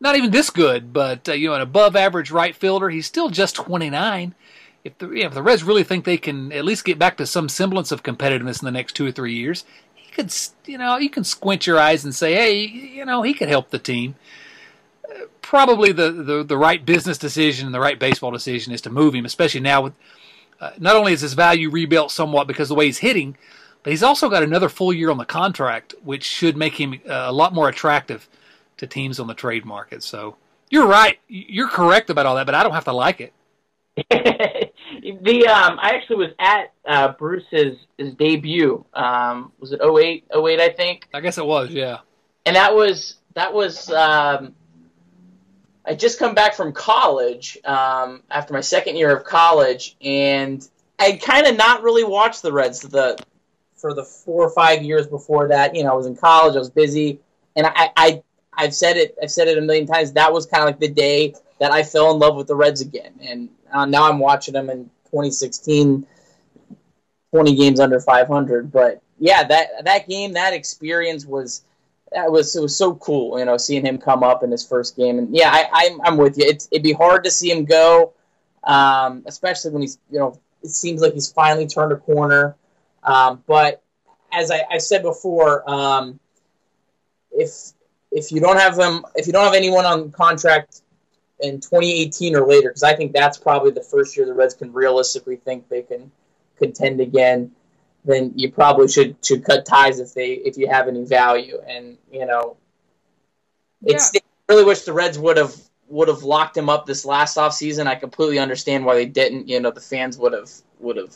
not 0.00 0.16
even 0.16 0.30
this 0.30 0.50
good, 0.50 0.92
but 0.92 1.28
uh, 1.28 1.32
you 1.32 1.48
know, 1.48 1.54
an 1.54 1.62
above 1.62 1.96
average 1.96 2.30
right 2.30 2.54
fielder, 2.54 2.90
he's 2.90 3.06
still 3.06 3.30
just 3.30 3.56
29. 3.56 4.34
If 4.84 4.98
the, 4.98 5.08
you 5.10 5.20
know, 5.20 5.28
if 5.28 5.34
the 5.34 5.42
Reds 5.42 5.62
really 5.62 5.84
think 5.84 6.04
they 6.04 6.18
can 6.18 6.52
at 6.52 6.64
least 6.64 6.84
get 6.84 6.98
back 6.98 7.16
to 7.18 7.26
some 7.26 7.48
semblance 7.48 7.92
of 7.92 8.02
competitiveness 8.02 8.60
in 8.60 8.66
the 8.66 8.72
next 8.72 8.94
two 8.94 9.06
or 9.06 9.12
three 9.12 9.34
years, 9.34 9.64
he 9.94 10.10
could, 10.10 10.34
you 10.66 10.78
know, 10.78 10.96
you 10.96 11.08
can 11.08 11.24
squint 11.24 11.66
your 11.66 11.78
eyes 11.78 12.04
and 12.04 12.14
say, 12.14 12.34
hey, 12.34 12.64
you 12.64 13.04
know, 13.04 13.22
he 13.22 13.32
could 13.32 13.48
help 13.48 13.70
the 13.70 13.78
team. 13.78 14.16
Probably 15.40 15.92
the, 15.92 16.10
the, 16.10 16.42
the 16.42 16.56
right 16.56 16.84
business 16.84 17.18
decision 17.18 17.66
and 17.66 17.74
the 17.74 17.80
right 17.80 17.98
baseball 17.98 18.30
decision 18.30 18.72
is 18.72 18.80
to 18.82 18.90
move 18.90 19.14
him, 19.14 19.24
especially 19.24 19.60
now 19.60 19.82
with 19.82 19.92
uh, 20.60 20.70
not 20.78 20.96
only 20.96 21.12
is 21.12 21.20
his 21.20 21.34
value 21.34 21.70
rebuilt 21.70 22.10
somewhat 22.10 22.46
because 22.46 22.70
of 22.70 22.76
the 22.76 22.78
way 22.78 22.86
he's 22.86 22.98
hitting, 22.98 23.36
but 23.82 23.90
he's 23.90 24.02
also 24.02 24.28
got 24.28 24.42
another 24.42 24.68
full 24.68 24.92
year 24.92 25.10
on 25.10 25.18
the 25.18 25.24
contract, 25.24 25.94
which 26.02 26.24
should 26.24 26.56
make 26.56 26.80
him 26.80 27.00
uh, 27.08 27.24
a 27.26 27.32
lot 27.32 27.52
more 27.52 27.68
attractive 27.68 28.28
to 28.76 28.86
teams 28.86 29.18
on 29.18 29.26
the 29.26 29.34
trade 29.34 29.64
market. 29.64 30.02
So 30.02 30.36
you're 30.70 30.86
right. 30.86 31.18
You're 31.28 31.68
correct 31.68 32.10
about 32.10 32.26
all 32.26 32.36
that, 32.36 32.46
but 32.46 32.54
I 32.54 32.62
don't 32.62 32.72
have 32.72 32.84
to 32.84 32.92
like 32.92 33.20
it. 33.20 33.32
the 34.10 35.46
um, 35.46 35.78
I 35.80 35.90
actually 35.94 36.16
was 36.16 36.30
at 36.38 36.72
uh, 36.86 37.12
Bruce's 37.12 37.76
his 37.98 38.14
debut. 38.14 38.84
Um, 38.94 39.52
was 39.58 39.72
it 39.72 39.80
08, 39.82 40.24
08, 40.34 40.60
I 40.60 40.68
think? 40.70 41.08
I 41.12 41.20
guess 41.20 41.36
it 41.36 41.44
was, 41.44 41.70
yeah. 41.70 41.98
And 42.46 42.56
that 42.56 42.74
was 42.74 43.18
that 43.34 43.52
was 43.52 43.90
um, 43.90 44.54
I 45.84 45.94
just 45.94 46.18
come 46.18 46.34
back 46.34 46.54
from 46.54 46.72
college 46.72 47.58
um, 47.64 48.22
after 48.30 48.54
my 48.54 48.60
second 48.60 48.96
year 48.96 49.14
of 49.14 49.24
college, 49.24 49.96
and 50.00 50.66
I 50.98 51.12
kind 51.12 51.46
of 51.46 51.56
not 51.56 51.82
really 51.82 52.04
watched 52.04 52.42
the 52.42 52.52
Reds 52.52 52.80
the 52.80 53.18
for 53.76 53.92
the 53.92 54.04
four 54.04 54.44
or 54.46 54.50
five 54.50 54.82
years 54.82 55.06
before 55.06 55.48
that. 55.48 55.74
You 55.74 55.84
know, 55.84 55.90
I 55.90 55.94
was 55.94 56.06
in 56.06 56.16
college, 56.16 56.54
I 56.54 56.60
was 56.60 56.70
busy, 56.70 57.20
and 57.56 57.66
I, 57.66 57.90
I 57.96 58.22
I've 58.54 58.74
said 58.74 58.96
it 58.96 59.16
I've 59.22 59.30
said 59.30 59.48
it 59.48 59.58
a 59.58 59.60
million 59.60 59.86
times. 59.86 60.12
That 60.12 60.32
was 60.32 60.46
kind 60.46 60.62
of 60.62 60.68
like 60.68 60.78
the 60.78 60.88
day 60.88 61.34
that 61.58 61.72
I 61.72 61.82
fell 61.82 62.12
in 62.12 62.18
love 62.18 62.36
with 62.36 62.46
the 62.46 62.54
Reds 62.54 62.80
again, 62.80 63.14
and 63.20 63.48
uh, 63.72 63.86
now 63.86 64.08
I'm 64.08 64.18
watching 64.18 64.54
him 64.54 64.70
in 64.70 64.84
2016, 65.06 66.06
20 67.32 67.56
games 67.56 67.80
under 67.80 68.00
500. 68.00 68.70
But 68.70 69.02
yeah, 69.18 69.44
that 69.44 69.84
that 69.84 70.08
game, 70.08 70.32
that 70.32 70.52
experience 70.52 71.24
was 71.24 71.62
that 72.12 72.30
was 72.30 72.54
it 72.56 72.60
was 72.60 72.76
so 72.76 72.94
cool, 72.94 73.38
you 73.38 73.44
know, 73.44 73.56
seeing 73.56 73.84
him 73.84 73.98
come 73.98 74.22
up 74.22 74.42
in 74.42 74.50
his 74.50 74.66
first 74.66 74.96
game. 74.96 75.18
And 75.18 75.34
yeah, 75.34 75.50
I, 75.52 75.68
I'm 75.72 76.00
I'm 76.02 76.16
with 76.16 76.38
you. 76.38 76.44
It's, 76.46 76.68
it'd 76.70 76.82
be 76.82 76.92
hard 76.92 77.24
to 77.24 77.30
see 77.30 77.50
him 77.50 77.64
go, 77.64 78.12
um, 78.64 79.22
especially 79.26 79.72
when 79.72 79.82
he's 79.82 79.98
you 80.10 80.18
know 80.18 80.38
it 80.62 80.70
seems 80.70 81.00
like 81.00 81.14
he's 81.14 81.30
finally 81.30 81.66
turned 81.66 81.92
a 81.92 81.96
corner. 81.96 82.56
Um, 83.02 83.42
but 83.46 83.82
as 84.32 84.50
I, 84.50 84.64
I 84.70 84.78
said 84.78 85.02
before, 85.02 85.68
um, 85.68 86.20
if 87.30 87.72
if 88.10 88.30
you 88.30 88.40
don't 88.40 88.58
have 88.58 88.76
them, 88.76 89.04
if 89.14 89.26
you 89.26 89.32
don't 89.32 89.44
have 89.44 89.54
anyone 89.54 89.84
on 89.84 90.10
contract 90.10 90.82
in 91.42 91.60
2018 91.60 92.36
or 92.36 92.46
later, 92.46 92.68
because 92.68 92.82
I 92.82 92.94
think 92.94 93.12
that's 93.12 93.36
probably 93.36 93.72
the 93.72 93.82
first 93.82 94.16
year 94.16 94.26
the 94.26 94.34
Reds 94.34 94.54
can 94.54 94.72
realistically 94.72 95.36
think 95.36 95.68
they 95.68 95.82
can 95.82 96.10
contend 96.56 97.00
again 97.00 97.50
then 98.04 98.32
you 98.34 98.50
probably 98.50 98.88
should 98.88 99.16
should 99.24 99.44
cut 99.44 99.64
ties 99.64 100.00
if 100.00 100.14
they 100.14 100.32
if 100.32 100.56
you 100.56 100.68
have 100.68 100.88
any 100.88 101.04
value. 101.04 101.58
And 101.66 101.96
you 102.10 102.26
know, 102.26 102.56
it's 103.82 104.10
yeah. 104.12 104.20
I 104.48 104.52
really 104.52 104.64
wish 104.64 104.82
the 104.82 104.92
Reds 104.92 105.18
would 105.18 105.36
have 105.36 105.54
would 105.88 106.08
have 106.08 106.22
locked 106.22 106.56
him 106.56 106.68
up 106.68 106.86
this 106.86 107.04
last 107.04 107.36
off 107.36 107.54
season. 107.54 107.86
I 107.86 107.94
completely 107.94 108.38
understand 108.38 108.84
why 108.84 108.94
they 108.94 109.06
didn't. 109.06 109.48
You 109.48 109.60
know, 109.60 109.70
the 109.70 109.80
fans 109.80 110.18
would 110.18 110.32
have 110.32 110.50
would 110.80 110.96
have 110.96 111.14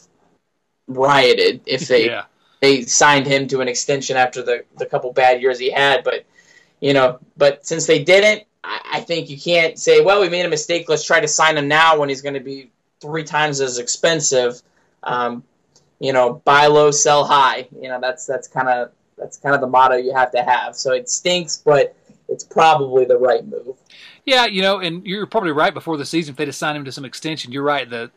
rioted 0.87 1.63
if 1.67 1.89
they 1.89 2.07
yeah. 2.07 2.25
they 2.61 2.83
signed 2.83 3.27
him 3.27 3.49
to 3.49 3.61
an 3.61 3.69
extension 3.69 4.17
after 4.17 4.43
the 4.43 4.65
the 4.79 4.87
couple 4.87 5.13
bad 5.13 5.43
years 5.43 5.59
he 5.59 5.71
had. 5.71 6.05
But 6.05 6.25
you 6.81 6.93
know, 6.93 7.19
but 7.37 7.67
since 7.67 7.87
they 7.87 8.05
didn't, 8.05 8.47
I, 8.67 9.01
think 9.01 9.31
you 9.31 9.39
can't 9.39 9.79
say, 9.79 10.01
well, 10.01 10.21
we 10.21 10.29
made 10.29 10.45
a 10.45 10.49
mistake. 10.49 10.89
Let's 10.89 11.05
try 11.05 11.21
to 11.21 11.29
sign 11.29 11.57
him 11.57 11.69
now 11.69 11.99
when 11.99 12.09
he's 12.09 12.23
going 12.23 12.35
to 12.35 12.41
be 12.41 12.71
three 13.01 13.25
times 13.25 13.61
as 13.61 13.79
expensive. 13.79 14.61
Um, 15.03 15.45
you 16.01 16.13
know, 16.13 16.43
buy 16.45 16.67
low, 16.67 16.91
sell 16.91 17.25
high. 17.25 17.69
You 17.81 17.89
know, 17.89 18.01
that's 18.01 18.27
that's 18.27 18.49
kind 18.49 18.69
of 18.69 18.91
that's 19.17 19.39
kind 19.39 19.55
of 19.55 19.61
the 19.61 19.67
motto 19.67 19.97
you 19.97 20.15
have 20.15 20.33
to 20.33 20.43
have. 20.43 20.75
So 20.75 20.93
it 20.93 21.09
stinks, 21.09 21.57
but 21.57 21.95
it's 22.29 22.45
probably 22.45 23.05
the 23.05 23.19
right 23.19 23.47
move. 23.47 23.77
Yeah, 24.25 24.47
you 24.47 24.63
know, 24.63 24.81
and 24.81 25.07
you're 25.07 25.27
probably 25.27 25.53
right. 25.53 25.73
Before 25.73 25.97
the 25.97 26.05
season, 26.05 26.33
if 26.33 26.37
they'd 26.37 26.49
assigned 26.49 26.77
him 26.77 26.85
to 26.85 26.93
some 26.93 27.05
extension, 27.05 27.53
you're 27.53 27.63
right. 27.63 27.89
The 27.89 28.11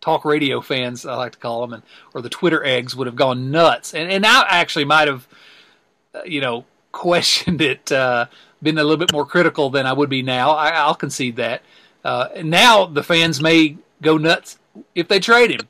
talk 0.00 0.24
radio 0.24 0.60
fans, 0.60 1.04
I 1.04 1.14
like 1.16 1.32
to 1.32 1.38
call 1.38 1.60
them, 1.60 1.74
and 1.74 1.82
or 2.14 2.22
the 2.22 2.30
Twitter 2.30 2.64
eggs 2.64 2.96
would 2.96 3.06
have 3.06 3.16
gone 3.16 3.50
nuts. 3.50 3.94
And 3.94 4.10
and 4.10 4.24
I 4.24 4.46
actually 4.48 4.86
might 4.86 5.08
have, 5.08 5.28
uh, 6.14 6.22
you 6.24 6.40
know, 6.40 6.64
questioned 6.92 7.60
it, 7.60 7.92
uh, 7.92 8.26
been 8.62 8.78
a 8.78 8.82
little 8.82 8.96
bit 8.96 9.12
more 9.12 9.26
critical 9.26 9.70
than 9.70 9.86
I 9.86 9.92
would 9.92 10.10
be 10.10 10.22
now. 10.22 10.50
I, 10.50 10.86
will 10.86 10.94
concede 10.94 11.36
that. 11.36 11.62
Uh, 12.04 12.28
now 12.42 12.86
the 12.86 13.02
fans 13.02 13.40
may 13.40 13.76
go 14.02 14.16
nuts 14.16 14.58
if 14.94 15.08
they 15.08 15.18
trade 15.18 15.50
him 15.50 15.68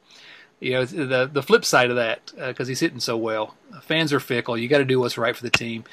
you 0.61 0.73
know 0.73 0.85
the 0.85 1.29
the 1.31 1.43
flip 1.43 1.65
side 1.65 1.91
of 1.91 1.97
that 1.97 2.33
because 2.37 2.67
uh, 2.67 2.71
he's 2.71 2.81
hitting 2.81 3.01
so 3.01 3.17
well. 3.17 3.55
Fans 3.83 4.13
are 4.13 4.21
fickle. 4.21 4.57
You 4.57 4.69
got 4.69 4.79
to 4.79 4.85
do 4.85 4.99
what's 4.99 5.19
right 5.19 5.37
for 5.37 5.43
the 5.43 5.51
team. 5.51 5.85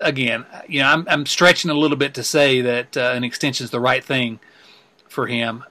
Again, 0.00 0.44
you 0.68 0.80
know, 0.80 0.86
I'm 0.86 1.06
I'm 1.08 1.26
stretching 1.26 1.70
a 1.70 1.74
little 1.74 1.96
bit 1.96 2.14
to 2.14 2.22
say 2.22 2.60
that 2.60 2.96
uh, 2.96 3.12
an 3.14 3.24
extension 3.24 3.64
is 3.64 3.70
the 3.70 3.80
right 3.80 4.04
thing 4.04 4.38
for 5.08 5.26
him, 5.26 5.64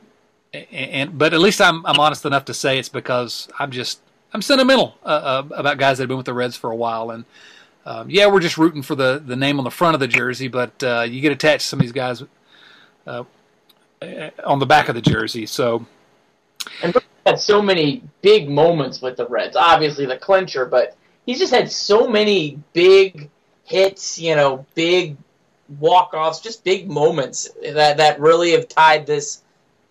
and, 0.54 0.68
and, 0.72 1.18
but 1.18 1.34
at 1.34 1.40
least 1.40 1.62
I'm 1.62 1.86
I'm 1.86 2.00
honest 2.00 2.26
enough 2.26 2.46
to 2.46 2.54
say 2.54 2.80
it's 2.80 2.90
because 2.90 3.48
I'm 3.60 3.72
just 3.72 4.00
I'm 4.34 4.42
sentimental 4.42 4.98
uh, 5.06 5.08
uh, 5.08 5.44
about 5.52 5.78
guys 5.78 5.98
that 5.98 6.04
have 6.04 6.10
been 6.10 6.18
with 6.18 6.26
the 6.26 6.34
Reds 6.34 6.58
for 6.58 6.72
a 6.72 6.76
while, 6.76 7.12
and 7.12 7.26
um, 7.88 8.10
yeah, 8.10 8.28
we're 8.28 8.42
just 8.42 8.58
rooting 8.58 8.82
for 8.82 8.96
the 8.96 9.24
the 9.26 9.38
name 9.38 9.60
on 9.60 9.64
the 9.64 9.72
front 9.72 9.94
of 9.94 10.02
the 10.02 10.10
jersey, 10.10 10.50
but 10.50 10.84
uh, 10.84 11.06
you 11.08 11.22
get 11.22 11.32
attached 11.32 11.62
to 11.62 11.68
some 11.68 11.80
of 11.80 11.84
these 11.84 11.94
guys 11.94 12.22
uh, 13.08 13.24
on 14.44 14.60
the 14.60 14.66
back 14.66 14.90
of 14.90 14.96
the 14.96 15.02
jersey, 15.02 15.46
so. 15.46 15.86
And 16.84 16.94
had 17.26 17.40
so 17.40 17.62
many 17.62 18.04
big 18.22 18.50
moments 18.50 19.02
with 19.02 19.16
the 19.16 19.26
Reds. 19.28 19.56
Obviously, 19.56 20.06
the 20.06 20.18
clincher, 20.18 20.66
but 20.66 20.98
he's 21.26 21.40
just 21.40 21.54
had 21.54 21.72
so 21.72 22.10
many 22.10 22.62
big 22.74 23.30
hits. 23.64 24.20
You 24.20 24.36
know, 24.36 24.66
big 24.76 25.16
walk 25.80 26.14
offs, 26.14 26.42
just 26.42 26.66
big 26.66 26.90
moments 26.90 27.50
that 27.64 27.96
that 27.96 28.20
really 28.20 28.52
have 28.52 28.68
tied 28.68 29.06
this. 29.06 29.44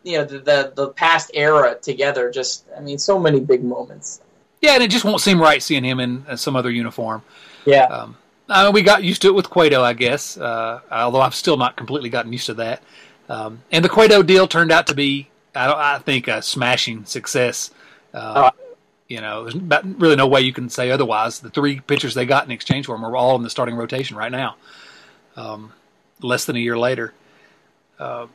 You 0.02 0.18
know, 0.18 0.24
the, 0.24 0.38
the 0.40 0.72
the 0.74 0.88
past 0.90 1.30
era 1.32 1.78
together. 1.80 2.30
Just, 2.30 2.66
I 2.76 2.80
mean, 2.80 2.98
so 2.98 3.18
many 3.18 3.40
big 3.40 3.64
moments. 3.64 4.20
Yeah, 4.60 4.72
and 4.72 4.82
it 4.82 4.90
just 4.90 5.06
won't 5.06 5.22
seem 5.22 5.40
right 5.40 5.62
seeing 5.62 5.82
him 5.82 5.98
in 5.98 6.36
some 6.36 6.56
other 6.56 6.70
uniform. 6.70 7.22
Yeah. 7.66 7.84
Um, 7.84 8.16
I 8.48 8.64
mean, 8.64 8.72
we 8.72 8.82
got 8.82 9.02
used 9.02 9.22
to 9.22 9.28
it 9.28 9.34
with 9.34 9.50
Cueto, 9.50 9.82
I 9.82 9.92
guess. 9.92 10.38
Uh, 10.38 10.80
although 10.90 11.20
I've 11.20 11.34
still 11.34 11.56
not 11.56 11.76
completely 11.76 12.08
gotten 12.08 12.32
used 12.32 12.46
to 12.46 12.54
that. 12.54 12.82
Um, 13.28 13.62
and 13.72 13.84
the 13.84 13.88
Cueto 13.88 14.22
deal 14.22 14.46
turned 14.46 14.70
out 14.70 14.86
to 14.86 14.94
be 14.94 15.28
I, 15.56 15.96
I 15.96 15.98
think 15.98 16.28
a 16.28 16.42
smashing 16.42 17.04
success. 17.06 17.70
Uh, 18.14 18.50
oh. 18.52 18.62
You 19.08 19.20
know, 19.20 19.48
there's 19.48 19.84
really 19.84 20.16
no 20.16 20.26
way 20.26 20.40
you 20.40 20.52
can 20.52 20.68
say 20.68 20.90
otherwise. 20.90 21.38
The 21.38 21.50
three 21.50 21.80
pitchers 21.80 22.14
they 22.14 22.26
got 22.26 22.44
in 22.44 22.50
exchange 22.50 22.86
for 22.86 22.96
him 22.96 23.04
are 23.04 23.16
all 23.16 23.36
in 23.36 23.42
the 23.42 23.50
starting 23.50 23.76
rotation 23.76 24.16
right 24.16 24.32
now. 24.32 24.56
Um, 25.36 25.72
less 26.20 26.44
than 26.44 26.56
a 26.56 26.58
year 26.58 26.76
later. 26.76 27.14
Uh, 27.98 28.26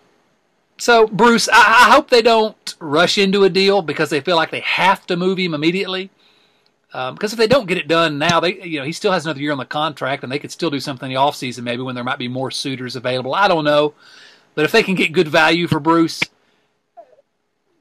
so, 0.77 1.07
Bruce, 1.07 1.49
I, 1.49 1.57
I, 1.57 1.91
hope 1.91 2.09
they 2.09 2.21
don't 2.21 2.75
rush 2.79 3.17
into 3.17 3.43
a 3.43 3.49
deal 3.49 3.81
because 3.81 4.09
they 4.09 4.21
feel 4.21 4.35
like 4.35 4.49
they 4.49 4.61
have 4.61 5.05
to 5.07 5.17
move 5.17 5.37
him 5.37 5.53
immediately. 5.53 6.09
Um, 6.93 7.15
because 7.15 7.31
if 7.31 7.39
they 7.39 7.47
don't 7.47 7.67
get 7.67 7.77
it 7.77 7.87
done 7.87 8.17
now, 8.17 8.39
they 8.39 8.61
you 8.61 8.79
know 8.79 8.85
he 8.85 8.91
still 8.91 9.11
has 9.11 9.25
another 9.25 9.39
year 9.39 9.51
on 9.51 9.57
the 9.57 9.65
contract, 9.65 10.23
and 10.23 10.31
they 10.31 10.39
could 10.39 10.51
still 10.51 10.69
do 10.69 10.79
something 10.79 11.07
in 11.07 11.13
the 11.13 11.19
off 11.19 11.35
season 11.35 11.63
maybe 11.63 11.81
when 11.81 11.95
there 11.95 12.03
might 12.03 12.19
be 12.19 12.27
more 12.27 12.51
suitors 12.51 12.95
available. 12.95 13.33
I 13.33 13.47
don't 13.47 13.63
know, 13.63 13.93
but 14.55 14.65
if 14.65 14.71
they 14.71 14.83
can 14.83 14.95
get 14.95 15.13
good 15.13 15.29
value 15.29 15.67
for 15.67 15.79
Bruce, 15.79 16.21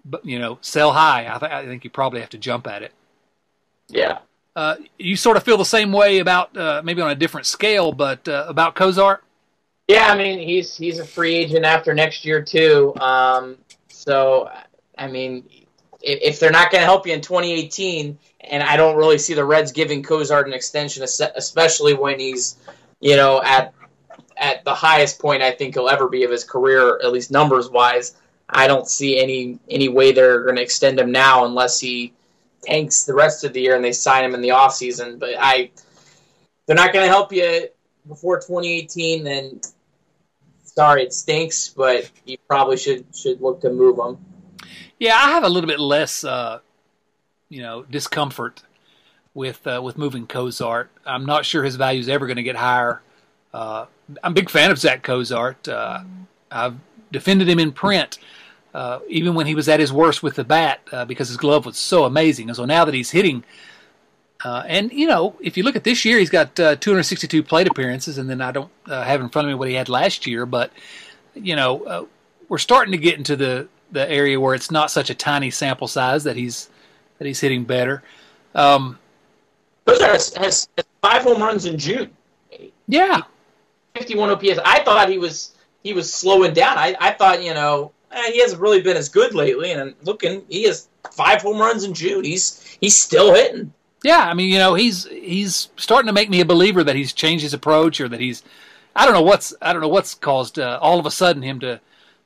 but 0.05 0.25
you 0.25 0.38
know, 0.38 0.59
sell 0.61 0.92
high. 0.92 1.27
I, 1.33 1.38
th- 1.38 1.51
I 1.51 1.66
think 1.66 1.83
you 1.83 1.90
probably 1.90 2.20
have 2.20 2.31
to 2.31 2.38
jump 2.38 2.66
at 2.66 2.83
it. 2.83 2.92
Yeah. 3.88 4.18
Uh, 4.55 4.77
you 4.99 5.16
sort 5.16 5.37
of 5.37 5.42
feel 5.42 5.57
the 5.57 5.64
same 5.64 5.92
way 5.92 6.18
about 6.18 6.57
uh, 6.57 6.83
maybe 6.85 7.01
on 7.03 7.11
a 7.11 7.14
different 7.14 7.46
scale, 7.46 7.92
but 7.92 8.29
uh, 8.29 8.44
about 8.49 8.75
Cozart. 8.75 9.25
Yeah, 9.88 10.07
I 10.07 10.16
mean 10.16 10.38
he's 10.38 10.77
he's 10.77 11.01
a 11.01 11.05
free 11.05 11.35
agent 11.35 11.64
after 11.64 11.92
next 11.94 12.25
year 12.25 12.40
too. 12.40 12.94
Um, 13.01 13.59
so 13.88 14.49
I 14.96 15.09
mean, 15.09 15.44
if, 16.01 16.20
if 16.23 16.40
they're 16.40 16.53
not 16.53 16.70
going 16.70 16.83
to 16.83 16.87
help 16.87 17.07
you 17.07 17.12
in 17.12 17.20
2018, 17.20 18.16
and 18.42 18.62
I 18.62 18.76
don't 18.76 18.96
really 18.96 19.18
see 19.18 19.35
the 19.35 19.44
Reds 19.44 19.72
giving 19.72 20.03
Cozart 20.03 20.46
an 20.46 20.53
extension, 20.53 21.03
especially 21.03 21.94
when 21.94 22.18
he's 22.18 22.57
you 23.00 23.16
know 23.16 23.42
at 23.42 23.74
at 24.37 24.64
the 24.64 24.74
highest 24.74 25.18
point 25.18 25.42
I 25.42 25.53
think 25.53 25.74
he'll 25.74 25.88
ever 25.88 26.09
be 26.09 26.24
of 26.24 26.31
his 26.31 26.44
career, 26.44 26.98
at 27.03 27.12
least 27.12 27.31
numbers 27.31 27.68
wise. 27.68 28.16
I 28.48 28.66
don't 28.66 28.88
see 28.88 29.20
any 29.20 29.59
any 29.68 29.88
way 29.88 30.12
they're 30.12 30.42
going 30.42 30.57
to 30.57 30.62
extend 30.62 30.98
him 30.98 31.12
now 31.12 31.44
unless 31.44 31.79
he 31.79 32.12
tanks 32.62 33.05
the 33.05 33.14
rest 33.14 33.44
of 33.44 33.53
the 33.53 33.61
year 33.61 33.76
and 33.76 33.85
they 33.85 33.92
sign 33.92 34.24
him 34.24 34.35
in 34.35 34.40
the 34.40 34.50
offseason. 34.50 35.18
But 35.18 35.35
I, 35.38 35.70
they're 36.66 36.76
not 36.76 36.92
going 36.92 37.05
to 37.05 37.09
help 37.09 37.33
you 37.33 37.68
before 38.09 38.37
2018. 38.37 39.24
Then 39.24 39.61
sorry, 40.64 41.03
it 41.03 41.12
stinks, 41.12 41.68
but 41.68 42.11
you 42.24 42.38
probably 42.48 42.76
should 42.76 43.05
should 43.14 43.40
look 43.40 43.61
to 43.61 43.70
move 43.70 43.98
him. 43.98 44.18
Yeah, 44.98 45.14
I 45.14 45.31
have 45.31 45.44
a 45.44 45.48
little 45.48 45.68
bit 45.68 45.81
less, 45.81 46.24
uh, 46.24 46.59
you 47.51 47.63
know, 47.63 47.83
discomfort 47.83 48.63
with 49.35 49.67
uh, 49.67 49.81
with 49.85 49.99
moving 49.99 50.27
Cozart. 50.27 50.91
I'm 51.05 51.27
not 51.27 51.45
sure 51.45 51.65
his 51.65 51.77
value 51.77 52.01
is 52.01 52.09
ever 52.09 52.27
going 52.27 52.39
to 52.39 52.45
get 52.45 52.57
higher. 52.57 53.03
Uh, 53.53 53.87
I'm 54.25 54.33
a 54.33 54.35
big 54.35 54.51
fan 54.51 54.71
of 54.71 54.79
Zach 54.79 55.03
Cozart. 55.03 55.69
Uh, 55.69 56.05
I've 56.51 56.77
defended 57.13 57.49
him 57.49 57.59
in 57.59 57.73
print 57.73 58.19
uh, 58.75 59.01
even 59.09 59.35
when 59.35 59.47
he 59.47 59.55
was 59.55 59.69
at 59.69 59.81
his 59.81 59.93
worst 59.93 60.23
with 60.23 60.37
the 60.37 60.45
bat, 60.45 60.81
uh, 60.93 61.05
because 61.05 61.29
his 61.29 61.37
glove 61.37 61.67
was 61.67 61.77
so 61.77 62.05
amazing. 62.05 62.49
And 62.49 62.57
so 62.57 62.65
now 62.65 62.85
that 62.87 62.95
he's 62.95 63.11
hitting 63.11 63.45
Uh, 64.45 64.63
and 64.67 64.93
you 64.93 65.07
know, 65.07 65.37
if 65.41 65.57
you 65.57 65.63
look 65.63 65.77
at 65.77 65.85
this 65.85 66.05
year, 66.05 66.19
he's 66.19 66.31
got 66.31 66.59
uh, 66.61 66.77
262 66.77 67.43
plate 67.43 67.69
appearances, 67.69 68.17
and 68.19 68.31
then 68.31 68.41
I 68.41 68.53
don't 68.53 68.71
have 68.87 69.21
in 69.21 69.29
front 69.29 69.47
of 69.47 69.51
me 69.51 69.55
what 69.55 69.69
he 69.69 69.75
had 69.75 69.89
last 69.89 70.27
year, 70.27 70.47
but 70.47 70.73
you 71.35 71.55
know, 71.57 72.09
we're 72.49 72.59
starting 72.59 72.93
to 72.93 72.99
get 72.99 73.19
into 73.19 73.37
the 73.37 73.69
the 73.93 74.09
area 74.11 74.41
where 74.41 74.55
it's 74.55 74.71
not 74.71 74.91
such 74.91 75.11
a 75.11 75.15
tiny 75.15 75.51
sample 75.51 75.89
size 75.89 76.25
that 76.25 76.37
he's 76.37 76.71
that 77.20 77.26
he's 77.26 77.38
hitting 77.38 77.64
better. 77.64 78.02
Um, 78.54 78.98
has, 79.87 80.35
has 80.35 80.68
five 81.02 81.22
home 81.22 81.40
runs 81.40 81.66
in 81.66 81.78
June. 81.78 82.11
Yeah, 82.88 83.22
51 83.94 84.30
OPS. 84.30 84.59
I 84.64 84.80
thought 84.80 85.09
he 85.09 85.18
was 85.18 85.52
he 85.85 85.92
was 85.92 86.12
slowing 86.12 86.54
down. 86.54 86.76
I, 86.76 86.96
I 86.98 87.12
thought 87.12 87.44
you 87.44 87.54
know 87.54 87.92
eh, 88.11 88.33
he 88.33 88.40
hasn't 88.40 88.61
really 88.61 88.80
been 88.80 88.96
as 88.96 89.09
good 89.09 89.35
lately, 89.35 89.70
and 89.72 89.94
looking 90.02 90.42
he 90.48 90.64
has 90.64 90.88
five 91.12 91.42
home 91.42 91.59
runs 91.59 91.85
in 91.85 91.94
June. 91.94 92.24
He's 92.24 92.76
he's 92.80 92.98
still 92.98 93.35
hitting. 93.35 93.72
Yeah, 94.02 94.24
I 94.26 94.33
mean, 94.33 94.50
you 94.50 94.59
know, 94.59 94.74
he's 94.74 95.06
he's 95.06 95.68
starting 95.76 96.06
to 96.06 96.12
make 96.12 96.30
me 96.30 96.40
a 96.40 96.46
believer 96.46 96.83
that 96.83 96.96
he's 96.96 97.12
changed 97.12 97.42
his 97.42 97.54
approach 97.54 98.00
or 98.00 98.09
that 98.09 98.20
he's 98.20 98.42
I 98.96 99.04
don't 99.04 99.14
know 99.14 99.22
what's 99.22 99.54
I 99.61 99.72
don't 99.74 99.83
know 99.83 99.88
what's 99.88 100.14
caused 100.14 100.59
uh, 100.59 100.78
all 100.80 100.98
of 100.98 101.04
a 101.04 101.11
sudden 101.11 101.42
him 101.42 101.61
to 101.61 101.80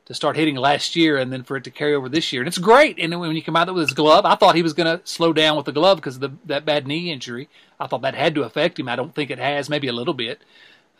to 0.06 0.14
start 0.14 0.36
hitting 0.36 0.56
last 0.56 0.96
year 0.96 1.16
and 1.16 1.32
then 1.32 1.42
for 1.42 1.56
it 1.56 1.64
to 1.64 1.70
carry 1.70 1.94
over 1.94 2.08
this 2.08 2.32
year. 2.32 2.42
And 2.42 2.48
it's 2.48 2.58
great. 2.58 2.98
And 2.98 3.18
when 3.18 3.34
you 3.34 3.42
come 3.42 3.56
out 3.56 3.72
with 3.72 3.88
his 3.88 3.94
glove, 3.94 4.26
I 4.26 4.34
thought 4.34 4.54
he 4.54 4.62
was 4.62 4.74
going 4.74 4.98
to 4.98 5.06
slow 5.06 5.32
down 5.32 5.56
with 5.56 5.66
the 5.66 5.72
glove 5.72 5.96
because 5.96 6.16
of 6.16 6.20
the, 6.20 6.32
that 6.44 6.64
bad 6.66 6.86
knee 6.86 7.10
injury. 7.10 7.48
I 7.80 7.86
thought 7.86 8.02
that 8.02 8.14
had 8.14 8.34
to 8.34 8.42
affect 8.42 8.78
him. 8.78 8.88
I 8.88 8.96
don't 8.96 9.14
think 9.14 9.30
it 9.30 9.38
has, 9.38 9.70
maybe 9.70 9.88
a 9.88 9.92
little 9.92 10.14
bit. 10.14 10.42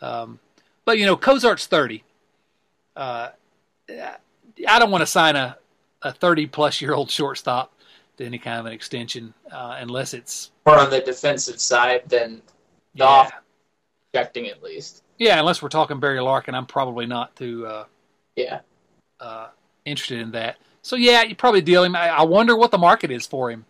Um, 0.01 0.39
but 0.85 0.97
you 0.97 1.05
know, 1.05 1.15
Cozart's 1.15 1.67
thirty. 1.67 2.03
Uh, 2.95 3.29
I 3.89 4.79
don't 4.79 4.91
want 4.91 5.01
to 5.01 5.07
sign 5.07 5.35
a 5.35 5.57
a 6.01 6.11
thirty 6.11 6.45
plus 6.47 6.81
year 6.81 6.93
old 6.93 7.09
shortstop 7.09 7.73
to 8.17 8.25
any 8.25 8.37
kind 8.37 8.59
of 8.59 8.65
an 8.65 8.73
extension 8.73 9.33
uh, 9.51 9.77
unless 9.79 10.13
it's 10.13 10.51
more 10.65 10.79
on 10.79 10.89
the 10.89 11.01
defensive 11.01 11.59
side 11.59 12.03
than 12.07 12.41
the 12.93 13.03
yeah. 13.03 13.05
off 13.05 13.33
projecting 14.11 14.47
at 14.47 14.61
least. 14.63 15.03
Yeah, 15.17 15.39
unless 15.39 15.61
we're 15.61 15.69
talking 15.69 15.99
Barry 15.99 16.21
Larkin, 16.21 16.55
I'm 16.55 16.65
probably 16.65 17.05
not 17.05 17.35
too 17.35 17.65
uh, 17.65 17.85
yeah 18.35 18.59
uh, 19.19 19.47
interested 19.85 20.19
in 20.19 20.31
that. 20.31 20.57
So 20.81 20.95
yeah, 20.95 21.23
you 21.23 21.35
probably 21.35 21.61
deal 21.61 21.83
him. 21.83 21.95
I, 21.95 22.09
I 22.09 22.21
wonder 22.23 22.55
what 22.55 22.71
the 22.71 22.77
market 22.77 23.11
is 23.11 23.25
for 23.25 23.49
him 23.49 23.65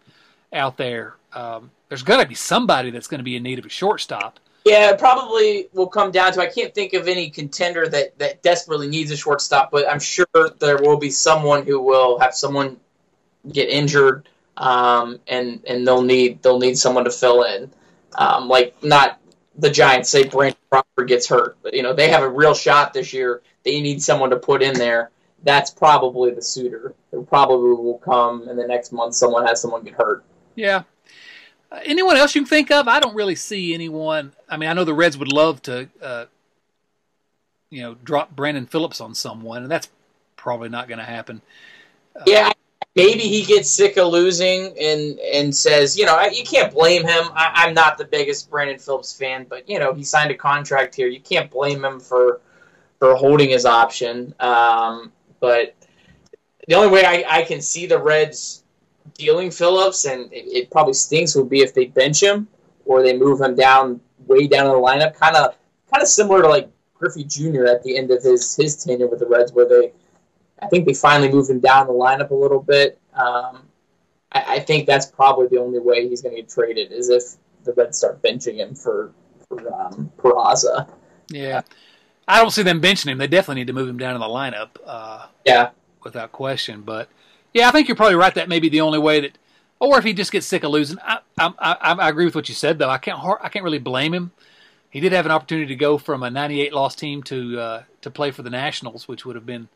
out 0.52 0.78
there. 0.78 1.16
Um, 1.34 1.72
there's 1.90 2.04
got 2.04 2.22
to 2.22 2.28
be 2.28 2.36
somebody 2.36 2.92
that's 2.92 3.08
going 3.08 3.20
to 3.20 3.24
be 3.24 3.36
in 3.36 3.44
need 3.44 3.60
of 3.60 3.66
a 3.66 3.70
shortstop. 3.70 4.40
Yeah, 4.66 4.96
probably 4.96 5.70
will 5.74 5.88
come 5.88 6.10
down 6.12 6.34
to 6.34 6.42
I 6.42 6.48
can't 6.48 6.74
think 6.74 6.94
of 6.94 7.08
any 7.08 7.30
contender 7.30 7.88
that, 7.88 8.18
that 8.18 8.42
desperately 8.42 8.88
needs 8.88 9.12
a 9.12 9.18
shortstop, 9.18 9.70
but 9.70 9.88
I'm 9.88 10.00
sure 10.00 10.26
there 10.58 10.78
will 10.78 10.98
be 10.98 11.12
someone 11.12 11.66
who 11.66 11.80
will 11.80 12.18
have 12.20 12.34
someone 12.34 12.78
get 13.52 13.70
injured, 13.70 14.28
um, 14.58 15.20
and 15.28 15.62
and 15.68 15.88
they'll 15.88 16.02
need 16.02 16.42
they'll 16.42 16.58
need 16.58 16.80
someone 16.80 17.06
to 17.06 17.12
fill 17.12 17.44
in. 17.44 17.72
Um, 18.18 18.48
like 18.48 18.82
not 18.84 19.20
the 19.56 19.70
Giants 19.70 20.10
say 20.10 20.28
Brandon 20.28 20.58
Crawford 20.72 21.08
gets 21.08 21.28
hurt, 21.28 21.58
but 21.62 21.76
you 21.76 21.84
know 21.84 21.94
they 21.94 22.10
have 22.10 22.24
a 22.24 22.30
real 22.30 22.56
shot 22.56 22.92
this 22.92 23.14
year. 23.14 23.44
They 23.64 23.82
need 23.82 24.02
someone 24.02 24.32
to 24.32 24.38
put 24.38 24.64
in 24.64 24.74
there. 24.74 25.12
That's 25.46 25.72
probably 25.72 26.32
the 26.32 26.42
suitor. 26.42 26.94
It 27.14 27.30
probably 27.30 27.76
will 27.76 28.00
come 28.00 28.50
in 28.50 28.58
the 28.58 28.68
next 28.68 28.92
month. 28.92 29.16
Someone 29.16 29.46
has 29.46 29.62
someone 29.62 29.84
get 29.84 29.94
hurt. 29.94 30.26
Yeah, 30.56 30.84
uh, 31.72 31.80
anyone 31.86 32.18
else 32.18 32.36
you 32.36 32.42
can 32.42 32.50
think 32.50 32.72
of? 32.72 32.88
I 32.88 33.00
don't 33.00 33.16
really 33.16 33.36
see 33.36 33.74
anyone. 33.74 34.34
I 34.50 34.58
mean, 34.58 34.70
I 34.70 34.74
know 34.74 34.84
the 34.84 34.94
Reds 34.94 35.18
would 35.18 35.32
love 35.32 35.62
to, 35.64 35.90
uh, 36.02 36.26
you 37.70 37.82
know, 37.82 37.96
drop 38.04 38.36
Brandon 38.36 38.66
Phillips 38.66 39.02
on 39.02 39.14
someone, 39.16 39.64
and 39.64 39.72
that's 39.72 39.90
probably 40.36 40.70
not 40.70 40.88
going 40.88 41.00
to 41.00 41.06
happen. 41.06 41.42
Uh, 42.16 42.24
yeah, 42.26 42.52
maybe 42.96 43.22
he 43.22 43.44
gets 43.44 43.70
sick 43.70 43.98
of 43.98 44.12
losing 44.12 44.76
and 44.80 45.20
and 45.20 45.56
says, 45.56 45.98
you 45.98 46.06
know, 46.06 46.22
you 46.26 46.44
can't 46.44 46.74
blame 46.74 47.04
him. 47.04 47.26
I, 47.36 47.68
am 47.68 47.74
not 47.74 47.98
the 47.98 48.06
biggest 48.06 48.50
Brandon 48.50 48.78
Phillips 48.78 49.18
fan, 49.18 49.46
but 49.50 49.68
you 49.70 49.80
know, 49.80 49.94
he 49.94 50.04
signed 50.04 50.32
a 50.32 50.36
contract 50.36 50.96
here. 50.96 51.08
You 51.08 51.20
can't 51.20 51.52
blame 51.52 51.84
him 51.84 52.00
for 52.00 52.42
for 53.00 53.16
holding 53.16 53.50
his 53.50 53.66
option. 53.66 54.34
Um, 54.40 55.12
but 55.46 55.76
the 56.68 56.74
only 56.74 56.90
way 56.90 57.06
I, 57.06 57.24
I 57.30 57.44
can 57.44 57.62
see 57.62 57.86
the 57.86 58.00
Reds 58.00 58.64
dealing 59.14 59.52
Phillips, 59.52 60.06
and 60.06 60.34
it, 60.34 60.46
it, 60.48 60.72
probably 60.72 60.94
stinks, 60.94 61.36
would 61.36 61.52
be 61.52 61.62
if 61.62 61.72
they 61.76 61.86
bench 61.86 62.24
him 62.24 62.48
or 62.86 63.04
they 63.04 63.16
move 63.16 63.42
him 63.42 63.54
down 63.54 64.02
way 64.26 64.48
down 64.48 64.66
in 64.66 64.72
the 64.72 64.80
lineup, 64.80 65.14
kind 65.14 65.36
of 65.36 65.56
kind 65.92 66.02
of 66.02 66.08
similar 66.08 66.42
to 66.42 66.48
like 66.48 66.68
Griffey 66.96 67.24
Jr. 67.24 67.66
at 67.66 67.84
the 67.84 67.96
end 67.96 68.10
of 68.10 68.24
his 68.24 68.56
his 68.56 68.84
tenure 68.84 69.08
with 69.08 69.20
the 69.20 69.28
Reds, 69.28 69.54
where 69.54 69.70
they 69.70 69.92
I 70.64 70.66
think 70.66 70.88
they 70.88 70.96
finally 70.96 71.32
moved 71.32 71.52
him 71.52 71.60
down 71.60 71.86
the 71.86 71.94
lineup 71.94 72.32
a 72.32 72.36
little 72.36 72.64
bit. 72.64 73.00
Um, 73.14 73.68
I, 74.32 74.56
I, 74.56 74.60
think 74.62 74.88
that's 74.88 75.06
probably 75.06 75.48
the 75.48 75.60
only 75.60 75.80
way 75.80 76.10
he's 76.10 76.24
going 76.24 76.36
to 76.36 76.42
get 76.42 76.50
traded 76.50 76.92
is 76.92 77.10
if 77.10 77.24
the 77.66 77.74
Reds 77.74 78.00
start 78.00 78.20
benching 78.24 78.56
him 78.56 78.74
for 78.74 79.14
for 79.48 79.72
um, 79.80 80.12
Peraza. 80.18 80.90
Yeah. 81.30 81.62
I 82.28 82.42
don't 82.42 82.52
see 82.52 82.64
them 82.64 82.82
benching 82.82 83.08
him. 83.08 83.18
They 83.18 83.28
definitely 83.28 83.62
need 83.62 83.68
to 83.68 83.74
move 83.74 83.88
him 83.88 83.98
down 83.98 84.16
in 84.16 84.22
the 84.22 84.28
lineup. 84.28 84.70
Uh, 84.86 85.28
yeah, 85.46 85.70
without 86.04 86.32
question. 86.32 86.82
But 86.82 87.10
yeah, 87.54 87.68
I 87.68 87.72
think 87.72 87.88
you're 87.88 87.96
probably 87.98 88.16
right. 88.16 88.34
That 88.34 88.50
may 88.50 88.60
be 88.60 88.70
the 88.70 88.82
only 88.82 89.00
way 89.00 89.20
that, 89.22 89.38
or 89.80 89.98
if 89.98 90.04
he 90.04 90.14
just 90.14 90.32
gets 90.32 90.46
sick 90.46 90.64
of 90.64 90.72
losing. 90.72 90.98
I, 91.04 91.20
I, 91.38 91.54
I, 91.60 91.76
I 91.94 92.10
agree 92.10 92.26
with 92.26 92.36
what 92.36 92.50
you 92.50 92.56
said, 92.56 92.80
though. 92.80 92.90
I 92.90 92.98
can't 92.98 93.20
I 93.42 93.50
can't 93.50 93.66
really 93.66 93.80
blame 93.80 94.14
him. 94.14 94.32
He 94.90 95.02
did 95.02 95.12
have 95.12 95.26
an 95.26 95.32
opportunity 95.32 95.68
to 95.68 95.76
go 95.76 95.98
from 95.98 96.24
a 96.24 96.30
98 96.30 96.74
loss 96.74 96.96
team 96.96 97.22
to 97.24 97.60
uh, 97.60 97.84
to 98.02 98.10
play 98.10 98.32
for 98.32 98.44
the 98.44 98.50
Nationals, 98.50 99.08
which 99.08 99.26
would 99.26 99.36
have 99.36 99.46
been, 99.46 99.68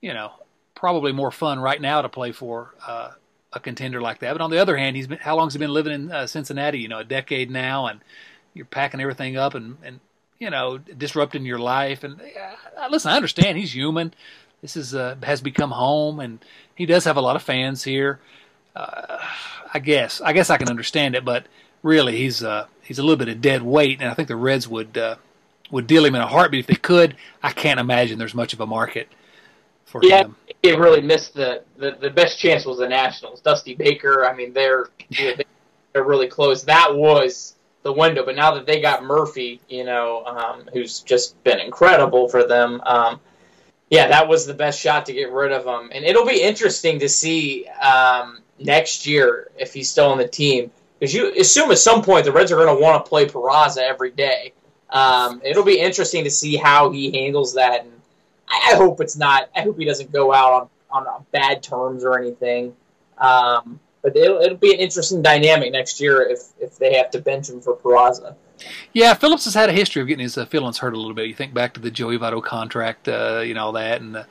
you 0.00 0.12
know, 0.12 0.32
probably 0.74 1.12
more 1.12 1.30
fun 1.30 1.58
right 1.58 1.80
now 1.80 2.02
to 2.02 2.08
play 2.08 2.32
for 2.32 2.74
uh, 2.86 3.12
a 3.52 3.60
contender 3.60 4.00
like 4.00 4.18
that. 4.20 4.32
But 4.32 4.40
on 4.40 4.50
the 4.50 4.58
other 4.58 4.76
hand, 4.76 4.96
he's 4.96 5.06
been 5.06 5.18
how 5.18 5.36
long 5.36 5.46
has 5.46 5.54
he 5.54 5.58
been 5.58 5.72
living 5.72 5.92
in 5.92 6.12
uh, 6.12 6.26
Cincinnati? 6.26 6.78
You 6.78 6.88
know, 6.88 6.98
a 6.98 7.04
decade 7.04 7.50
now, 7.50 7.86
and 7.86 8.00
you're 8.54 8.66
packing 8.66 9.00
everything 9.00 9.36
up 9.36 9.54
and 9.54 9.78
and 9.82 10.00
you 10.42 10.50
know 10.50 10.76
disrupting 10.78 11.46
your 11.46 11.60
life. 11.60 12.02
And 12.02 12.20
uh, 12.20 12.88
listen, 12.90 13.12
I 13.12 13.16
understand 13.16 13.56
he's 13.56 13.74
human. 13.74 14.12
This 14.60 14.76
is 14.76 14.94
uh, 14.94 15.14
has 15.22 15.40
become 15.40 15.70
home, 15.70 16.18
and 16.18 16.44
he 16.74 16.84
does 16.84 17.04
have 17.04 17.16
a 17.16 17.20
lot 17.20 17.36
of 17.36 17.42
fans 17.42 17.84
here. 17.84 18.18
Uh, 18.74 19.18
I 19.72 19.78
guess 19.78 20.20
I 20.20 20.32
guess 20.32 20.50
I 20.50 20.56
can 20.56 20.68
understand 20.68 21.14
it, 21.14 21.24
but 21.24 21.46
really 21.82 22.16
he's 22.16 22.42
uh, 22.42 22.66
he's 22.82 22.98
a 22.98 23.02
little 23.02 23.16
bit 23.16 23.28
of 23.28 23.40
dead 23.40 23.62
weight, 23.62 24.00
and 24.00 24.10
I 24.10 24.14
think 24.14 24.26
the 24.26 24.36
Reds 24.36 24.66
would 24.66 24.98
uh, 24.98 25.14
would 25.70 25.86
deal 25.86 26.04
him 26.04 26.16
in 26.16 26.20
a 26.20 26.26
heartbeat 26.26 26.60
if 26.60 26.66
they 26.66 26.74
could. 26.74 27.16
I 27.42 27.52
can't 27.52 27.78
imagine 27.78 28.18
there's 28.18 28.34
much 28.34 28.52
of 28.52 28.60
a 28.60 28.66
market 28.66 29.08
for 29.84 30.00
yeah, 30.02 30.24
him. 30.24 30.36
Yeah, 30.64 30.72
it 30.72 30.78
really 30.78 31.02
missed 31.02 31.34
the, 31.34 31.62
the 31.76 31.96
the 32.00 32.10
best 32.10 32.40
chance 32.40 32.66
was 32.66 32.78
the 32.78 32.88
Nationals. 32.88 33.40
Dusty 33.40 33.76
Baker, 33.76 34.26
I 34.26 34.34
mean 34.34 34.52
they're 34.52 34.88
they're 35.92 36.04
really 36.04 36.28
close. 36.28 36.64
That 36.64 36.96
was 36.96 37.54
the 37.82 37.92
window, 37.92 38.24
but 38.24 38.36
now 38.36 38.54
that 38.54 38.66
they 38.66 38.80
got 38.80 39.04
Murphy, 39.04 39.60
you 39.68 39.84
know, 39.84 40.24
um, 40.24 40.68
who's 40.72 41.00
just 41.00 41.42
been 41.44 41.58
incredible 41.58 42.28
for 42.28 42.44
them. 42.46 42.80
Um, 42.84 43.20
yeah, 43.90 44.08
that 44.08 44.26
was 44.26 44.46
the 44.46 44.54
best 44.54 44.80
shot 44.80 45.06
to 45.06 45.12
get 45.12 45.30
rid 45.30 45.52
of 45.52 45.66
him. 45.66 45.90
And 45.92 46.04
it'll 46.04 46.24
be 46.24 46.40
interesting 46.40 47.00
to 47.00 47.08
see 47.08 47.66
um, 47.66 48.38
next 48.58 49.06
year 49.06 49.50
if 49.58 49.74
he's 49.74 49.90
still 49.90 50.10
on 50.10 50.18
the 50.18 50.26
team. 50.26 50.70
Because 50.98 51.12
you 51.12 51.32
assume 51.38 51.70
at 51.72 51.78
some 51.78 52.02
point 52.02 52.24
the 52.24 52.32
Reds 52.32 52.52
are 52.52 52.56
going 52.56 52.74
to 52.74 52.80
want 52.80 53.04
to 53.04 53.08
play 53.08 53.26
Peraza 53.26 53.82
every 53.82 54.12
day. 54.12 54.52
Um, 54.88 55.42
it'll 55.44 55.64
be 55.64 55.78
interesting 55.78 56.24
to 56.24 56.30
see 56.30 56.56
how 56.56 56.90
he 56.90 57.10
handles 57.10 57.54
that. 57.54 57.82
And 57.82 57.92
I, 58.48 58.76
hope 58.76 59.00
it's 59.00 59.16
not. 59.16 59.50
I 59.54 59.62
hope 59.62 59.78
he 59.78 59.84
doesn't 59.84 60.12
go 60.12 60.32
out 60.32 60.70
on, 60.90 61.06
on 61.06 61.26
bad 61.32 61.62
terms 61.62 62.04
or 62.04 62.18
anything. 62.18 62.74
Um, 63.18 63.80
but 64.02 64.16
it'll, 64.16 64.40
it'll 64.40 64.58
be 64.58 64.74
an 64.74 64.80
interesting 64.80 65.22
dynamic 65.22 65.72
next 65.72 66.00
year 66.00 66.22
if, 66.22 66.40
if 66.60 66.76
they 66.78 66.94
have 66.94 67.10
to 67.12 67.20
bench 67.20 67.48
him 67.48 67.60
for 67.60 67.76
Peraza. 67.76 68.34
Yeah, 68.92 69.14
Phillips 69.14 69.44
has 69.44 69.54
had 69.54 69.68
a 69.68 69.72
history 69.72 70.02
of 70.02 70.08
getting 70.08 70.22
his 70.22 70.38
uh, 70.38 70.44
feelings 70.46 70.78
hurt 70.78 70.94
a 70.94 70.96
little 70.96 71.14
bit. 71.14 71.26
You 71.26 71.34
think 71.34 71.54
back 71.54 71.74
to 71.74 71.80
the 71.80 71.90
Joey 71.90 72.18
Votto 72.18 72.42
contract, 72.42 73.08
uh, 73.08 73.42
you 73.44 73.54
know 73.54 73.66
all 73.66 73.72
that, 73.72 74.00
and 74.00 74.24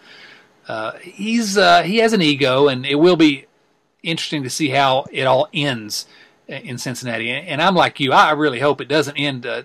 uh, 0.68 0.92
he's 1.02 1.58
uh, 1.58 1.84
he 1.84 1.98
has 1.98 2.14
an 2.14 2.22
ego, 2.22 2.68
and 2.68 2.86
it 2.86 2.96
will 2.96 3.18
be 3.18 3.46
interesting 4.04 4.44
to 4.44 4.50
see 4.50 4.70
how 4.70 5.06
it 5.12 5.24
all 5.24 5.50
ends 5.54 6.06
in 6.48 6.78
Cincinnati. 6.78 7.30
And 7.30 7.62
I'm 7.62 7.76
like 7.76 8.00
you, 8.00 8.14
I 8.14 8.32
really 8.32 8.60
hope 8.60 8.80
it 8.80 8.88
doesn't 8.88 9.18
end 9.18 9.46
uh, 9.46 9.64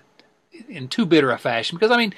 in 0.67 0.87
too 0.87 1.05
bitter 1.05 1.31
a 1.31 1.37
fashion, 1.37 1.77
because 1.77 1.91
I 1.91 1.97
mean, 1.97 2.13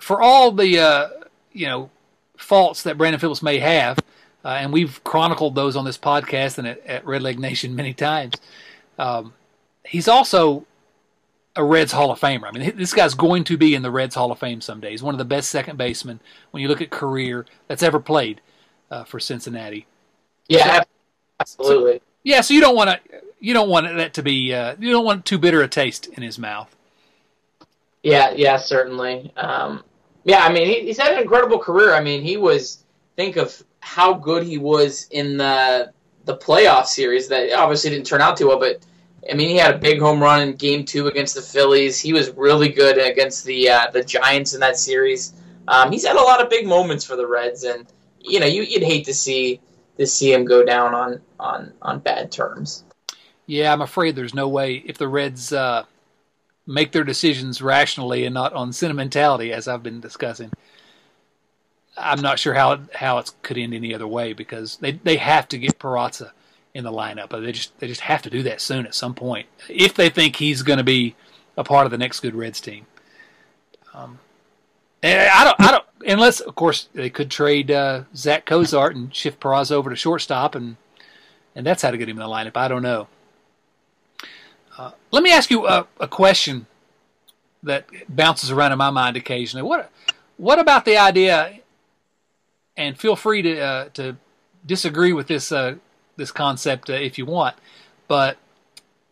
for 0.00 0.20
all 0.20 0.52
the 0.52 0.78
uh, 0.78 1.08
you 1.52 1.66
know 1.66 1.90
faults 2.36 2.82
that 2.82 2.98
Brandon 2.98 3.20
Phillips 3.20 3.42
may 3.42 3.58
have, 3.58 3.98
uh, 4.44 4.48
and 4.48 4.72
we've 4.72 5.02
chronicled 5.04 5.54
those 5.54 5.76
on 5.76 5.84
this 5.84 5.98
podcast 5.98 6.58
and 6.58 6.66
at, 6.66 6.86
at 6.86 7.06
Red 7.06 7.22
Leg 7.22 7.38
Nation 7.38 7.74
many 7.74 7.94
times. 7.94 8.34
Um, 8.98 9.32
he's 9.84 10.08
also 10.08 10.66
a 11.56 11.64
Reds 11.64 11.92
Hall 11.92 12.10
of 12.10 12.20
Famer. 12.20 12.44
I 12.44 12.50
mean, 12.50 12.76
this 12.76 12.92
guy's 12.92 13.14
going 13.14 13.44
to 13.44 13.56
be 13.56 13.74
in 13.74 13.82
the 13.82 13.90
Reds 13.90 14.14
Hall 14.14 14.32
of 14.32 14.38
Fame 14.38 14.60
someday. 14.60 14.90
He's 14.90 15.02
one 15.02 15.14
of 15.14 15.18
the 15.18 15.24
best 15.24 15.50
second 15.50 15.78
basemen 15.78 16.20
when 16.50 16.62
you 16.62 16.68
look 16.68 16.80
at 16.80 16.90
career 16.90 17.46
that's 17.68 17.82
ever 17.82 18.00
played 18.00 18.40
uh, 18.90 19.04
for 19.04 19.20
Cincinnati. 19.20 19.86
Yeah, 20.48 20.80
so, 20.80 20.84
absolutely. 21.40 21.98
So, 21.98 22.04
yeah, 22.24 22.40
so 22.40 22.54
you 22.54 22.60
don't 22.60 22.76
want 22.76 22.90
to 22.90 23.20
you 23.40 23.54
don't 23.54 23.68
want 23.68 23.86
that 23.96 24.14
to 24.14 24.22
be 24.22 24.52
uh, 24.52 24.76
you 24.78 24.90
don't 24.90 25.04
want 25.04 25.24
too 25.24 25.38
bitter 25.38 25.62
a 25.62 25.68
taste 25.68 26.06
in 26.08 26.22
his 26.22 26.38
mouth. 26.38 26.74
Yeah, 28.02 28.32
yeah, 28.32 28.58
certainly. 28.58 29.32
Um, 29.36 29.82
yeah, 30.24 30.44
I 30.44 30.52
mean, 30.52 30.66
he, 30.66 30.86
he's 30.86 30.98
had 30.98 31.12
an 31.12 31.22
incredible 31.22 31.58
career. 31.58 31.94
I 31.94 32.00
mean, 32.00 32.22
he 32.22 32.36
was 32.36 32.84
think 33.16 33.36
of 33.36 33.62
how 33.84 34.14
good 34.14 34.42
he 34.42 34.56
was 34.56 35.06
in 35.10 35.36
the 35.36 35.92
the 36.24 36.34
playoff 36.34 36.86
series 36.86 37.28
that 37.28 37.52
obviously 37.52 37.90
didn't 37.90 38.06
turn 38.06 38.22
out 38.22 38.34
too 38.34 38.48
well, 38.48 38.58
but 38.58 38.82
I 39.30 39.34
mean, 39.34 39.50
he 39.50 39.56
had 39.56 39.74
a 39.74 39.78
big 39.78 40.00
home 40.00 40.22
run 40.22 40.40
in 40.40 40.56
Game 40.56 40.86
Two 40.86 41.06
against 41.06 41.34
the 41.34 41.42
Phillies. 41.42 42.00
He 42.00 42.14
was 42.14 42.30
really 42.30 42.70
good 42.70 42.96
against 42.96 43.44
the 43.44 43.68
uh, 43.68 43.90
the 43.90 44.02
Giants 44.02 44.54
in 44.54 44.60
that 44.60 44.78
series. 44.78 45.34
Um, 45.68 45.92
he's 45.92 46.06
had 46.06 46.16
a 46.16 46.22
lot 46.22 46.42
of 46.42 46.48
big 46.48 46.66
moments 46.66 47.04
for 47.04 47.14
the 47.14 47.26
Reds, 47.26 47.64
and 47.64 47.86
you 48.18 48.40
know, 48.40 48.46
you, 48.46 48.66
would 48.72 48.82
hate 48.82 49.04
to 49.04 49.14
see 49.14 49.60
to 49.98 50.06
see 50.06 50.32
him 50.32 50.46
go 50.46 50.64
down 50.64 50.94
on 50.94 51.20
on 51.38 51.74
on 51.82 51.98
bad 51.98 52.32
terms. 52.32 52.84
Yeah, 53.46 53.70
I'm 53.70 53.82
afraid 53.82 54.16
there's 54.16 54.34
no 54.34 54.48
way 54.48 54.76
if 54.76 54.96
the 54.96 55.08
Reds 55.08 55.52
uh, 55.52 55.84
make 56.66 56.92
their 56.92 57.04
decisions 57.04 57.60
rationally 57.60 58.24
and 58.24 58.32
not 58.32 58.54
on 58.54 58.72
sentimentality, 58.72 59.52
as 59.52 59.68
I've 59.68 59.82
been 59.82 60.00
discussing. 60.00 60.50
I'm 61.96 62.20
not 62.20 62.38
sure 62.38 62.54
how 62.54 62.80
how 62.94 63.18
it 63.18 63.30
could 63.42 63.58
end 63.58 63.74
any 63.74 63.94
other 63.94 64.06
way 64.06 64.32
because 64.32 64.76
they 64.78 64.92
they 64.92 65.16
have 65.16 65.48
to 65.48 65.58
get 65.58 65.78
Peraza 65.78 66.32
in 66.74 66.84
the 66.84 66.92
lineup. 66.92 67.30
They 67.30 67.52
just 67.52 67.78
they 67.78 67.86
just 67.86 68.02
have 68.02 68.22
to 68.22 68.30
do 68.30 68.42
that 68.42 68.60
soon 68.60 68.86
at 68.86 68.94
some 68.94 69.14
point 69.14 69.46
if 69.68 69.94
they 69.94 70.08
think 70.08 70.36
he's 70.36 70.62
going 70.62 70.78
to 70.78 70.84
be 70.84 71.14
a 71.56 71.64
part 71.64 71.86
of 71.86 71.92
the 71.92 71.98
next 71.98 72.20
good 72.20 72.34
Reds 72.34 72.60
team. 72.60 72.86
Um, 73.92 74.18
and 75.02 75.28
I 75.28 75.44
don't 75.44 75.60
I 75.60 75.70
don't 75.70 75.84
unless 76.06 76.40
of 76.40 76.54
course 76.54 76.88
they 76.94 77.10
could 77.10 77.30
trade 77.30 77.70
uh, 77.70 78.04
Zach 78.16 78.44
Cozart 78.44 78.96
and 78.96 79.14
shift 79.14 79.38
Peraza 79.40 79.72
over 79.72 79.90
to 79.90 79.96
shortstop 79.96 80.54
and 80.54 80.76
and 81.54 81.64
that's 81.64 81.82
how 81.82 81.92
to 81.92 81.98
get 81.98 82.08
him 82.08 82.16
in 82.16 82.28
the 82.28 82.32
lineup. 82.32 82.56
I 82.56 82.66
don't 82.66 82.82
know. 82.82 83.06
Uh, 84.76 84.90
let 85.12 85.22
me 85.22 85.30
ask 85.30 85.50
you 85.50 85.68
a, 85.68 85.86
a 86.00 86.08
question 86.08 86.66
that 87.62 87.86
bounces 88.08 88.50
around 88.50 88.72
in 88.72 88.78
my 88.78 88.90
mind 88.90 89.16
occasionally. 89.16 89.62
What 89.62 89.90
what 90.36 90.58
about 90.58 90.84
the 90.84 90.96
idea 90.96 91.60
and 92.76 92.98
feel 92.98 93.16
free 93.16 93.42
to 93.42 93.60
uh, 93.60 93.88
to 93.94 94.16
disagree 94.66 95.12
with 95.12 95.26
this 95.26 95.52
uh, 95.52 95.76
this 96.16 96.30
concept 96.30 96.90
uh, 96.90 96.94
if 96.94 97.18
you 97.18 97.26
want. 97.26 97.56
But 98.08 98.36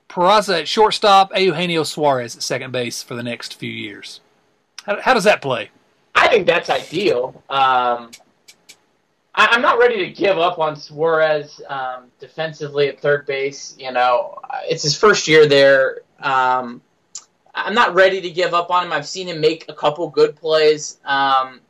Peraza 0.09 0.61
at 0.61 0.69
shortstop, 0.69 1.37
Eugenio 1.37 1.85
Suarez 1.85 2.37
at 2.37 2.43
second 2.43 2.71
base 2.71 3.03
for 3.03 3.15
the 3.15 3.23
next 3.23 3.55
few 3.55 3.71
years. 3.71 4.21
How, 4.85 5.01
how 5.01 5.15
does 5.15 5.25
that 5.25 5.41
play? 5.41 5.71
I 6.15 6.29
think 6.29 6.47
that's 6.47 6.69
ideal. 6.69 7.43
Um, 7.49 8.11
I, 9.35 9.55
am 9.55 9.63
not 9.63 9.79
ready 9.79 10.05
to 10.05 10.11
give 10.11 10.39
up 10.39 10.59
on 10.59 10.77
Suarez 10.77 11.61
um, 11.69 12.11
defensively 12.21 12.89
at 12.89 13.01
third 13.01 13.25
base. 13.27 13.75
You 13.79 13.93
know, 13.93 14.39
it's 14.65 14.83
his 14.83 14.97
first 14.97 15.27
year 15.27 15.47
there. 15.47 16.01
Um, 16.21 16.83
I'm 17.55 17.75
not 17.75 17.95
ready 17.95 18.21
to 18.21 18.31
give 18.31 18.55
up 18.55 18.71
on 18.71 18.87
him. 18.87 18.93
I've 18.93 19.07
seen 19.07 19.29
him 19.29 19.41
make 19.41 19.65
a 19.69 19.75
couple 19.75 20.09
good 20.09 20.37
plays. 20.37 20.99
Um, 21.05 21.61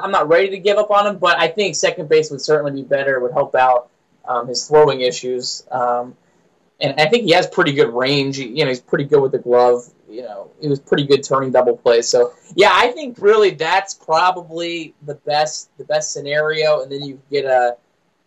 I'm 0.00 0.10
not 0.10 0.28
ready 0.28 0.50
to 0.50 0.58
give 0.58 0.78
up 0.78 0.90
on 0.90 1.06
him, 1.06 1.18
but 1.18 1.38
I 1.38 1.48
think 1.48 1.74
second 1.74 2.08
base 2.08 2.30
would 2.30 2.40
certainly 2.40 2.82
be 2.82 2.86
better. 2.86 3.20
Would 3.20 3.32
help 3.32 3.54
out 3.54 3.90
um, 4.24 4.48
his 4.48 4.66
throwing 4.66 5.00
issues. 5.00 5.66
Um, 5.70 6.16
and 6.80 7.00
I 7.00 7.06
think 7.06 7.24
he 7.24 7.30
has 7.32 7.46
pretty 7.46 7.72
good 7.72 7.92
range. 7.94 8.38
You 8.38 8.64
know, 8.64 8.68
he's 8.68 8.80
pretty 8.80 9.04
good 9.04 9.20
with 9.20 9.32
the 9.32 9.38
glove. 9.38 9.88
You 10.08 10.22
know, 10.22 10.50
he 10.60 10.68
was 10.68 10.80
pretty 10.80 11.06
good 11.06 11.22
turning 11.22 11.52
double 11.52 11.76
plays. 11.76 12.08
So 12.08 12.34
yeah, 12.54 12.70
I 12.72 12.88
think 12.92 13.18
really 13.18 13.50
that's 13.50 13.94
probably 13.94 14.94
the 15.02 15.14
best 15.14 15.76
the 15.78 15.84
best 15.84 16.12
scenario. 16.12 16.82
And 16.82 16.90
then 16.90 17.02
you 17.02 17.20
get 17.30 17.44
a 17.44 17.76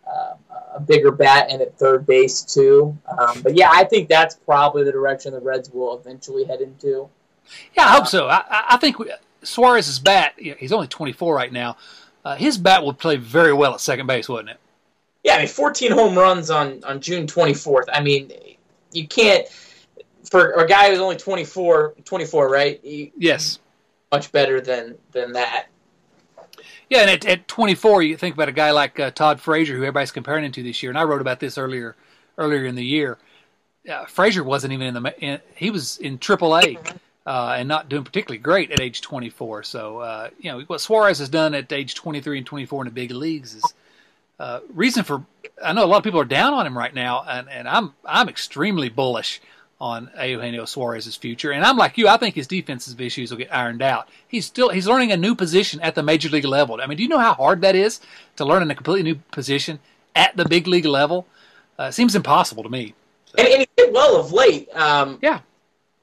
uh, 0.06 0.34
a 0.74 0.80
bigger 0.80 1.10
bat 1.10 1.48
and 1.50 1.60
at 1.60 1.76
third 1.78 2.06
base 2.06 2.42
too. 2.42 2.96
Um, 3.18 3.42
but 3.42 3.56
yeah, 3.56 3.70
I 3.72 3.84
think 3.84 4.08
that's 4.08 4.36
probably 4.36 4.84
the 4.84 4.92
direction 4.92 5.32
the 5.32 5.40
Reds 5.40 5.70
will 5.70 5.98
eventually 5.98 6.44
head 6.44 6.60
into. 6.60 7.08
Yeah, 7.74 7.84
I 7.84 7.88
hope 7.96 8.06
so. 8.06 8.28
I, 8.28 8.42
I 8.50 8.76
think 8.76 8.98
we, 8.98 9.10
Suarez's 9.46 9.98
bat, 9.98 10.34
he's 10.36 10.72
only 10.72 10.88
24 10.88 11.34
right 11.34 11.52
now. 11.52 11.76
Uh, 12.24 12.34
his 12.36 12.58
bat 12.58 12.84
would 12.84 12.98
play 12.98 13.16
very 13.16 13.52
well 13.52 13.74
at 13.74 13.80
second 13.80 14.06
base, 14.06 14.28
wouldn't 14.28 14.50
it? 14.50 14.60
Yeah, 15.22 15.36
I 15.36 15.38
mean, 15.38 15.48
14 15.48 15.92
home 15.92 16.16
runs 16.16 16.50
on, 16.50 16.82
on 16.84 17.00
June 17.00 17.26
24th. 17.26 17.86
I 17.92 18.00
mean, 18.00 18.32
you 18.92 19.06
can't 19.06 19.46
for 20.28 20.52
a 20.52 20.66
guy 20.66 20.90
who's 20.90 20.98
only 20.98 21.16
24, 21.16 21.94
24 22.04 22.48
right? 22.50 22.84
You, 22.84 23.10
yes, 23.16 23.58
much 24.12 24.32
better 24.32 24.60
than 24.60 24.96
than 25.12 25.32
that. 25.32 25.66
Yeah, 26.88 27.00
and 27.00 27.10
at, 27.10 27.24
at 27.26 27.48
24, 27.48 28.02
you 28.02 28.16
think 28.16 28.34
about 28.34 28.48
a 28.48 28.52
guy 28.52 28.70
like 28.70 29.00
uh, 29.00 29.10
Todd 29.10 29.40
Frazier, 29.40 29.74
who 29.74 29.82
everybody's 29.82 30.12
comparing 30.12 30.44
him 30.44 30.52
to 30.52 30.62
this 30.62 30.82
year, 30.82 30.90
and 30.90 30.98
I 30.98 31.04
wrote 31.04 31.20
about 31.20 31.40
this 31.40 31.58
earlier 31.58 31.96
earlier 32.38 32.64
in 32.64 32.74
the 32.74 32.84
year. 32.84 33.18
Uh, 33.90 34.04
Frazier 34.06 34.44
wasn't 34.44 34.72
even 34.72 34.94
in 34.94 35.02
the 35.02 35.14
in, 35.24 35.40
he 35.54 35.70
was 35.70 35.98
in 35.98 36.18
AAA 36.18 36.78
uh, 37.26 37.56
and 37.58 37.68
not 37.68 37.88
doing 37.88 38.04
particularly 38.04 38.38
great 38.38 38.70
at 38.70 38.80
age 38.80 39.00
24. 39.00 39.64
So, 39.64 39.98
uh, 39.98 40.30
you 40.38 40.50
know, 40.50 40.60
what 40.62 40.80
Suarez 40.80 41.18
has 41.18 41.28
done 41.28 41.54
at 41.54 41.72
age 41.72 41.94
23 41.94 42.38
and 42.38 42.46
24 42.46 42.82
in 42.82 42.84
the 42.86 42.94
big 42.94 43.10
leagues 43.10 43.54
is 43.54 43.74
uh, 44.38 44.60
reason 44.72 45.02
for. 45.02 45.24
I 45.64 45.72
know 45.72 45.84
a 45.84 45.86
lot 45.86 45.98
of 45.98 46.04
people 46.04 46.20
are 46.20 46.26
down 46.26 46.52
on 46.52 46.66
him 46.66 46.76
right 46.76 46.94
now, 46.94 47.24
and, 47.26 47.48
and 47.48 47.68
I'm 47.68 47.94
I'm 48.04 48.28
extremely 48.28 48.88
bullish 48.88 49.40
on 49.80 50.10
Eugenio 50.16 50.64
Suarez's 50.64 51.16
future. 51.16 51.50
And 51.52 51.64
I'm 51.64 51.76
like 51.76 51.98
you, 51.98 52.08
I 52.08 52.16
think 52.16 52.34
his 52.34 52.46
defensive 52.46 53.00
issues 53.00 53.30
will 53.30 53.38
get 53.38 53.54
ironed 53.54 53.82
out. 53.82 54.08
He's 54.28 54.46
still 54.46 54.68
he's 54.68 54.86
learning 54.86 55.12
a 55.12 55.16
new 55.16 55.34
position 55.34 55.80
at 55.80 55.94
the 55.94 56.02
major 56.02 56.28
league 56.28 56.44
level. 56.44 56.80
I 56.80 56.86
mean, 56.86 56.96
do 56.96 57.02
you 57.02 57.08
know 57.08 57.18
how 57.18 57.34
hard 57.34 57.60
that 57.62 57.74
is 57.74 58.00
to 58.36 58.44
learn 58.44 58.62
in 58.62 58.70
a 58.70 58.74
completely 58.74 59.02
new 59.02 59.16
position 59.32 59.78
at 60.14 60.36
the 60.36 60.44
big 60.44 60.66
league 60.66 60.84
level? 60.84 61.26
Uh, 61.78 61.84
it 61.84 61.92
seems 61.92 62.14
impossible 62.14 62.62
to 62.62 62.68
me. 62.68 62.94
So. 63.26 63.34
And, 63.38 63.48
and, 63.48 63.60
he 63.60 63.68
did 63.76 63.92
well 63.92 64.16
of 64.16 64.32
late. 64.32 64.74
Um, 64.74 65.18
yeah, 65.20 65.40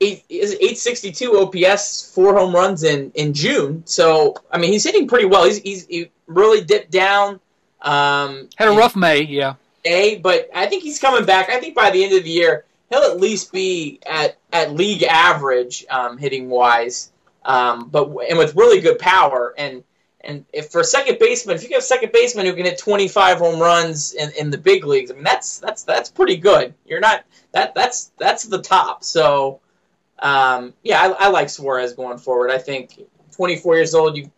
eight, 0.04 0.24
862 0.30 1.40
OPS, 1.40 2.14
four 2.14 2.36
home 2.36 2.54
runs 2.54 2.84
in, 2.84 3.12
in 3.16 3.34
June. 3.34 3.84
So, 3.86 4.36
I 4.52 4.58
mean, 4.58 4.72
he's 4.72 4.84
hitting 4.84 5.08
pretty 5.08 5.26
well. 5.26 5.46
He's, 5.46 5.58
he's 5.58 5.86
he 5.88 6.12
really 6.28 6.64
dipped 6.64 6.92
down. 6.92 7.40
Um, 7.82 8.50
Had 8.56 8.70
a 8.70 8.72
rough 8.72 8.96
May, 8.96 9.24
yeah. 9.24 9.56
May, 9.86 10.16
but 10.16 10.50
I 10.54 10.68
think 10.68 10.84
he's 10.84 11.00
coming 11.00 11.26
back. 11.26 11.50
I 11.50 11.60
think 11.60 11.76
by 11.76 11.90
the 11.90 12.04
end 12.04 12.14
of 12.14 12.24
the 12.24 12.30
year, 12.30 12.66
he'll 12.90 13.04
at 13.04 13.20
least 13.20 13.52
be 13.52 14.00
at, 14.06 14.38
at 14.52 14.74
league 14.74 15.04
average 15.04 15.86
um, 15.90 16.18
hitting 16.18 16.50
wise, 16.50 17.12
um, 17.44 17.90
but 17.90 18.08
and 18.30 18.38
with 18.38 18.56
really 18.56 18.80
good 18.80 19.00
power. 19.00 19.54
And 19.58 19.84
and 20.22 20.46
if 20.54 20.70
for 20.72 20.80
a 20.80 20.86
second 20.86 21.20
baseman, 21.20 21.58
if 21.58 21.64
you 21.64 21.70
have 21.72 21.80
a 21.80 21.86
second 21.86 22.14
baseman 22.14 22.46
who 22.46 22.54
can 22.54 22.66
hit 22.66 22.78
25 22.78 23.40
home 23.40 23.60
runs 23.60 24.14
in, 24.14 24.32
in 24.40 24.50
the 24.50 24.58
big 24.58 24.86
leagues, 24.86 25.12
I 25.12 25.16
mean 25.16 25.24
that's 25.24 25.60
that's 25.60 25.84
that's 25.84 26.10
pretty 26.10 26.38
good. 26.38 26.74
You're 26.86 27.02
not 27.02 27.26
that 27.52 27.76
that's 27.76 28.12
that's 28.18 28.46
the 28.46 28.62
top. 28.62 29.04
So 29.04 29.60
um, 30.24 30.74
yeah, 30.84 31.02
I, 31.02 31.26
I, 31.26 31.28
like 31.28 31.50
Suarez 31.50 31.94
going 31.94 32.18
forward. 32.18 32.50
I 32.50 32.58
think 32.58 33.02
24 33.32 33.76
years 33.76 33.94
old, 33.94 34.16
you 34.16 34.32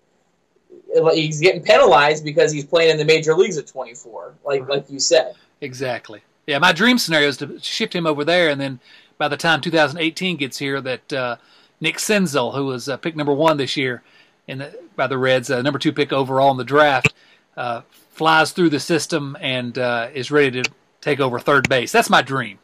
he's 1.14 1.40
getting 1.40 1.62
penalized 1.62 2.26
because 2.26 2.52
he's 2.52 2.66
playing 2.66 2.92
in 2.92 2.98
the 2.98 3.06
major 3.06 3.36
leagues 3.36 3.58
at 3.58 3.68
24, 3.68 4.34
like 4.44 4.68
like 4.68 4.90
you 4.90 5.00
said. 5.00 5.36
Exactly. 5.62 6.22
Yeah, 6.48 6.58
my 6.58 6.72
dream 6.74 6.98
scenario 6.98 7.28
is 7.28 7.38
to 7.38 7.60
shift 7.60 7.94
him 7.94 8.08
over 8.08 8.26
there, 8.26 8.50
and 8.50 8.60
then 8.60 8.80
by 9.18 9.28
the 9.28 9.38
time 9.38 9.62
2018 9.62 10.38
gets 10.38 10.58
here, 10.58 10.82
that 10.82 11.14
uh, 11.14 11.36
Nick 11.80 11.98
Senzel, 11.98 12.56
who 12.56 12.66
was 12.66 12.90
uh, 12.90 12.98
pick 12.98 13.16
number 13.16 13.34
one 13.34 13.58
this 13.58 13.78
year 13.78 14.02
in 14.48 14.60
the, 14.60 14.78
by 14.96 15.08
the 15.08 15.18
Reds, 15.18 15.50
uh, 15.50 15.62
number 15.62 15.80
two 15.80 15.94
pick 15.94 16.12
overall 16.12 16.52
in 16.52 16.58
the 16.58 16.64
draft, 16.64 17.14
uh, 17.58 17.82
flies 18.12 18.52
through 18.52 18.70
the 18.70 18.80
system 18.80 19.38
and 19.40 19.78
uh, 19.78 20.10
is 20.14 20.32
ready 20.32 20.64
to 20.64 20.72
take 21.02 21.20
over 21.20 21.40
third 21.40 21.70
base. 21.70 21.92
That's 21.92 22.10
my 22.10 22.22
dream. 22.22 22.60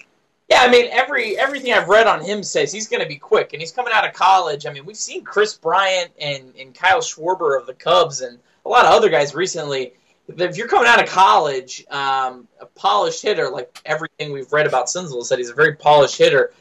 Yeah, 0.51 0.63
I 0.63 0.69
mean 0.69 0.89
every 0.91 1.39
everything 1.39 1.71
I've 1.71 1.87
read 1.87 2.07
on 2.07 2.19
him 2.19 2.43
says 2.43 2.73
he's 2.73 2.89
going 2.89 3.01
to 3.01 3.07
be 3.07 3.15
quick, 3.15 3.53
and 3.53 3.61
he's 3.61 3.71
coming 3.71 3.93
out 3.95 4.05
of 4.05 4.11
college. 4.11 4.65
I 4.65 4.73
mean, 4.73 4.83
we've 4.83 4.97
seen 4.97 5.23
Kris 5.23 5.53
Bryant 5.53 6.11
and 6.19 6.53
and 6.59 6.75
Kyle 6.75 6.99
Schwarber 6.99 7.57
of 7.57 7.65
the 7.65 7.73
Cubs, 7.73 8.19
and 8.19 8.37
a 8.65 8.69
lot 8.69 8.85
of 8.85 8.91
other 8.91 9.07
guys 9.07 9.33
recently. 9.33 9.93
If 10.27 10.57
you're 10.57 10.67
coming 10.67 10.89
out 10.89 11.01
of 11.01 11.07
college, 11.07 11.85
um, 11.89 12.49
a 12.59 12.65
polished 12.65 13.21
hitter, 13.21 13.49
like 13.49 13.79
everything 13.85 14.33
we've 14.33 14.51
read 14.51 14.67
about 14.67 14.87
Senzel 14.87 15.23
said, 15.23 15.39
he's 15.39 15.49
a 15.49 15.53
very 15.53 15.75
polished 15.75 16.17
hitter. 16.17 16.51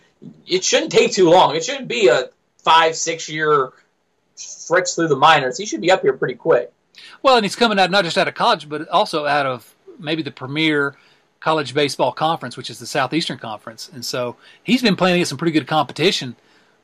It 0.47 0.63
shouldn't 0.63 0.93
take 0.93 1.13
too 1.13 1.29
long. 1.29 1.57
It 1.57 1.65
shouldn't 1.65 1.89
be 1.89 2.07
a 2.07 2.31
five, 2.59 2.95
six 2.95 3.29
year 3.29 3.73
stretch 4.37 4.95
through 4.95 5.09
the 5.09 5.17
minors. 5.17 5.59
He 5.59 5.67
should 5.67 5.81
be 5.81 5.91
up 5.91 6.03
here 6.03 6.13
pretty 6.13 6.35
quick. 6.35 6.73
Well, 7.25 7.35
and 7.35 7.45
he's 7.45 7.57
coming 7.57 7.81
out 7.81 7.91
not 7.91 8.05
just 8.05 8.17
out 8.17 8.29
of 8.29 8.35
college, 8.35 8.69
but 8.69 8.89
also 8.89 9.27
out 9.27 9.47
of 9.47 9.75
maybe 9.99 10.23
the 10.23 10.31
premier 10.31 10.95
college 11.41 11.75
baseball 11.75 12.13
conference, 12.13 12.57
which 12.57 12.71
is 12.71 12.79
the 12.79 12.87
Southeastern 12.87 13.39
Conference, 13.39 13.91
and 13.93 14.05
so 14.05 14.37
he's 14.63 14.83
been 14.83 14.97
playing 14.97 15.17
against 15.17 15.31
some 15.31 15.39
pretty 15.39 15.53
good 15.53 15.67
competition 15.67 16.37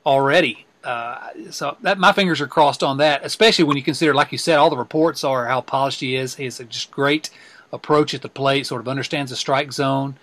already. 0.05 0.65
Uh, 0.83 1.29
so 1.51 1.75
that 1.81 1.97
my 1.97 2.13
fingers 2.13 2.39
are 2.39 2.47
crossed 2.47 2.81
on 2.81 2.97
that, 2.97 3.25
especially 3.25 3.65
when 3.65 3.75
you 3.75 3.83
consider, 3.83 4.13
like 4.13 4.31
you 4.31 4.37
said, 4.37 4.57
all 4.57 4.69
the 4.69 4.77
reports 4.77 5.23
are 5.23 5.45
how 5.45 5.59
polished 5.59 5.99
he 5.99 6.15
is. 6.15 6.35
He 6.35 6.45
has 6.45 6.59
a 6.59 6.63
just 6.63 6.91
great 6.91 7.29
approach 7.73 8.13
at 8.13 8.21
the 8.21 8.29
plate, 8.29 8.65
sort 8.65 8.79
of 8.79 8.87
understands 8.87 9.31
the 9.31 9.35
strike 9.35 9.73
zone, 9.73 10.15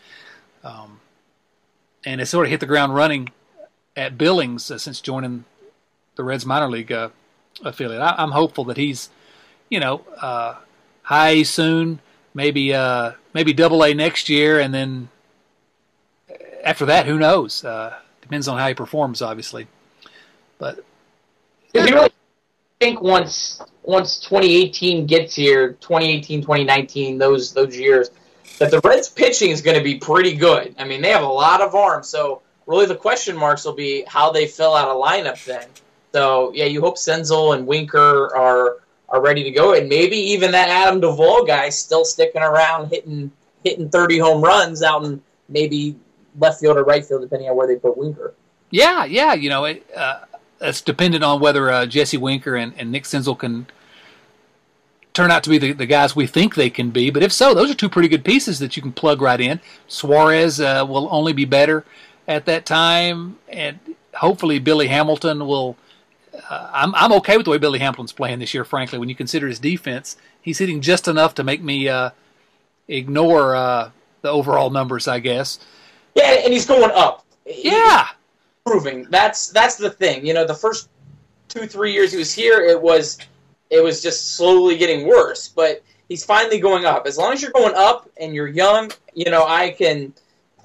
um, 0.63 1.01
and 2.05 2.21
has 2.21 2.31
sort 2.31 2.47
of 2.47 2.51
hit 2.51 2.61
the 2.61 2.67
ground 2.67 2.95
running 2.95 3.29
at 3.97 4.17
Billings 4.17 4.71
uh, 4.71 4.79
since 4.79 5.01
joining 5.01 5.45
the 6.17 6.25
Reds 6.25 6.47
minor 6.47 6.69
league 6.69 6.93
uh, 6.93 7.11
affiliate. 7.63 8.01
I, 8.01 8.23
am 8.23 8.31
hopeful 8.31 8.65
that 8.65 8.77
he's, 8.77 9.11
you 9.69 9.81
know, 9.81 10.05
uh, 10.21 10.57
high 11.03 11.43
soon 11.43 12.01
maybe 12.35 12.75
uh, 12.75 13.13
maybe 13.33 13.53
double 13.53 13.85
A 13.85 13.95
next 13.95 14.29
year, 14.29 14.61
and 14.61 14.75
then 14.75 15.09
after 16.63 16.87
that, 16.87 17.07
who 17.07 17.19
knows? 17.19 17.65
Uh, 17.65 17.95
depends 18.21 18.49
on 18.49 18.59
how 18.59 18.69
he 18.69 18.75
performs, 18.75 19.23
obviously. 19.23 19.67
But 20.59 20.85
do 21.73 21.81
you 21.81 21.95
really 21.95 22.11
think 22.81 23.01
once 23.01 23.63
once 23.83 24.19
2018 24.21 25.07
gets 25.07 25.35
here, 25.35 25.73
2018, 25.75 26.41
2019, 26.41 27.19
those 27.19 27.53
those 27.53 27.77
years, 27.77 28.11
that 28.59 28.71
the 28.71 28.81
Reds 28.81 29.09
pitching 29.09 29.51
is 29.51 29.63
going 29.63 29.77
to 29.77 29.85
be 29.85 29.97
pretty 29.99 30.35
good. 30.35 30.75
I 30.79 30.85
mean, 30.85 31.03
they 31.03 31.11
have 31.11 31.23
a 31.23 31.29
lot 31.29 31.61
of 31.61 31.75
arms, 31.75 32.09
so 32.09 32.43
really 32.67 32.87
the 32.87 32.97
question 32.97 33.37
marks 33.37 33.65
will 33.65 33.75
be 33.75 34.05
how 34.07 34.33
they 34.33 34.47
fill 34.47 34.75
out 34.75 34.89
a 34.89 34.93
lineup 34.93 35.45
then. 35.45 35.67
So 36.13 36.53
yeah, 36.55 36.67
you 36.67 36.81
hope 36.81 36.97
Senzel 36.97 37.57
and 37.57 37.67
Winker 37.67 38.35
are 38.37 38.79
are 39.15 39.21
ready 39.21 39.45
to 39.45 39.51
go, 39.53 39.75
and 39.75 39.89
maybe 39.89 40.17
even 40.17 40.51
that 40.51 40.69
Adam 40.69 41.01
Duvall 41.01 41.45
guy 41.45 41.69
still 41.69 42.05
sticking 42.05 42.43
around, 42.43 42.89
hitting 42.89 43.31
hitting 43.63 43.89
thirty 43.89 44.19
home 44.19 44.43
runs 44.43 44.83
out 44.83 45.05
in 45.05 45.23
maybe 45.49 45.95
left 46.41 46.61
field 46.61 46.77
or 46.77 46.83
right 46.83 47.05
field, 47.05 47.23
depending 47.23 47.49
on 47.49 47.57
where 47.57 47.69
they 47.69 47.77
put 47.77 47.97
Winker. 47.97 48.35
Yeah, 48.71 49.05
yeah, 49.05 49.35
you 49.35 49.49
know, 49.49 49.67
it, 49.67 49.87
uh, 49.97 50.25
it's 50.61 50.81
dependent 50.81 51.23
on 51.23 51.41
whether 51.41 51.71
uh, 51.71 51.87
Jesse 51.87 52.17
Winker 52.17 52.57
and, 52.57 52.75
and 52.77 52.91
Nick 52.91 53.05
Senzel 53.05 53.39
can 53.39 53.69
turn 55.13 55.31
out 55.31 55.45
to 55.45 55.51
be 55.51 55.59
the, 55.59 55.73
the 55.73 55.87
guys 55.87 56.17
we 56.17 56.27
think 56.27 56.57
they 56.57 56.71
can 56.71 56.91
be. 56.91 57.11
But 57.11 57.23
if 57.23 57.33
so, 57.33 57.55
those 57.55 57.71
are 57.71 57.75
two 57.75 57.89
pretty 57.89 58.09
good 58.09 58.25
pieces 58.25 58.59
that 58.59 58.77
you 58.77 58.83
can 58.83 58.93
plug 58.93 59.23
right 59.23 59.41
in. 59.41 59.61
Suarez 59.87 60.61
uh, 60.61 60.85
will 60.89 61.07
only 61.13 61.33
be 61.33 61.45
better 61.45 61.85
at 62.27 62.47
that 62.47 62.67
time, 62.67 63.39
and 63.49 63.79
hopefully 64.15 64.59
Billy 64.59 64.89
Hamilton 64.89 65.47
will. 65.47 65.77
Uh, 66.55 66.71
I'm 66.73 66.95
I'm 66.95 67.13
okay 67.15 67.37
with 67.37 67.45
the 67.45 67.51
way 67.51 67.59
Billy 67.59 67.81
Hamilton's 67.81 68.13
playing 68.13 68.39
this 68.39 68.55
year. 68.55 68.65
Frankly, 68.65 68.99
when 68.99 69.09
you 69.09 69.15
consider 69.15 69.49
his 69.49 69.59
defense, 69.59 70.17
he's 70.41 70.59
hitting 70.59 70.81
just 70.81 71.09
enough 71.09 71.35
to 71.35 71.45
make 71.45 71.63
me 71.63 71.89
uh, 71.89 72.11
ignore 72.87 73.57
uh, 73.57 73.91
the 74.23 74.29
overall 74.29 74.71
numbers, 74.71 75.09
I 75.09 75.19
guess. 75.19 75.59
Yeah, 76.15 76.31
and 76.45 76.53
he's 76.53 76.67
going 76.67 76.93
up. 76.95 77.25
Yeah, 77.45 78.07
proving 78.65 79.07
That's 79.11 79.49
that's 79.49 79.77
the 79.77 79.91
thing. 79.91 80.25
You 80.25 80.33
know, 80.33 80.47
the 80.47 80.55
first 80.55 80.89
two 81.49 81.67
three 81.67 81.93
years 81.93 82.13
he 82.13 82.19
was 82.19 82.33
here, 82.33 82.61
it 82.61 82.81
was 82.81 83.19
it 83.71 83.83
was 83.83 84.01
just 84.01 84.37
slowly 84.37 84.77
getting 84.77 85.09
worse. 85.09 85.49
But 85.49 85.83
he's 86.09 86.25
finally 86.25 86.61
going 86.61 86.85
up. 86.85 87.07
As 87.07 87.19
long 87.19 87.33
as 87.33 87.43
you're 87.43 87.51
going 87.51 87.75
up 87.75 88.09
and 88.17 88.33
you're 88.33 88.47
young, 88.47 88.93
you 89.13 89.29
know, 89.29 89.45
I 89.45 89.71
can 89.71 90.15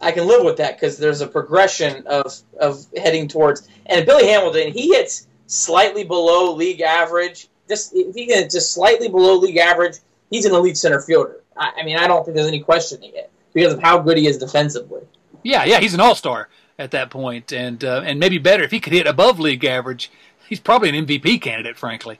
I 0.01 0.11
can 0.11 0.27
live 0.27 0.45
with 0.45 0.57
that 0.57 0.75
because 0.75 0.99
there's 0.99 1.21
a 1.21 1.27
progression 1.27 2.05
of 2.05 2.31
of 2.59 2.85
heading 2.95 3.27
towards. 3.27 3.67
And 3.87 4.05
Billy 4.05 4.27
Hamilton, 4.27 4.71
he 4.71 4.89
hits 4.89 5.25
slightly 5.49 6.03
below 6.03 6.53
league 6.53 6.81
average. 6.81 7.47
Just 7.67 7.91
if 7.93 8.15
he 8.15 8.27
can 8.27 8.49
just 8.49 8.73
slightly 8.73 9.09
below 9.09 9.35
league 9.35 9.57
average, 9.57 9.97
he's 10.29 10.45
an 10.45 10.53
elite 10.53 10.77
center 10.77 11.01
fielder. 11.01 11.41
I, 11.57 11.73
I 11.77 11.83
mean, 11.83 11.97
I 11.97 12.07
don't 12.07 12.23
think 12.23 12.35
there's 12.35 12.47
any 12.47 12.61
questioning 12.61 13.11
it 13.13 13.29
because 13.53 13.73
of 13.73 13.81
how 13.81 13.99
good 13.99 14.17
he 14.17 14.27
is 14.27 14.37
defensively. 14.37 15.01
Yeah, 15.43 15.65
yeah, 15.65 15.79
he's 15.79 15.93
an 15.93 15.99
all 15.99 16.15
star 16.15 16.49
at 16.77 16.91
that 16.91 17.09
point, 17.09 17.51
and 17.51 17.83
uh, 17.83 18.01
and 18.05 18.19
maybe 18.19 18.37
better 18.37 18.63
if 18.63 18.71
he 18.71 18.79
could 18.79 18.93
hit 18.93 19.07
above 19.07 19.39
league 19.39 19.65
average. 19.65 20.11
He's 20.47 20.59
probably 20.59 20.89
an 20.89 21.05
MVP 21.05 21.41
candidate, 21.41 21.77
frankly. 21.77 22.19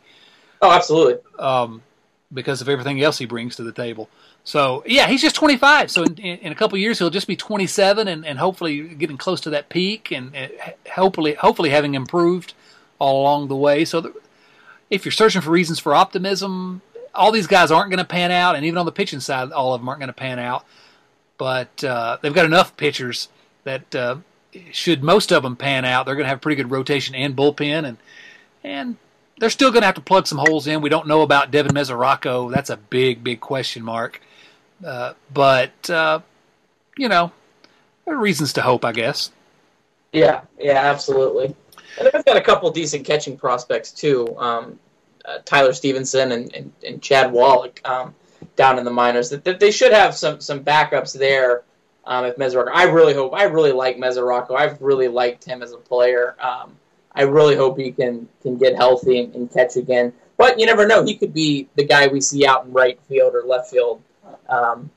Oh, 0.61 0.71
absolutely. 0.71 1.15
Um, 1.39 1.81
because 2.31 2.61
of 2.61 2.69
everything 2.69 3.01
else 3.01 3.17
he 3.17 3.25
brings 3.25 3.55
to 3.55 3.63
the 3.63 3.71
table. 3.71 4.07
So 4.43 4.83
yeah, 4.85 5.07
he's 5.07 5.21
just 5.21 5.35
25. 5.35 5.89
So 5.89 6.03
in, 6.03 6.17
in 6.17 6.51
a 6.51 6.55
couple 6.55 6.77
years 6.77 6.99
he'll 6.99 7.09
just 7.09 7.27
be 7.27 7.35
27, 7.35 8.07
and, 8.07 8.25
and 8.25 8.37
hopefully 8.37 8.81
getting 8.95 9.17
close 9.17 9.41
to 9.41 9.49
that 9.51 9.69
peak, 9.69 10.11
and, 10.11 10.35
and 10.35 10.51
hopefully 10.91 11.33
hopefully 11.33 11.71
having 11.71 11.95
improved 11.95 12.53
all 12.99 13.21
along 13.21 13.47
the 13.47 13.55
way. 13.55 13.85
So 13.85 14.13
if 14.89 15.05
you're 15.05 15.11
searching 15.11 15.41
for 15.41 15.51
reasons 15.51 15.79
for 15.79 15.95
optimism, 15.95 16.81
all 17.13 17.31
these 17.31 17.47
guys 17.47 17.71
aren't 17.71 17.89
going 17.89 17.99
to 17.99 18.05
pan 18.05 18.31
out, 18.31 18.55
and 18.55 18.65
even 18.65 18.77
on 18.77 18.85
the 18.85 18.91
pitching 18.91 19.19
side, 19.19 19.51
all 19.51 19.73
of 19.73 19.81
them 19.81 19.89
aren't 19.89 19.99
going 19.99 20.07
to 20.07 20.13
pan 20.13 20.39
out. 20.39 20.65
But 21.37 21.83
uh, 21.83 22.17
they've 22.21 22.33
got 22.33 22.45
enough 22.45 22.77
pitchers 22.77 23.29
that 23.63 23.95
uh, 23.95 24.17
should 24.71 25.03
most 25.03 25.31
of 25.31 25.43
them 25.43 25.55
pan 25.55 25.85
out, 25.85 26.05
they're 26.05 26.15
going 26.15 26.25
to 26.25 26.29
have 26.29 26.41
pretty 26.41 26.61
good 26.61 26.71
rotation 26.71 27.15
and 27.15 27.35
bullpen, 27.35 27.85
and 27.85 27.97
and 28.63 28.97
they're 29.39 29.49
still 29.49 29.71
going 29.71 29.81
to 29.81 29.85
have 29.85 29.95
to 29.95 30.01
plug 30.01 30.27
some 30.27 30.37
holes 30.37 30.67
in. 30.67 30.81
We 30.81 30.89
don't 30.89 31.07
know 31.07 31.21
about 31.21 31.51
Devin 31.51 31.71
Mesoraco. 31.71 32.51
That's 32.51 32.69
a 32.69 32.77
big, 32.77 33.23
big 33.23 33.39
question 33.39 33.83
mark. 33.83 34.21
Uh, 34.85 35.13
but 35.33 35.89
uh, 35.89 36.19
you 36.97 37.07
know, 37.09 37.31
there 38.05 38.15
are 38.15 38.19
reasons 38.19 38.53
to 38.53 38.61
hope, 38.61 38.83
I 38.83 38.91
guess. 38.91 39.31
Yeah, 40.11 40.41
yeah, 40.59 40.79
absolutely. 40.79 41.55
And 41.97 42.09
they've 42.11 42.25
got 42.25 42.37
a 42.37 42.41
couple 42.41 42.69
decent 42.71 43.05
catching 43.05 43.37
prospects 43.37 43.91
too. 43.91 44.37
Um, 44.37 44.79
uh, 45.25 45.39
Tyler 45.45 45.73
Stephenson 45.73 46.31
and, 46.31 46.53
and, 46.55 46.71
and 46.85 47.01
Chad 47.01 47.31
Wallach 47.31 47.81
um, 47.85 48.15
down 48.55 48.79
in 48.79 48.85
the 48.85 48.91
minors. 48.91 49.29
That, 49.29 49.59
they 49.59 49.71
should 49.71 49.93
have 49.93 50.15
some 50.15 50.39
some 50.39 50.63
backups 50.63 51.17
there. 51.17 51.63
Um, 52.05 52.25
if 52.25 52.37
Mesoraco, 52.37 52.71
I 52.73 52.83
really 52.83 53.13
hope. 53.13 53.33
I 53.35 53.43
really 53.43 53.71
like 53.71 53.97
Mesoraco. 53.97 54.55
I've 54.55 54.81
really 54.81 55.07
liked 55.07 55.43
him 55.43 55.61
as 55.61 55.73
a 55.73 55.77
player. 55.77 56.35
Um, 56.39 56.75
I 57.13 57.23
really 57.23 57.55
hope 57.55 57.77
he 57.77 57.91
can 57.91 58.27
can 58.41 58.57
get 58.57 58.75
healthy 58.75 59.19
and, 59.19 59.35
and, 59.35 59.51
catch 59.51 59.75
again. 59.75 60.13
But 60.37 60.59
you 60.59 60.65
never 60.65 60.87
know; 60.87 61.03
he 61.03 61.15
could 61.15 61.33
be 61.33 61.67
the 61.75 61.83
guy 61.83 62.07
we 62.07 62.21
see 62.21 62.47
out 62.47 62.65
in 62.65 62.73
right 62.73 62.99
field 63.07 63.35
or 63.35 63.43
left 63.43 63.69
field 63.69 64.01
um, 64.47 64.89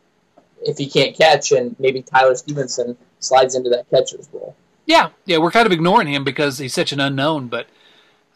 if 0.63 0.79
he 0.79 0.87
can't 0.87 1.17
catch, 1.17 1.53
and 1.53 1.75
maybe 1.79 2.03
Tyler 2.03 2.35
Stephenson 2.35 2.97
slides 3.19 3.55
into 3.55 3.71
that 3.71 3.91
catcher's 3.91 4.29
role. 4.33 4.55
Yeah, 4.87 5.11
yeah, 5.27 5.39
we're 5.39 5.51
kind 5.51 5.67
of 5.67 5.73
ignoring 5.73 6.09
him 6.09 6.25
because 6.25 6.59
he's 6.59 6.75
such 6.75 6.93
an 6.93 7.01
unknown, 7.01 7.49
but 7.49 7.67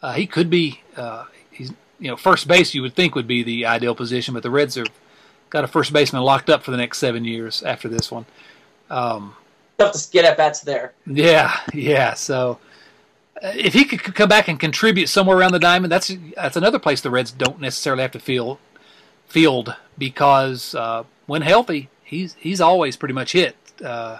uh, 0.01 0.13
he 0.13 0.25
could 0.25 0.49
be. 0.49 0.81
Uh, 0.95 1.25
he's 1.51 1.71
you 1.99 2.09
know 2.09 2.15
first 2.15 2.47
base. 2.47 2.73
You 2.73 2.81
would 2.83 2.95
think 2.95 3.15
would 3.15 3.27
be 3.27 3.43
the 3.43 3.65
ideal 3.65 3.95
position, 3.95 4.33
but 4.33 4.43
the 4.43 4.51
Reds 4.51 4.75
have 4.75 4.87
got 5.49 5.63
a 5.63 5.67
first 5.67 5.91
baseman 5.91 6.23
locked 6.23 6.49
up 6.49 6.63
for 6.63 6.71
the 6.71 6.77
next 6.77 6.99
seven 6.99 7.25
years 7.25 7.63
after 7.63 7.87
this 7.89 8.11
one. 8.11 8.25
Um, 8.89 9.35
Tough 9.77 9.93
to 9.93 10.09
get 10.11 10.25
at 10.25 10.37
bats 10.37 10.61
there. 10.61 10.93
Yeah, 11.05 11.55
yeah. 11.73 12.13
So 12.13 12.59
if 13.41 13.73
he 13.73 13.85
could 13.85 14.01
come 14.15 14.29
back 14.29 14.47
and 14.47 14.59
contribute 14.59 15.07
somewhere 15.07 15.37
around 15.37 15.51
the 15.51 15.59
diamond, 15.59 15.91
that's 15.91 16.11
that's 16.35 16.55
another 16.55 16.79
place 16.79 17.01
the 17.01 17.11
Reds 17.11 17.31
don't 17.31 17.59
necessarily 17.59 18.01
have 18.01 18.11
to 18.11 18.19
feel 18.19 18.59
field 19.27 19.75
because 19.97 20.73
uh, 20.75 21.03
when 21.25 21.41
healthy, 21.41 21.89
he's 22.03 22.35
he's 22.39 22.61
always 22.61 22.95
pretty 22.95 23.13
much 23.13 23.33
hit. 23.33 23.55
Uh, 23.83 24.19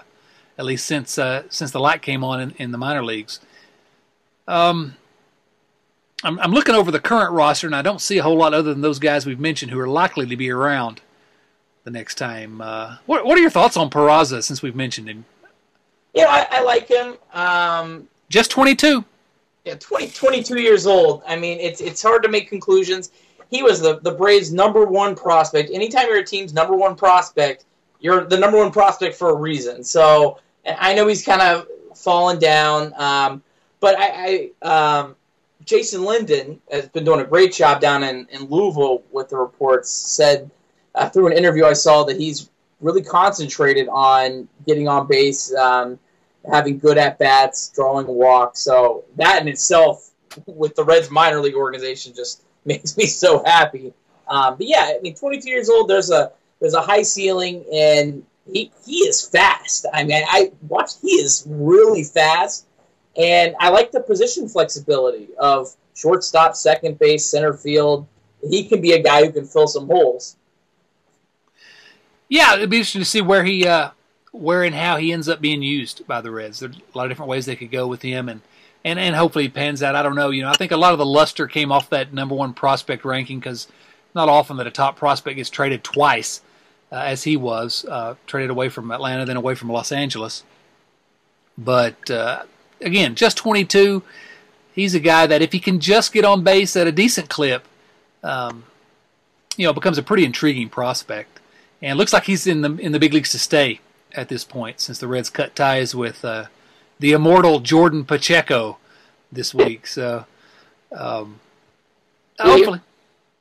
at 0.58 0.64
least 0.64 0.84
since 0.86 1.16
uh, 1.18 1.44
since 1.48 1.70
the 1.70 1.80
light 1.80 2.02
came 2.02 2.24
on 2.24 2.40
in, 2.40 2.50
in 2.58 2.72
the 2.72 2.78
minor 2.78 3.04
leagues. 3.04 3.40
Um, 4.46 4.96
I'm, 6.24 6.38
I'm 6.40 6.50
looking 6.50 6.74
over 6.74 6.90
the 6.90 7.00
current 7.00 7.32
roster, 7.32 7.66
and 7.66 7.76
I 7.76 7.82
don't 7.82 8.00
see 8.00 8.18
a 8.18 8.22
whole 8.22 8.36
lot 8.36 8.52
other 8.52 8.72
than 8.72 8.80
those 8.80 8.98
guys 8.98 9.24
we've 9.24 9.38
mentioned 9.38 9.70
who 9.70 9.78
are 9.78 9.88
likely 9.88 10.26
to 10.26 10.36
be 10.36 10.50
around 10.50 11.00
the 11.84 11.90
next 11.90 12.16
time. 12.16 12.60
Uh, 12.60 12.96
what 13.06 13.24
what 13.24 13.38
are 13.38 13.40
your 13.40 13.50
thoughts 13.50 13.76
on 13.76 13.88
Peraza 13.88 14.42
since 14.42 14.60
we've 14.60 14.76
mentioned 14.76 15.08
him? 15.08 15.24
Yeah, 16.12 16.26
I, 16.28 16.46
I 16.50 16.62
like 16.62 16.88
him. 16.88 17.16
Um, 17.32 18.08
just 18.28 18.50
22. 18.50 19.04
Yeah, 19.64 19.74
20, 19.74 20.08
22 20.08 20.60
years 20.60 20.86
old. 20.86 21.22
I 21.26 21.36
mean, 21.36 21.60
it's 21.60 21.80
it's 21.80 22.02
hard 22.02 22.22
to 22.24 22.28
make 22.28 22.48
conclusions. 22.48 23.12
He 23.50 23.62
was 23.62 23.80
the, 23.80 23.98
the 24.00 24.10
Braves' 24.10 24.52
number 24.52 24.84
one 24.84 25.14
prospect. 25.14 25.70
Anytime 25.70 26.06
you're 26.08 26.18
a 26.18 26.24
team's 26.24 26.52
number 26.52 26.74
one 26.74 26.94
prospect, 26.96 27.64
you're 28.00 28.24
the 28.24 28.36
number 28.36 28.58
one 28.58 28.70
prospect 28.72 29.14
for 29.14 29.30
a 29.30 29.34
reason. 29.34 29.82
So 29.82 30.38
I 30.78 30.94
know 30.94 31.06
he's 31.06 31.24
kind 31.24 31.40
of 31.40 31.66
fallen 31.94 32.38
down, 32.38 32.92
um, 32.96 33.42
but 33.80 33.96
I, 33.98 34.50
I 34.62 34.98
um, 35.00 35.16
Jason 35.64 36.04
Linden 36.04 36.60
has 36.70 36.88
been 36.88 37.04
doing 37.04 37.20
a 37.20 37.24
great 37.24 37.52
job 37.52 37.80
down 37.80 38.02
in, 38.02 38.26
in 38.30 38.44
Louisville 38.44 39.02
with 39.12 39.28
the 39.28 39.36
reports. 39.36 39.90
Said 39.90 40.50
uh, 40.94 41.08
through 41.08 41.28
an 41.28 41.32
interview 41.32 41.64
I 41.64 41.74
saw 41.74 42.04
that 42.04 42.18
he's 42.18 42.50
really 42.80 43.02
concentrated 43.02 43.88
on 43.88 44.48
getting 44.66 44.88
on 44.88 45.06
base. 45.06 45.54
Um, 45.54 45.98
having 46.50 46.78
good 46.78 46.98
at 46.98 47.18
bats, 47.18 47.70
drawing 47.74 48.06
walks. 48.06 48.60
So 48.60 49.04
that 49.16 49.42
in 49.42 49.48
itself, 49.48 50.10
with 50.46 50.74
the 50.74 50.84
Reds 50.84 51.10
minor 51.10 51.40
league 51.40 51.54
organization, 51.54 52.14
just 52.14 52.42
makes 52.64 52.96
me 52.96 53.06
so 53.06 53.42
happy. 53.44 53.92
Um, 54.28 54.56
but 54.56 54.66
yeah, 54.66 54.92
I 54.94 54.98
mean, 55.02 55.14
22 55.14 55.48
years 55.48 55.68
old. 55.68 55.88
There's 55.88 56.10
a 56.10 56.32
there's 56.60 56.74
a 56.74 56.82
high 56.82 57.02
ceiling, 57.02 57.64
and 57.72 58.24
he 58.52 58.72
he 58.84 58.98
is 58.98 59.26
fast. 59.26 59.86
I 59.92 60.04
mean, 60.04 60.22
I 60.26 60.52
watched. 60.68 60.98
He 61.02 61.12
is 61.12 61.44
really 61.48 62.04
fast, 62.04 62.66
and 63.16 63.54
I 63.60 63.70
like 63.70 63.92
the 63.92 64.00
position 64.00 64.48
flexibility 64.48 65.28
of 65.38 65.74
shortstop, 65.94 66.54
second 66.54 66.98
base, 66.98 67.26
center 67.26 67.52
field. 67.52 68.06
He 68.48 68.68
can 68.68 68.80
be 68.80 68.92
a 68.92 69.02
guy 69.02 69.24
who 69.24 69.32
can 69.32 69.46
fill 69.46 69.66
some 69.66 69.86
holes. 69.86 70.36
Yeah, 72.28 72.54
it'd 72.54 72.70
be 72.70 72.78
interesting 72.78 73.00
to 73.00 73.04
see 73.04 73.22
where 73.22 73.44
he 73.44 73.66
uh, 73.66 73.90
where 74.32 74.64
and 74.64 74.74
how 74.74 74.96
he 74.96 75.12
ends 75.12 75.28
up 75.28 75.40
being 75.40 75.62
used 75.62 76.06
by 76.06 76.20
the 76.20 76.30
Reds. 76.30 76.60
There's 76.60 76.76
a 76.76 76.98
lot 76.98 77.04
of 77.04 77.10
different 77.10 77.30
ways 77.30 77.46
they 77.46 77.56
could 77.56 77.70
go 77.70 77.86
with 77.86 78.02
him, 78.02 78.28
and 78.28 78.42
and 78.84 78.98
and 78.98 79.16
hopefully 79.16 79.44
he 79.44 79.50
pans 79.50 79.82
out. 79.82 79.94
I 79.94 80.02
don't 80.02 80.14
know. 80.14 80.30
You 80.30 80.42
know, 80.42 80.50
I 80.50 80.54
think 80.54 80.72
a 80.72 80.76
lot 80.76 80.92
of 80.92 80.98
the 80.98 81.06
luster 81.06 81.46
came 81.46 81.72
off 81.72 81.90
that 81.90 82.12
number 82.12 82.34
one 82.34 82.54
prospect 82.54 83.04
ranking 83.04 83.40
because 83.40 83.68
not 84.14 84.28
often 84.28 84.56
that 84.58 84.66
a 84.66 84.70
top 84.70 84.96
prospect 84.96 85.36
gets 85.36 85.50
traded 85.50 85.84
twice, 85.84 86.40
uh, 86.90 86.96
as 86.96 87.24
he 87.24 87.36
was 87.36 87.84
uh, 87.86 88.14
traded 88.26 88.50
away 88.50 88.68
from 88.68 88.90
Atlanta, 88.90 89.24
then 89.24 89.36
away 89.36 89.54
from 89.54 89.70
Los 89.70 89.92
Angeles. 89.92 90.44
But 91.56 92.10
uh, 92.10 92.44
again, 92.80 93.14
just 93.14 93.36
22. 93.36 94.02
He's 94.72 94.94
a 94.94 95.00
guy 95.00 95.26
that 95.26 95.42
if 95.42 95.52
he 95.52 95.60
can 95.60 95.80
just 95.80 96.12
get 96.12 96.24
on 96.24 96.44
base 96.44 96.76
at 96.76 96.86
a 96.86 96.92
decent 96.92 97.28
clip, 97.28 97.66
um, 98.22 98.64
you 99.56 99.66
know, 99.66 99.72
becomes 99.72 99.98
a 99.98 100.02
pretty 100.02 100.24
intriguing 100.24 100.68
prospect. 100.68 101.40
And 101.82 101.98
looks 101.98 102.12
like 102.12 102.24
he's 102.24 102.46
in 102.46 102.62
the 102.62 102.74
in 102.76 102.92
the 102.92 102.98
big 102.98 103.12
leagues 103.14 103.30
to 103.30 103.38
stay 103.38 103.80
at 104.12 104.28
this 104.28 104.44
point 104.44 104.80
since 104.80 104.98
the 104.98 105.06
Reds 105.06 105.30
cut 105.30 105.54
ties 105.54 105.94
with 105.94 106.24
uh, 106.24 106.46
the 106.98 107.12
immortal 107.12 107.60
Jordan 107.60 108.04
Pacheco 108.04 108.78
this 109.30 109.54
week. 109.54 109.86
So, 109.86 110.24
um, 110.92 111.40
hopefully. 112.38 112.80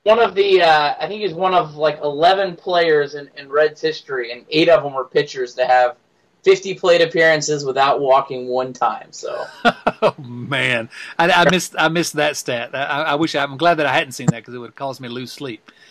One 0.07 0.19
of 0.19 0.35
the, 0.35 0.61
uh, 0.61 0.95
I 1.01 1.05
think 1.09 1.19
he's 1.19 1.33
one 1.33 1.53
of 1.53 1.75
like 1.75 1.99
11 2.01 2.55
players 2.55 3.15
in, 3.15 3.29
in 3.35 3.49
Reds 3.49 3.81
history, 3.81 4.31
and 4.31 4.45
eight 4.49 4.69
of 4.69 4.81
them 4.81 4.93
were 4.93 5.03
pitchers 5.03 5.53
to 5.55 5.65
have 5.65 5.97
50 6.43 6.75
plate 6.75 7.01
appearances 7.01 7.65
without 7.65 7.99
walking 7.99 8.47
one 8.47 8.71
time. 8.71 9.11
So, 9.11 9.43
oh 9.65 10.15
man, 10.17 10.89
I, 11.19 11.29
I, 11.29 11.49
missed 11.49 11.75
I 11.77 11.89
missed 11.89 12.13
that 12.13 12.37
stat. 12.37 12.73
I, 12.73 13.03
I 13.03 13.15
wish 13.15 13.35
I, 13.35 13.43
am 13.43 13.57
glad 13.57 13.75
that 13.75 13.85
I 13.85 13.93
hadn't 13.93 14.13
seen 14.13 14.27
that 14.27 14.37
because 14.37 14.53
it 14.53 14.59
would 14.59 14.67
have 14.67 14.75
caused 14.75 15.01
me 15.01 15.09
to 15.09 15.13
lose 15.13 15.33
sleep. 15.33 15.71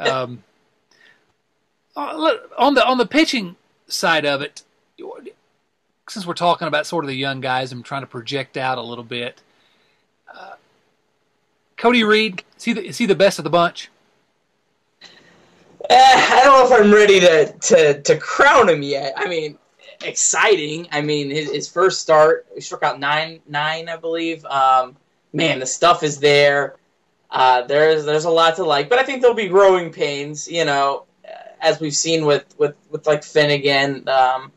Um, 0.00 0.42
uh, 1.94 2.34
on 2.58 2.74
the 2.74 2.84
on 2.84 2.98
the 2.98 3.06
pitching 3.06 3.54
side 3.86 4.26
of 4.26 4.42
it, 4.42 4.64
since 6.08 6.26
we're 6.26 6.34
talking 6.34 6.66
about 6.66 6.84
sort 6.84 7.04
of 7.04 7.08
the 7.08 7.14
young 7.14 7.40
guys 7.40 7.70
I'm 7.70 7.84
trying 7.84 8.02
to 8.02 8.08
project 8.08 8.56
out 8.56 8.78
a 8.78 8.82
little 8.82 9.04
bit, 9.04 9.40
Cody 11.82 12.04
Reed 12.04 12.44
is 12.56 12.62
he 12.62 12.72
the, 12.74 12.86
is 12.86 12.98
he 12.98 13.06
the 13.06 13.16
best 13.16 13.40
of 13.40 13.42
the 13.42 13.50
bunch? 13.50 13.90
Uh, 15.02 15.06
I 15.90 16.42
don't 16.44 16.70
know 16.70 16.76
if 16.76 16.80
I'm 16.80 16.94
ready 16.94 17.18
to, 17.18 17.52
to, 17.52 18.00
to 18.02 18.16
crown 18.18 18.68
him 18.68 18.84
yet. 18.84 19.14
I 19.16 19.26
mean, 19.28 19.58
exciting. 20.04 20.86
I 20.92 21.00
mean, 21.00 21.28
his, 21.28 21.50
his 21.50 21.68
first 21.68 22.00
start, 22.00 22.46
he 22.54 22.60
struck 22.60 22.84
out 22.84 23.00
nine, 23.00 23.40
nine, 23.48 23.88
I 23.88 23.96
believe. 23.96 24.44
Um, 24.44 24.94
man, 25.32 25.58
the 25.58 25.66
stuff 25.66 26.04
is 26.04 26.20
there. 26.20 26.76
Uh, 27.32 27.62
there's 27.62 28.04
there's 28.04 28.26
a 28.26 28.30
lot 28.30 28.54
to 28.56 28.64
like, 28.64 28.88
but 28.88 29.00
I 29.00 29.02
think 29.02 29.20
there'll 29.20 29.34
be 29.34 29.48
growing 29.48 29.90
pains. 29.90 30.48
You 30.48 30.64
know, 30.64 31.06
as 31.60 31.80
we've 31.80 31.96
seen 31.96 32.24
with 32.24 32.44
with, 32.58 32.76
with 32.92 33.08
like 33.08 33.24
Finnegan. 33.24 34.08
Um, 34.08 34.52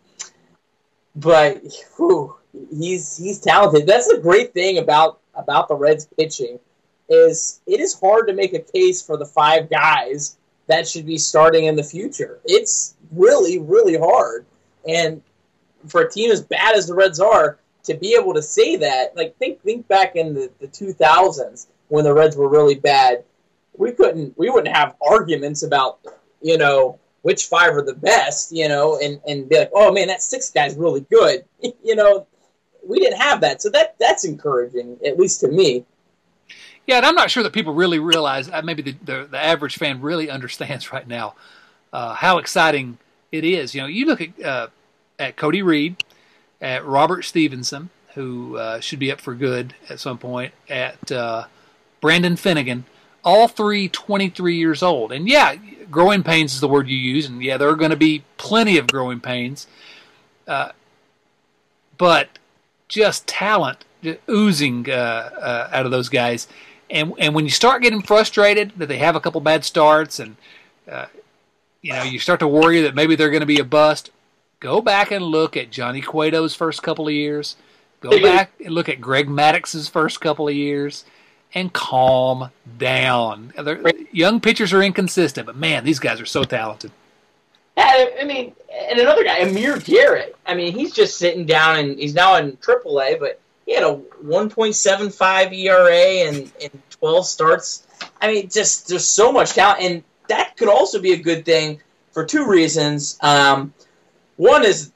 but 1.16 1.64
whew, 1.98 2.36
he's 2.70 3.18
he's 3.18 3.40
talented. 3.40 3.88
That's 3.88 4.08
the 4.10 4.20
great 4.20 4.54
thing 4.54 4.78
about 4.78 5.22
about 5.34 5.70
the 5.70 5.76
Reds 5.76 6.06
pitching 6.06 6.60
is 7.10 7.62
it 7.68 7.80
is 7.80 8.00
hard 8.00 8.28
to 8.28 8.34
make 8.34 8.54
a 8.54 8.60
case 8.60 9.02
for 9.02 9.18
the 9.18 9.26
five 9.26 9.70
guys 9.70 10.38
that 10.68 10.88
should 10.88 11.06
be 11.06 11.18
starting 11.18 11.66
in 11.66 11.76
the 11.76 11.84
future. 11.84 12.40
It's 12.46 12.96
really 13.12 13.60
really 13.60 13.98
hard, 13.98 14.46
and 14.88 15.22
for 15.88 16.02
a 16.02 16.12
team 16.12 16.32
as 16.32 16.42
bad 16.42 16.76
as 16.76 16.88
the 16.88 16.96
Reds 16.96 17.20
are, 17.20 17.60
to 17.84 17.94
be 17.94 18.16
able 18.20 18.34
to 18.34 18.42
say 18.42 18.76
that, 18.78 19.16
like 19.16 19.38
think 19.38 19.62
think 19.62 19.88
back 19.88 20.16
in 20.16 20.34
the, 20.34 20.52
the 20.60 20.68
2000s 20.68 21.68
when 21.90 22.04
the 22.04 22.14
Reds 22.14 22.36
were 22.36 22.50
really 22.50 22.76
bad, 22.76 23.24
we 23.78 23.92
couldn't 23.92 24.38
we 24.38 24.50
wouldn't 24.50 24.76
have 24.76 24.96
arguments 25.08 25.64
about 25.64 26.00
you 26.42 26.58
know 26.58 27.00
which 27.22 27.48
five 27.48 27.76
are 27.76 27.82
the 27.82 27.94
best, 27.94 28.52
you 28.52 28.68
know, 28.68 29.00
and 29.02 29.20
and 29.28 29.50
be 29.50 29.58
like, 29.58 29.72
oh 29.74 29.92
man, 29.92 30.08
that 30.08 30.22
six 30.22 30.52
guy's 30.52 30.76
really 30.76 31.02
good, 31.12 31.46
you 31.84 31.96
know. 31.96 32.28
We 32.88 33.00
didn't 33.00 33.20
have 33.20 33.42
that, 33.42 33.64
so 33.64 33.70
that 33.72 33.96
that's 33.98 34.26
encouraging, 34.26 35.00
at 35.04 35.18
least 35.18 35.40
to 35.40 35.48
me. 35.48 35.86
Yeah, 36.88 36.98
and 36.98 37.06
I'm 37.06 37.16
not 37.16 37.32
sure 37.32 37.44
that 37.44 37.54
people 37.54 37.74
really 37.74 38.00
realize. 38.00 38.50
Uh, 38.50 38.62
maybe 38.64 38.82
the, 38.82 38.96
the, 39.04 39.28
the 39.32 39.44
average 39.44 39.78
fan 39.78 40.02
really 40.02 40.30
understands 40.30 40.92
right 40.94 41.08
now 41.08 41.34
uh, 41.92 42.14
how 42.14 42.38
exciting 42.38 42.98
it 43.32 43.44
is. 43.44 43.74
You 43.74 43.82
know, 43.82 43.88
you 43.88 44.06
look 44.06 44.22
at 44.22 44.44
uh, 44.44 44.68
at 45.18 45.38
Cody 45.38 45.62
Reed, 45.62 46.04
at 46.62 46.86
Robert 46.86 47.24
Stephenson, 47.24 47.90
who 48.14 48.58
uh, 48.58 48.80
should 48.80 49.00
be 49.00 49.12
up 49.12 49.22
for 49.22 49.34
good 49.34 49.74
at 49.90 50.00
some 50.00 50.18
point, 50.18 50.54
at 50.70 51.12
uh, 51.12 51.46
Brandon 52.02 52.36
Finnegan, 52.36 52.86
all 53.24 53.48
three 53.48 53.88
23 53.88 54.56
years 54.56 54.84
old. 54.84 55.12
And 55.12 55.28
yeah, 55.28 55.56
growing 55.90 56.22
pains 56.22 56.54
is 56.54 56.60
the 56.60 56.68
word 56.68 56.88
you 56.88 56.98
use, 56.98 57.26
and 57.28 57.42
yeah, 57.42 57.58
there 57.58 57.70
are 57.70 57.76
going 57.76 57.92
to 57.92 57.98
be 57.98 58.24
plenty 58.38 58.78
of 58.78 58.88
growing 58.88 59.22
pains. 59.22 59.68
Uh, 60.48 60.72
but 61.98 62.28
just 62.88 63.26
talent 63.26 63.86
oozing 64.30 64.88
out 64.92 65.86
of 65.86 65.92
those 65.92 66.10
guys. 66.10 66.48
And 66.96 67.14
and 67.20 67.36
when 67.36 67.44
you 67.44 67.52
start 67.52 67.84
getting 67.84 68.02
frustrated 68.02 68.72
that 68.78 68.88
they 68.88 68.98
have 68.98 69.18
a 69.18 69.20
couple 69.20 69.42
bad 69.42 69.66
starts, 69.66 70.20
and 70.20 70.38
uh, 70.90 71.08
you 71.82 71.92
know 71.92 72.04
you 72.04 72.20
start 72.20 72.40
to 72.40 72.48
worry 72.48 72.82
that 72.82 72.96
maybe 72.96 73.18
they're 73.18 73.30
going 73.30 73.42
to 73.42 73.46
be 73.46 73.60
a 73.60 73.66
bust, 73.66 74.12
go 74.62 74.82
back 74.82 75.12
and 75.12 75.24
look 75.24 75.58
at 75.58 75.70
Johnny 75.70 76.02
Cueto's 76.02 76.56
first 76.56 76.82
couple 76.82 77.08
of 77.08 77.14
years. 77.14 77.58
Go 78.00 78.22
back 78.22 78.52
and 78.64 78.74
look 78.74 78.88
at 78.88 79.02
Greg 79.02 79.28
Maddux's 79.28 79.90
first 79.90 80.22
couple 80.22 80.48
of 80.48 80.54
years 80.54 81.06
and 81.54 81.74
calm 81.74 82.52
down. 82.78 83.52
They're, 83.58 83.82
young 84.12 84.40
pitchers 84.40 84.74
are 84.74 84.82
inconsistent, 84.84 85.48
but 85.48 85.56
man, 85.56 85.84
these 85.84 86.00
guys 86.00 86.22
are 86.22 86.26
so 86.26 86.44
talented. 86.44 86.92
Yeah, 87.76 88.06
I 88.22 88.24
mean, 88.26 88.56
and 88.90 89.00
another 89.00 89.24
guy, 89.24 89.40
Amir 89.40 89.80
Garrett. 89.80 90.36
I 90.46 90.54
mean, 90.54 90.74
he's 90.74 90.94
just 90.94 91.18
sitting 91.18 91.46
down, 91.46 91.78
and 91.78 92.00
he's 92.00 92.14
now 92.14 92.36
in 92.36 92.58
AAA, 92.58 93.20
but 93.20 93.40
he 93.66 93.74
had 93.74 93.84
a 93.84 94.00
1.75 94.24 95.58
ERA 95.58 96.28
and, 96.28 96.52
and 96.62 96.85
12 97.06 97.28
starts. 97.28 97.86
I 98.20 98.34
mean, 98.34 98.50
just 98.50 98.88
there's 98.88 99.08
so 99.08 99.32
much 99.32 99.52
talent, 99.54 99.82
and 99.82 100.04
that 100.28 100.58
could 100.58 100.70
also 100.70 101.00
be 101.00 101.14
a 101.14 101.18
good 101.18 101.46
thing 101.46 101.80
for 102.12 102.26
two 102.26 102.48
reasons. 102.48 103.20
Um, 103.22 103.76
one 104.38 104.66
is 104.66 104.92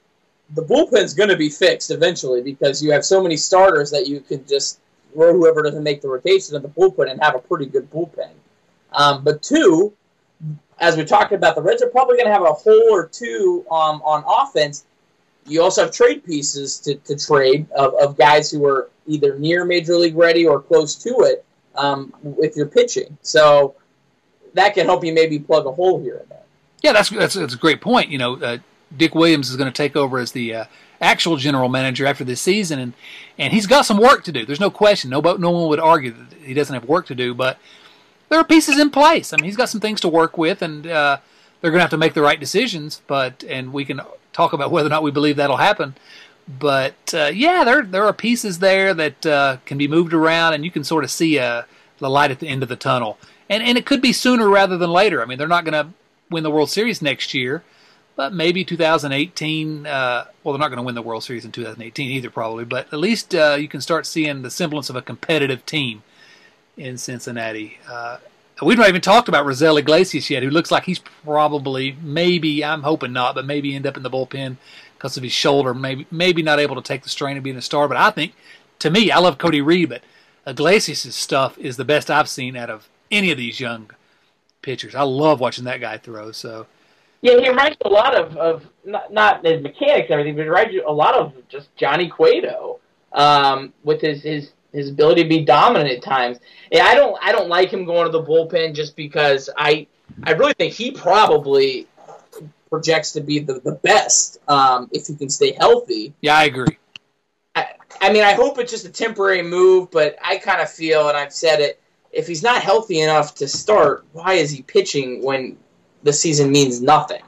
the 0.52 0.62
bullpen's 0.62 1.14
going 1.14 1.28
to 1.28 1.36
be 1.36 1.48
fixed 1.48 1.92
eventually 1.92 2.42
because 2.42 2.82
you 2.82 2.90
have 2.90 3.04
so 3.04 3.22
many 3.22 3.36
starters 3.36 3.92
that 3.92 4.08
you 4.08 4.18
can 4.18 4.44
just 4.44 4.80
throw 5.12 5.32
whoever 5.32 5.62
doesn't 5.62 5.84
make 5.84 6.00
the 6.00 6.08
rotation 6.08 6.56
of 6.56 6.62
the 6.62 6.68
bullpen 6.68 7.08
and 7.08 7.22
have 7.22 7.36
a 7.36 7.38
pretty 7.38 7.66
good 7.66 7.88
bullpen. 7.92 8.30
Um, 8.92 9.22
but 9.22 9.40
two, 9.40 9.92
as 10.80 10.96
we 10.96 11.04
talked 11.04 11.32
about, 11.32 11.54
the 11.54 11.62
Reds 11.62 11.80
are 11.80 11.90
probably 11.90 12.16
going 12.16 12.26
to 12.26 12.32
have 12.32 12.42
a 12.42 12.52
hole 12.52 12.88
or 12.90 13.06
two 13.06 13.64
um, 13.70 14.02
on 14.02 14.24
offense. 14.26 14.84
You 15.46 15.62
also 15.62 15.84
have 15.84 15.92
trade 15.92 16.24
pieces 16.24 16.80
to, 16.80 16.96
to 16.96 17.16
trade 17.16 17.70
of, 17.70 17.94
of 17.94 18.18
guys 18.18 18.50
who 18.50 18.66
are 18.66 18.90
either 19.06 19.38
near 19.38 19.64
major 19.64 19.94
league 19.94 20.16
ready 20.16 20.44
or 20.44 20.60
close 20.60 20.96
to 21.04 21.20
it 21.20 21.44
um, 21.76 22.12
if 22.38 22.56
you're 22.56 22.66
pitching. 22.66 23.16
So 23.22 23.74
that 24.54 24.74
can 24.74 24.86
help 24.86 25.04
you 25.04 25.12
maybe 25.12 25.38
plug 25.38 25.66
a 25.66 25.72
hole 25.72 26.00
here 26.00 26.18
and 26.18 26.28
there. 26.28 26.38
Yeah, 26.82 26.92
that's 26.92 27.10
that's, 27.10 27.34
that's 27.34 27.54
a 27.54 27.58
great 27.58 27.80
point. 27.80 28.10
You 28.10 28.18
know, 28.18 28.36
uh, 28.36 28.58
Dick 28.96 29.14
Williams 29.14 29.50
is 29.50 29.56
going 29.56 29.70
to 29.70 29.76
take 29.76 29.96
over 29.96 30.18
as 30.18 30.32
the 30.32 30.54
uh, 30.54 30.64
actual 31.00 31.36
general 31.36 31.68
manager 31.68 32.06
after 32.06 32.24
this 32.24 32.40
season, 32.40 32.78
and 32.78 32.92
and 33.38 33.52
he's 33.52 33.66
got 33.66 33.82
some 33.82 33.98
work 33.98 34.24
to 34.24 34.32
do. 34.32 34.46
There's 34.46 34.60
no 34.60 34.70
question. 34.70 35.10
No, 35.10 35.20
no 35.20 35.50
one 35.50 35.68
would 35.68 35.80
argue 35.80 36.12
that 36.12 36.38
he 36.42 36.54
doesn't 36.54 36.72
have 36.72 36.84
work 36.84 37.06
to 37.06 37.14
do, 37.14 37.34
but 37.34 37.58
there 38.28 38.38
are 38.38 38.44
pieces 38.44 38.78
in 38.78 38.90
place. 38.90 39.32
I 39.32 39.36
mean, 39.36 39.44
he's 39.44 39.56
got 39.56 39.68
some 39.68 39.80
things 39.80 40.00
to 40.02 40.08
work 40.08 40.38
with, 40.38 40.62
and 40.62 40.86
uh, 40.86 41.18
they're 41.60 41.70
going 41.70 41.78
to 41.78 41.84
have 41.84 41.90
to 41.90 41.98
make 41.98 42.14
the 42.14 42.22
right 42.22 42.40
decisions. 42.40 43.02
But 43.06 43.44
and 43.44 43.72
we 43.72 43.84
can 43.84 44.00
talk 44.32 44.52
about 44.52 44.70
whether 44.70 44.86
or 44.86 44.90
not 44.90 45.02
we 45.02 45.10
believe 45.10 45.36
that'll 45.36 45.56
happen. 45.58 45.94
But 46.58 47.14
uh, 47.14 47.30
yeah, 47.32 47.64
there 47.64 47.82
there 47.82 48.04
are 48.04 48.12
pieces 48.12 48.58
there 48.58 48.92
that 48.94 49.26
uh, 49.26 49.56
can 49.66 49.78
be 49.78 49.88
moved 49.88 50.12
around, 50.12 50.54
and 50.54 50.64
you 50.64 50.70
can 50.70 50.84
sort 50.84 51.04
of 51.04 51.10
see 51.10 51.38
uh, 51.38 51.62
the 51.98 52.10
light 52.10 52.30
at 52.30 52.40
the 52.40 52.48
end 52.48 52.62
of 52.62 52.68
the 52.68 52.76
tunnel. 52.76 53.18
And 53.48 53.62
and 53.62 53.78
it 53.78 53.86
could 53.86 54.00
be 54.00 54.12
sooner 54.12 54.48
rather 54.48 54.76
than 54.76 54.90
later. 54.90 55.22
I 55.22 55.26
mean, 55.26 55.38
they're 55.38 55.48
not 55.48 55.64
going 55.64 55.84
to 55.84 55.92
win 56.30 56.42
the 56.42 56.50
World 56.50 56.70
Series 56.70 57.02
next 57.02 57.34
year 57.34 57.62
but 58.20 58.34
maybe 58.34 58.64
2018. 58.66 59.86
Uh, 59.86 60.26
well, 60.44 60.52
they're 60.52 60.60
not 60.60 60.68
going 60.68 60.76
to 60.76 60.82
win 60.82 60.94
the 60.94 61.00
World 61.00 61.24
Series 61.24 61.46
in 61.46 61.52
2018 61.52 62.10
either, 62.10 62.28
probably. 62.28 62.66
But 62.66 62.92
at 62.92 62.98
least 62.98 63.34
uh, 63.34 63.56
you 63.58 63.66
can 63.66 63.80
start 63.80 64.04
seeing 64.04 64.42
the 64.42 64.50
semblance 64.50 64.90
of 64.90 64.96
a 64.96 65.00
competitive 65.00 65.64
team 65.64 66.02
in 66.76 66.98
Cincinnati. 66.98 67.78
Uh, 67.90 68.18
we've 68.60 68.76
not 68.76 68.90
even 68.90 69.00
talked 69.00 69.30
about 69.30 69.46
Raisel 69.46 69.78
Iglesias 69.78 70.28
yet, 70.28 70.42
who 70.42 70.50
looks 70.50 70.70
like 70.70 70.84
he's 70.84 70.98
probably, 70.98 71.96
maybe, 72.02 72.62
I'm 72.62 72.82
hoping 72.82 73.14
not, 73.14 73.34
but 73.34 73.46
maybe 73.46 73.74
end 73.74 73.86
up 73.86 73.96
in 73.96 74.02
the 74.02 74.10
bullpen 74.10 74.58
because 75.00 75.16
of 75.16 75.22
his 75.22 75.32
shoulder. 75.32 75.72
Maybe, 75.72 76.06
maybe 76.10 76.42
not 76.42 76.60
able 76.60 76.76
to 76.76 76.82
take 76.82 77.02
the 77.02 77.08
strain 77.08 77.38
of 77.38 77.42
being 77.42 77.56
a 77.56 77.62
star. 77.62 77.88
But 77.88 77.96
I 77.96 78.10
think, 78.10 78.34
to 78.80 78.90
me, 78.90 79.10
I 79.10 79.18
love 79.18 79.38
Cody 79.38 79.62
Reed, 79.62 79.88
but 79.88 80.02
Iglesias' 80.46 81.16
stuff 81.16 81.56
is 81.56 81.78
the 81.78 81.86
best 81.86 82.10
I've 82.10 82.28
seen 82.28 82.54
out 82.54 82.68
of 82.68 82.86
any 83.10 83.30
of 83.30 83.38
these 83.38 83.58
young 83.58 83.90
pitchers. 84.60 84.94
I 84.94 85.02
love 85.02 85.40
watching 85.40 85.64
that 85.64 85.80
guy 85.80 85.96
throw. 85.96 86.32
So 86.32 86.66
yeah, 87.22 87.38
he 87.40 87.48
reminds 87.48 87.78
a 87.82 87.88
lot 87.88 88.14
of, 88.14 88.36
of 88.36 88.66
not, 88.84 89.10
not 89.10 89.44
his 89.44 89.62
mechanics 89.62 90.10
and 90.10 90.12
everything, 90.12 90.36
but 90.36 90.42
he 90.42 90.48
reminds 90.48 90.74
you 90.74 90.84
a 90.86 90.92
lot 90.92 91.14
of 91.14 91.32
just 91.48 91.74
Johnny 91.76 92.08
Cueto 92.08 92.78
um, 93.12 93.72
with 93.82 94.02
his, 94.02 94.22
his 94.22 94.52
his 94.72 94.90
ability 94.90 95.24
to 95.24 95.28
be 95.28 95.44
dominant 95.44 95.90
at 95.90 96.00
times. 96.00 96.38
Yeah, 96.70 96.84
I 96.84 96.94
don't 96.94 97.18
I 97.22 97.32
don't 97.32 97.48
like 97.48 97.72
him 97.72 97.84
going 97.84 98.04
to 98.04 98.12
the 98.12 98.22
bullpen 98.22 98.74
just 98.74 98.94
because 98.96 99.50
I 99.56 99.86
I 100.24 100.32
really 100.32 100.54
think 100.54 100.74
he 100.74 100.92
probably 100.92 101.88
projects 102.70 103.12
to 103.12 103.20
be 103.20 103.40
the, 103.40 103.54
the 103.60 103.72
best 103.72 104.38
um, 104.48 104.88
if 104.92 105.06
he 105.06 105.16
can 105.16 105.28
stay 105.28 105.52
healthy. 105.52 106.14
Yeah, 106.20 106.36
I 106.36 106.44
agree. 106.44 106.78
I, 107.54 107.66
I 108.00 108.12
mean, 108.12 108.22
I 108.22 108.32
hope 108.32 108.58
it's 108.58 108.70
just 108.70 108.86
a 108.86 108.90
temporary 108.90 109.42
move, 109.42 109.90
but 109.90 110.16
I 110.24 110.38
kind 110.38 110.60
of 110.60 110.70
feel, 110.70 111.08
and 111.08 111.16
I've 111.16 111.32
said 111.32 111.60
it, 111.60 111.80
if 112.12 112.26
he's 112.26 112.42
not 112.42 112.62
healthy 112.62 113.00
enough 113.00 113.36
to 113.36 113.48
start, 113.48 114.04
why 114.12 114.34
is 114.34 114.50
he 114.50 114.62
pitching 114.62 115.22
when 115.22 115.56
the 116.02 116.12
season 116.12 116.50
means 116.50 116.80
nothing. 116.80 117.22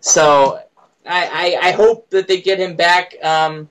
So 0.00 0.60
I, 1.06 1.56
I, 1.62 1.68
I 1.68 1.70
hope 1.72 2.10
that 2.10 2.28
they 2.28 2.40
get 2.40 2.58
him 2.58 2.76
back 2.76 3.14
um, 3.22 3.68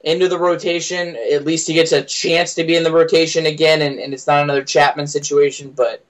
into 0.00 0.28
the 0.28 0.38
rotation. 0.38 1.16
At 1.32 1.44
least 1.44 1.66
he 1.66 1.74
gets 1.74 1.92
a 1.92 2.02
chance 2.02 2.54
to 2.54 2.64
be 2.64 2.76
in 2.76 2.82
the 2.82 2.92
rotation 2.92 3.46
again, 3.46 3.82
and, 3.82 3.98
and 3.98 4.12
it's 4.12 4.26
not 4.26 4.42
another 4.42 4.64
Chapman 4.64 5.06
situation. 5.06 5.72
But 5.76 6.04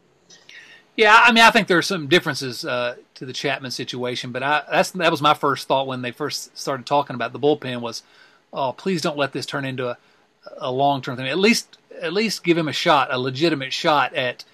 yeah, 0.97 1.23
I 1.25 1.33
mean, 1.33 1.43
I 1.43 1.51
think 1.51 1.69
there 1.69 1.79
are 1.79 1.83
some 1.83 2.07
differences 2.07 2.65
uh, 2.65 2.97
to 3.15 3.27
the 3.27 3.33
Chapman 3.33 3.71
situation, 3.71 4.33
but 4.33 4.43
I, 4.43 4.63
that's 4.71 4.93
that 4.93 5.11
was 5.11 5.21
my 5.21 5.35
first 5.35 5.67
thought 5.67 5.87
when 5.87 6.03
they 6.03 6.13
first 6.13 6.57
started 6.57 6.87
talking 6.87 7.15
about 7.15 7.33
the 7.33 7.41
bullpen 7.41 7.81
was, 7.81 8.03
oh, 8.53 8.73
please 8.73 9.03
don't 9.03 9.17
let 9.17 9.33
this 9.33 9.47
turn 9.47 9.65
into 9.65 9.89
a, 9.89 9.99
a 10.59 10.71
long 10.71 11.03
term 11.03 11.17
thing. 11.17 11.27
At 11.27 11.39
least 11.39 11.79
at 12.01 12.13
least 12.13 12.45
give 12.45 12.57
him 12.57 12.69
a 12.69 12.73
shot, 12.73 13.13
a 13.13 13.19
legitimate 13.19 13.73
shot 13.73 14.15
at 14.15 14.45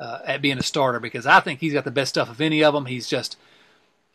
uh, 0.00 0.20
at 0.24 0.42
being 0.42 0.58
a 0.58 0.62
starter 0.62 1.00
because 1.00 1.26
I 1.26 1.40
think 1.40 1.60
he's 1.60 1.72
got 1.72 1.84
the 1.84 1.90
best 1.90 2.10
stuff 2.10 2.30
of 2.30 2.40
any 2.40 2.64
of 2.64 2.74
them. 2.74 2.86
He's 2.86 3.06
just 3.06 3.36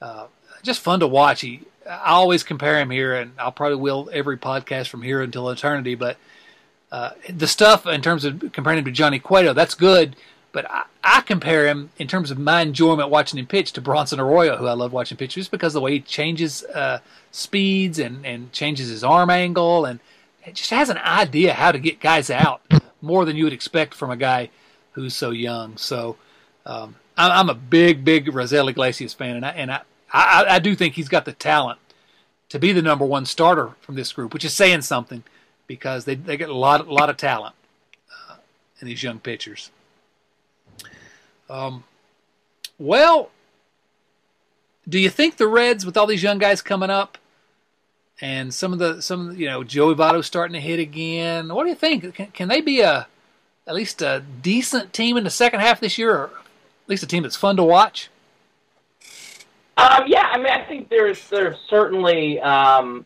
uh, 0.02 0.28
just 0.64 0.82
fun 0.82 1.00
to 1.00 1.08
watch. 1.08 1.42
He 1.42 1.62
I 1.90 2.12
always 2.12 2.44
compare 2.44 2.80
him 2.80 2.90
here, 2.90 3.16
and 3.16 3.32
I'll 3.40 3.52
probably 3.52 3.78
will 3.78 4.10
every 4.12 4.38
podcast 4.38 4.88
from 4.88 5.02
here 5.02 5.22
until 5.22 5.50
eternity. 5.50 5.96
But 5.96 6.18
uh, 6.92 7.12
the 7.30 7.48
stuff 7.48 7.88
in 7.88 8.02
terms 8.02 8.26
of 8.26 8.52
comparing 8.52 8.80
him 8.80 8.86
to 8.86 8.92
Johnny 8.92 9.20
Cueto, 9.20 9.54
that's 9.54 9.74
good. 9.74 10.16
But 10.54 10.70
I, 10.70 10.84
I, 11.04 11.22
compare 11.22 11.66
him 11.68 11.92
in 11.98 12.08
terms 12.08 12.30
of 12.30 12.38
my 12.38 12.62
enjoyment 12.62 13.10
watching 13.10 13.40
him 13.40 13.48
pitch 13.48 13.72
to 13.74 13.82
Bronson 13.82 14.20
Arroyo, 14.20 14.58
who 14.58 14.68
I 14.68 14.74
love 14.74 14.92
watching 14.92 15.18
pitch, 15.18 15.36
just 15.36 15.50
because 15.50 15.74
of 15.74 15.80
the 15.80 15.82
way 15.82 15.94
he 15.94 16.00
changes 16.02 16.64
uh, 16.66 17.00
speeds 17.32 18.00
and, 18.00 18.26
and 18.26 18.52
changes 18.52 18.90
his 18.90 19.04
arm 19.04 19.30
angle 19.30 19.86
and 19.86 20.02
just 20.54 20.72
has 20.72 20.90
an 20.90 20.98
idea 20.98 21.54
how 21.54 21.72
to 21.72 21.80
get 21.80 22.00
guys 22.02 22.30
out 22.30 22.62
more 23.02 23.24
than 23.26 23.36
you 23.36 23.46
would 23.46 23.54
expect 23.54 23.94
from 23.94 24.12
a 24.12 24.18
guy 24.18 24.50
who's 24.94 25.16
so 25.16 25.32
young. 25.32 25.78
So 25.78 26.18
um, 26.66 26.96
I, 27.18 27.40
I'm 27.40 27.50
a 27.50 27.54
big, 27.54 28.04
big 28.04 28.26
Raisel 28.28 28.70
Iglesias 28.70 29.14
fan, 29.14 29.38
and 29.38 29.46
I, 29.46 29.50
and 29.52 29.72
I, 29.72 29.82
I, 30.12 30.46
I 30.50 30.60
do 30.60 30.76
think 30.76 30.96
he's 30.96 31.10
got 31.10 31.26
the 31.26 31.34
talent 31.34 31.80
to 32.50 32.60
be 32.60 32.74
the 32.74 32.82
number 32.82 33.06
one 33.06 33.26
starter 33.26 33.72
from 33.80 33.96
this 33.96 34.12
group, 34.12 34.34
which 34.34 34.44
is 34.44 34.54
saying 34.54 34.82
something 34.82 35.24
because 35.68 36.04
they 36.04 36.16
they 36.16 36.36
get 36.36 36.50
a 36.50 36.54
lot 36.54 36.86
a 36.86 36.94
lot 36.94 37.10
of 37.10 37.16
talent 37.16 37.56
uh, 38.30 38.36
in 38.82 38.88
these 38.88 39.04
young 39.04 39.20
pitchers. 39.20 39.72
Um, 41.52 41.84
well, 42.80 43.30
do 44.88 44.98
you 44.98 45.10
think 45.10 45.38
the 45.38 45.48
Reds, 45.48 45.86
with 45.86 45.98
all 45.98 46.08
these 46.08 46.24
young 46.24 46.38
guys 46.38 46.62
coming 46.62 46.90
up, 46.90 47.18
and 48.22 48.54
some 48.54 48.72
of 48.72 48.80
the 48.80 49.02
some 49.02 49.36
you 49.36 49.48
know 49.48 49.64
Joey 49.64 49.96
Votto 49.96 50.24
starting 50.24 50.54
to 50.54 50.62
hit 50.62 50.80
again, 50.80 51.54
what 51.54 51.64
do 51.64 51.70
you 51.70 51.76
think? 51.76 52.16
Can, 52.16 52.28
can 52.28 52.48
they 52.48 52.62
be 52.62 52.82
a 52.82 53.08
at 53.68 53.76
least 53.76 54.02
a 54.02 54.24
decent 54.42 54.94
team 54.94 55.18
in 55.18 55.24
the 55.24 55.30
second 55.30 55.60
half 55.60 55.80
this 55.80 55.98
year, 55.98 56.16
or 56.16 56.24
at 56.26 56.90
least 56.90 57.04
a 57.04 57.08
team 57.08 57.24
that's 57.24 57.36
fun 57.36 57.58
to 57.58 57.64
watch? 57.64 58.10
Um, 59.78 60.04
yeah, 60.08 60.30
I 60.32 60.38
mean, 60.38 60.48
I 60.48 60.64
think 60.64 60.90
there's 60.90 61.28
there's 61.30 61.58
certainly 61.70 62.40
um, 62.40 63.06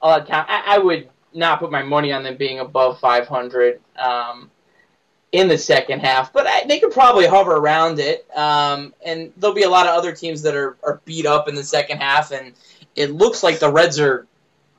a 0.00 0.06
lot 0.06 0.20
of 0.22 0.28
time. 0.28 0.44
I, 0.48 0.76
I, 0.76 0.78
would 0.78 1.08
not 1.32 1.60
put 1.60 1.70
my 1.70 1.82
money 1.82 2.12
on 2.12 2.22
them 2.22 2.36
being 2.36 2.58
above 2.58 3.00
500 3.00 3.80
um, 3.96 4.50
in 5.34 5.48
the 5.48 5.58
second 5.58 5.98
half, 5.98 6.32
but 6.32 6.46
I, 6.46 6.64
they 6.64 6.78
could 6.78 6.92
probably 6.92 7.26
hover 7.26 7.56
around 7.56 7.98
it. 7.98 8.24
Um, 8.36 8.94
and 9.04 9.32
there'll 9.36 9.54
be 9.54 9.64
a 9.64 9.68
lot 9.68 9.88
of 9.88 9.92
other 9.92 10.12
teams 10.12 10.42
that 10.42 10.54
are, 10.54 10.76
are 10.84 11.00
beat 11.04 11.26
up 11.26 11.48
in 11.48 11.56
the 11.56 11.64
second 11.64 11.98
half, 11.98 12.30
and 12.30 12.52
it 12.94 13.10
looks 13.10 13.42
like 13.42 13.58
the 13.58 13.68
Reds 13.68 13.98
are, 13.98 14.28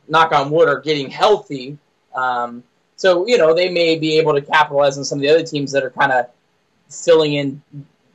knock 0.08 0.32
on 0.32 0.49
wood, 0.51 0.70
are 0.70 0.80
getting 0.80 1.10
healthy. 1.10 1.78
Um, 2.16 2.64
so 2.95 3.28
you 3.28 3.38
know 3.38 3.53
they 3.53 3.70
may 3.70 3.99
be 3.99 4.18
able 4.18 4.34
to 4.34 4.41
capitalize 4.41 4.97
on 4.97 5.03
some 5.03 5.18
of 5.18 5.24
the 5.24 5.30
other 5.30 5.43
teams 5.43 5.74
that 5.74 5.84
are 5.84 5.89
kind 5.89 6.14
of 6.14 6.28
filling 6.89 7.34
in 7.34 7.62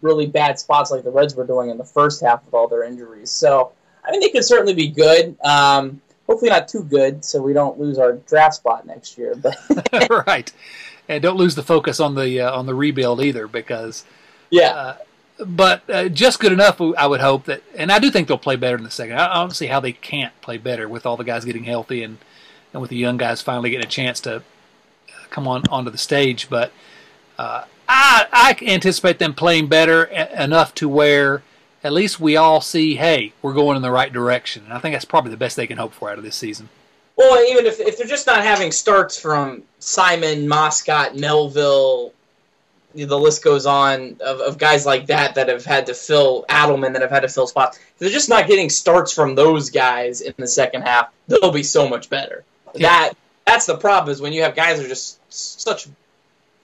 really 0.00 0.26
bad 0.26 0.58
spots 0.58 0.90
like 0.90 1.04
the 1.04 1.10
Reds 1.10 1.34
were 1.34 1.46
doing 1.46 1.68
in 1.68 1.76
the 1.76 1.84
first 1.84 2.22
half 2.22 2.42
with 2.46 2.54
all 2.54 2.68
their 2.68 2.84
injuries. 2.84 3.30
So 3.30 3.72
I 4.02 4.12
mean, 4.12 4.20
they 4.20 4.30
could 4.30 4.46
certainly 4.46 4.72
be 4.72 4.88
good. 4.88 5.36
Um, 5.44 6.00
hopefully, 6.26 6.50
not 6.50 6.68
too 6.68 6.84
good, 6.84 7.22
so 7.22 7.42
we 7.42 7.52
don't 7.52 7.78
lose 7.78 7.98
our 7.98 8.14
draft 8.14 8.54
spot 8.54 8.86
next 8.86 9.18
year. 9.18 9.34
But 9.34 9.58
right, 10.26 10.50
and 11.10 11.20
don't 11.22 11.36
lose 11.36 11.56
the 11.56 11.62
focus 11.62 11.98
on 11.98 12.14
the 12.14 12.40
uh, 12.40 12.56
on 12.56 12.66
the 12.66 12.74
rebuild 12.74 13.20
either, 13.20 13.46
because 13.46 14.04
yeah. 14.48 14.70
Uh, 14.70 14.96
but 15.44 15.88
uh, 15.88 16.08
just 16.08 16.38
good 16.38 16.52
enough, 16.52 16.80
I 16.80 17.06
would 17.06 17.20
hope 17.20 17.44
that, 17.44 17.62
and 17.74 17.90
I 17.90 17.98
do 17.98 18.10
think 18.10 18.28
they'll 18.28 18.38
play 18.38 18.56
better 18.56 18.76
in 18.76 18.84
the 18.84 18.90
second. 18.90 19.16
I 19.16 19.34
don't 19.34 19.56
see 19.56 19.66
how 19.66 19.80
they 19.80 19.92
can't 19.92 20.38
play 20.42 20.58
better 20.58 20.86
with 20.86 21.06
all 21.06 21.16
the 21.16 21.24
guys 21.24 21.46
getting 21.46 21.64
healthy 21.64 22.02
and, 22.02 22.18
and 22.72 22.82
with 22.82 22.90
the 22.90 22.96
young 22.96 23.16
guys 23.16 23.40
finally 23.40 23.70
getting 23.70 23.86
a 23.86 23.88
chance 23.88 24.20
to 24.20 24.42
come 25.30 25.48
on 25.48 25.62
onto 25.70 25.90
the 25.90 25.96
stage. 25.96 26.50
But 26.50 26.72
uh, 27.38 27.64
I, 27.88 28.26
I 28.30 28.56
anticipate 28.66 29.18
them 29.18 29.32
playing 29.32 29.68
better 29.68 30.04
enough 30.04 30.74
to 30.74 30.90
where 30.90 31.42
at 31.82 31.94
least 31.94 32.20
we 32.20 32.36
all 32.36 32.60
see, 32.60 32.96
hey, 32.96 33.32
we're 33.40 33.54
going 33.54 33.76
in 33.76 33.82
the 33.82 33.90
right 33.90 34.12
direction. 34.12 34.64
And 34.64 34.74
I 34.74 34.78
think 34.78 34.94
that's 34.94 35.06
probably 35.06 35.30
the 35.30 35.38
best 35.38 35.56
they 35.56 35.66
can 35.66 35.78
hope 35.78 35.94
for 35.94 36.10
out 36.10 36.18
of 36.18 36.24
this 36.24 36.36
season. 36.36 36.68
Well, 37.20 37.44
even 37.50 37.66
if, 37.66 37.78
if 37.80 37.98
they're 37.98 38.06
just 38.06 38.26
not 38.26 38.42
having 38.42 38.72
starts 38.72 39.20
from 39.20 39.62
Simon, 39.78 40.48
Moscot, 40.48 41.20
Melville, 41.20 42.14
the 42.94 43.18
list 43.18 43.44
goes 43.44 43.66
on 43.66 44.16
of, 44.24 44.40
of 44.40 44.56
guys 44.56 44.86
like 44.86 45.08
that 45.08 45.34
that 45.34 45.50
have 45.50 45.62
had 45.62 45.84
to 45.86 45.94
fill 45.94 46.46
Adleman 46.48 46.94
that 46.94 47.02
have 47.02 47.10
had 47.10 47.20
to 47.20 47.28
fill 47.28 47.46
spots. 47.46 47.76
If 47.76 47.98
they're 47.98 48.08
just 48.08 48.30
not 48.30 48.46
getting 48.46 48.70
starts 48.70 49.12
from 49.12 49.34
those 49.34 49.68
guys 49.68 50.22
in 50.22 50.32
the 50.38 50.46
second 50.46 50.80
half, 50.80 51.12
they'll 51.28 51.52
be 51.52 51.62
so 51.62 51.86
much 51.86 52.08
better. 52.08 52.42
Yeah. 52.74 52.88
That 52.88 53.12
that's 53.44 53.66
the 53.66 53.76
problem 53.76 54.10
is 54.10 54.22
when 54.22 54.32
you 54.32 54.40
have 54.44 54.56
guys 54.56 54.78
that 54.78 54.86
are 54.86 54.88
just 54.88 55.20
such 55.30 55.88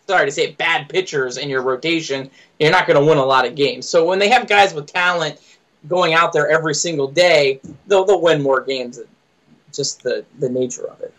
sorry 0.07 0.25
to 0.25 0.33
say 0.33 0.53
bad 0.53 0.89
pitchers 0.89 1.37
in 1.37 1.51
your 1.51 1.61
rotation, 1.61 2.31
you're 2.59 2.71
not 2.71 2.87
going 2.87 2.99
to 2.99 3.05
win 3.05 3.19
a 3.19 3.25
lot 3.27 3.45
of 3.45 3.55
games. 3.57 3.87
So 3.87 4.07
when 4.07 4.19
they 4.21 4.31
have 4.31 4.49
guys 4.49 4.73
with 4.73 4.87
talent 4.87 5.39
going 5.87 6.15
out 6.15 6.33
there 6.33 6.49
every 6.49 6.75
single 6.75 7.09
day, 7.09 7.61
they'll 7.89 8.07
they'll 8.07 8.23
win 8.23 8.43
more 8.43 8.63
games. 8.63 8.99
Just 9.77 10.03
the 10.03 10.25
the 10.39 10.49
nature 10.49 10.87
of 10.87 11.01
it. 11.01 11.13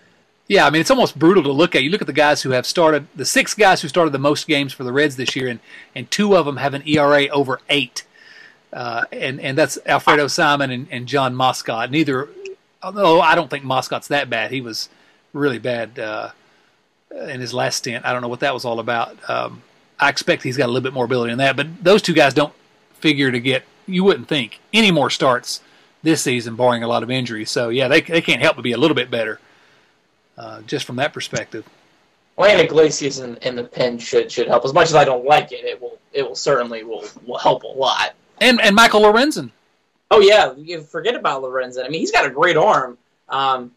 Yeah, 0.47 0.65
I 0.65 0.69
mean 0.69 0.81
it's 0.81 0.91
almost 0.91 1.19
brutal 1.19 1.43
to 1.43 1.51
look 1.51 1.75
at. 1.75 1.83
You 1.83 1.89
look 1.89 2.01
at 2.01 2.07
the 2.07 2.13
guys 2.13 2.41
who 2.41 2.51
have 2.51 2.65
started 2.65 3.07
the 3.15 3.25
six 3.25 3.53
guys 3.53 3.81
who 3.81 3.87
started 3.87 4.11
the 4.11 4.19
most 4.19 4.47
games 4.47 4.73
for 4.73 4.83
the 4.83 4.91
Reds 4.91 5.15
this 5.15 5.35
year, 5.35 5.47
and 5.47 5.59
and 5.93 6.09
two 6.09 6.35
of 6.35 6.45
them 6.45 6.57
have 6.57 6.73
an 6.73 6.87
ERA 6.87 7.27
over 7.27 7.61
eight, 7.69 8.05
uh, 8.73 9.05
and 9.11 9.39
and 9.41 9.57
that's 9.57 9.77
Alfredo 9.85 10.27
Simon 10.27 10.71
and, 10.71 10.87
and 10.89 11.07
Jon 11.07 11.35
Moscot. 11.35 11.91
Neither, 11.91 12.29
although 12.81 13.21
I 13.21 13.35
don't 13.35 13.49
think 13.49 13.63
Moscot's 13.63 14.07
that 14.07 14.29
bad. 14.29 14.51
He 14.51 14.61
was 14.61 14.89
really 15.33 15.59
bad 15.59 15.99
uh, 15.99 16.31
in 17.11 17.41
his 17.41 17.53
last 17.53 17.77
stint. 17.77 18.05
I 18.05 18.13
don't 18.13 18.21
know 18.21 18.27
what 18.27 18.39
that 18.39 18.53
was 18.53 18.65
all 18.65 18.79
about. 18.79 19.17
Um, 19.29 19.61
I 19.99 20.09
expect 20.09 20.43
he's 20.43 20.57
got 20.57 20.65
a 20.65 20.71
little 20.71 20.81
bit 20.81 20.93
more 20.93 21.05
ability 21.05 21.31
than 21.31 21.39
that, 21.39 21.55
but 21.57 21.83
those 21.83 22.01
two 22.01 22.13
guys 22.13 22.33
don't 22.33 22.53
figure 22.93 23.31
to 23.31 23.39
get. 23.39 23.63
You 23.85 24.03
wouldn't 24.03 24.27
think 24.27 24.59
any 24.73 24.91
more 24.91 25.09
starts 25.09 25.61
this 26.03 26.21
season, 26.21 26.55
barring 26.55 26.83
a 26.83 26.87
lot 26.87 27.03
of 27.03 27.11
injuries. 27.11 27.51
So 27.51 27.69
yeah, 27.69 27.87
they 27.87 28.01
they 28.01 28.21
can't 28.21 28.41
help 28.41 28.55
but 28.55 28.61
be 28.61 28.73
a 28.73 28.77
little 28.77 28.95
bit 28.95 29.11
better, 29.11 29.39
uh, 30.37 30.61
just 30.61 30.85
from 30.85 30.97
that 30.97 31.13
perspective. 31.13 31.65
Well, 32.35 32.51
and 32.51 32.61
Iglesias 32.61 33.19
in, 33.19 33.37
in 33.37 33.55
the 33.55 33.63
pen 33.63 33.97
should 33.97 34.31
should 34.31 34.47
help. 34.47 34.63
As 34.63 34.73
much 34.73 34.89
as 34.89 34.95
I 34.95 35.05
don't 35.05 35.25
like 35.25 35.51
it, 35.51 35.65
it 35.65 35.81
will 35.81 35.97
it 36.13 36.23
will 36.23 36.35
certainly 36.35 36.83
will 36.83 37.05
will 37.25 37.39
help 37.39 37.63
a 37.63 37.67
lot. 37.67 38.13
And 38.39 38.61
and 38.61 38.75
Michael 38.75 39.01
Lorenzen. 39.01 39.51
Oh 40.11 40.21
yeah, 40.21 40.53
you 40.55 40.81
forget 40.81 41.15
about 41.15 41.41
Lorenzen. 41.41 41.85
I 41.85 41.89
mean, 41.89 41.99
he's 41.99 42.11
got 42.11 42.25
a 42.25 42.29
great 42.29 42.55
arm. 42.55 42.97
Um, 43.27 43.71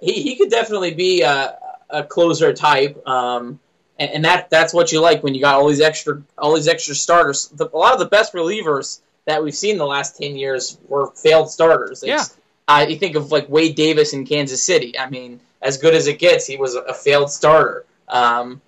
he 0.00 0.22
he 0.22 0.36
could 0.36 0.50
definitely 0.50 0.94
be 0.94 1.22
a, 1.22 1.58
a 1.88 2.04
closer 2.04 2.52
type. 2.52 3.06
Um, 3.08 3.58
and, 3.98 4.10
and, 4.10 4.24
that 4.24 4.50
that's 4.50 4.72
what 4.72 4.92
you 4.92 5.00
like 5.00 5.22
when 5.22 5.34
you 5.34 5.40
got 5.40 5.54
all 5.56 5.68
these 5.68 5.80
extra 5.80 6.22
all 6.36 6.54
these 6.54 6.68
extra 6.68 6.94
starters. 6.94 7.48
The, 7.48 7.68
a 7.72 7.76
lot 7.76 7.94
of 7.94 7.98
the 7.98 8.06
best 8.06 8.32
relievers 8.32 9.00
that 9.26 9.42
we've 9.42 9.54
seen 9.54 9.78
the 9.78 9.86
last 9.86 10.16
ten 10.16 10.36
years 10.36 10.78
were 10.88 11.10
failed 11.12 11.50
starters. 11.50 12.02
It's, 12.02 12.08
yeah. 12.08 12.24
Uh, 12.68 12.86
you 12.88 12.96
think 12.96 13.16
of 13.16 13.32
like 13.32 13.48
Wade 13.48 13.74
Davis 13.74 14.12
in 14.12 14.24
Kansas 14.24 14.62
City. 14.62 14.98
I 14.98 15.10
mean, 15.10 15.40
as 15.60 15.78
good 15.78 15.94
as 15.94 16.06
it 16.06 16.18
gets, 16.18 16.46
he 16.46 16.56
was 16.56 16.74
a, 16.74 16.80
a 16.80 16.94
failed 16.94 17.30
starter. 17.30 17.84
Um, 18.08 18.60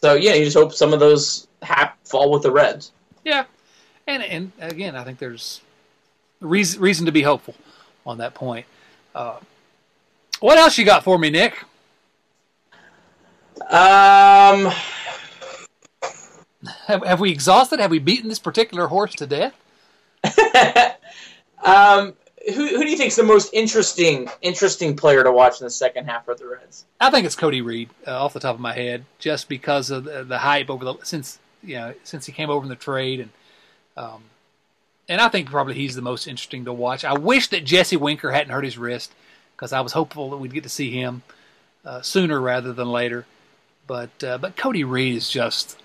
so 0.00 0.14
yeah, 0.14 0.34
you 0.34 0.44
just 0.44 0.56
hope 0.56 0.72
some 0.72 0.92
of 0.92 1.00
those 1.00 1.46
hap- 1.62 1.98
fall 2.04 2.30
with 2.30 2.42
the 2.42 2.50
Reds. 2.50 2.92
Yeah, 3.24 3.44
and 4.06 4.22
and 4.22 4.52
again, 4.60 4.96
I 4.96 5.04
think 5.04 5.18
there's 5.18 5.60
reason 6.40 6.80
reason 6.80 7.06
to 7.06 7.12
be 7.12 7.22
hopeful 7.22 7.54
on 8.06 8.18
that 8.18 8.34
point. 8.34 8.66
Uh, 9.14 9.38
what 10.40 10.56
else 10.58 10.78
you 10.78 10.84
got 10.84 11.04
for 11.04 11.18
me, 11.18 11.30
Nick? 11.30 11.54
Um, 13.68 14.72
have, 16.86 17.04
have 17.04 17.20
we 17.20 17.30
exhausted? 17.30 17.80
Have 17.80 17.90
we 17.90 17.98
beaten 17.98 18.28
this 18.28 18.38
particular 18.38 18.86
horse 18.86 19.14
to 19.16 19.26
death? 19.26 19.54
um, 21.64 22.14
who, 22.54 22.66
who 22.66 22.82
do 22.82 22.90
you 22.90 22.96
think 22.96 23.08
is 23.08 23.16
the 23.16 23.22
most 23.22 23.52
interesting 23.52 24.28
interesting 24.42 24.96
player 24.96 25.22
to 25.22 25.30
watch 25.30 25.60
in 25.60 25.64
the 25.64 25.70
second 25.70 26.06
half 26.06 26.24
for 26.24 26.34
the 26.34 26.46
Reds? 26.46 26.84
I 27.00 27.10
think 27.10 27.26
it's 27.26 27.34
Cody 27.34 27.60
Reed, 27.60 27.90
uh, 28.06 28.24
off 28.24 28.32
the 28.32 28.40
top 28.40 28.54
of 28.54 28.60
my 28.60 28.74
head, 28.74 29.04
just 29.18 29.48
because 29.48 29.90
of 29.90 30.04
the, 30.04 30.24
the, 30.24 30.38
hype 30.38 30.70
over 30.70 30.84
the 30.84 30.94
since 31.02 31.38
you 31.62 31.74
know 31.74 31.94
since 32.04 32.26
he 32.26 32.32
came 32.32 32.50
over 32.50 32.64
in 32.64 32.68
the 32.68 32.76
trade, 32.76 33.20
and 33.20 33.30
um, 33.96 34.22
and 35.08 35.20
I 35.20 35.28
think 35.28 35.50
probably 35.50 35.74
he's 35.74 35.94
the 35.94 36.02
most 36.02 36.26
interesting 36.26 36.64
to 36.64 36.72
watch. 36.72 37.04
I 37.04 37.14
wish 37.14 37.48
that 37.48 37.64
Jesse 37.64 37.96
Winker 37.96 38.30
hadn't 38.30 38.52
hurt 38.52 38.64
his 38.64 38.78
wrist 38.78 39.12
because 39.56 39.72
I 39.72 39.80
was 39.80 39.92
hopeful 39.92 40.30
that 40.30 40.36
we'd 40.36 40.54
get 40.54 40.62
to 40.62 40.68
see 40.68 40.90
him 40.90 41.22
uh, 41.84 42.00
sooner 42.02 42.40
rather 42.40 42.72
than 42.72 42.90
later. 42.90 43.26
But 43.86 44.22
uh, 44.22 44.38
but 44.38 44.56
Cody 44.56 44.84
Reed 44.84 45.16
is 45.16 45.28
just 45.28 45.78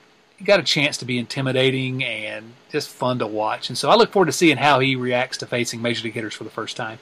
got 0.46 0.60
a 0.60 0.64
chance 0.64 0.98
to 0.98 1.06
be 1.06 1.18
intimidating 1.18 2.04
and 2.04 2.54
just 2.72 2.90
fun 2.90 3.20
to 3.20 3.28
watch, 3.28 3.70
and 3.70 3.78
so 3.78 3.90
I 3.90 3.96
look 3.96 4.12
forward 4.12 4.28
to 4.28 4.32
seeing 4.32 4.58
how 4.58 4.80
he 4.80 4.96
reacts 4.96 5.38
to 5.40 5.46
facing 5.46 5.82
major 5.82 6.04
league 6.04 6.14
hitters 6.14 6.34
for 6.34 6.44
the 6.44 6.50
first 6.50 6.78
time. 6.78 7.00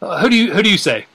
Uh, 0.00 0.20
who 0.20 0.30
do 0.30 0.36
you 0.36 0.52
who 0.52 0.62
do 0.62 0.70
you 0.70 0.78
say? 0.78 1.06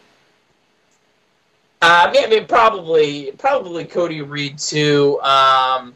Uh, 1.82 2.12
I 2.12 2.28
mean, 2.30 2.46
probably 2.48 3.32
probably 3.38 3.86
Cody 3.86 4.22
Reed 4.22 4.58
too. 4.58 5.20
Um, 5.22 5.94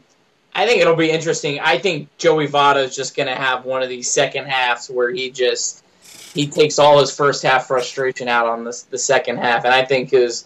I 0.54 0.66
think 0.66 0.80
it'll 0.80 0.96
be 0.96 1.10
interesting. 1.10 1.60
I 1.60 1.78
think 1.78 2.08
Joey 2.18 2.48
Votto 2.48 2.84
is 2.84 2.94
just 2.94 3.16
going 3.16 3.28
to 3.28 3.34
have 3.34 3.64
one 3.64 3.82
of 3.82 3.88
these 3.88 4.10
second 4.10 4.46
halves 4.46 4.88
where 4.88 5.10
he 5.10 5.30
just 5.30 5.84
he 6.34 6.46
takes 6.46 6.78
all 6.78 7.00
his 7.00 7.14
first 7.14 7.42
half 7.42 7.66
frustration 7.66 8.28
out 8.28 8.46
on 8.46 8.64
the 8.64 8.84
the 8.90 8.98
second 8.98 9.38
half, 9.38 9.64
and 9.64 9.72
I 9.72 9.84
think 9.84 10.10
his 10.10 10.44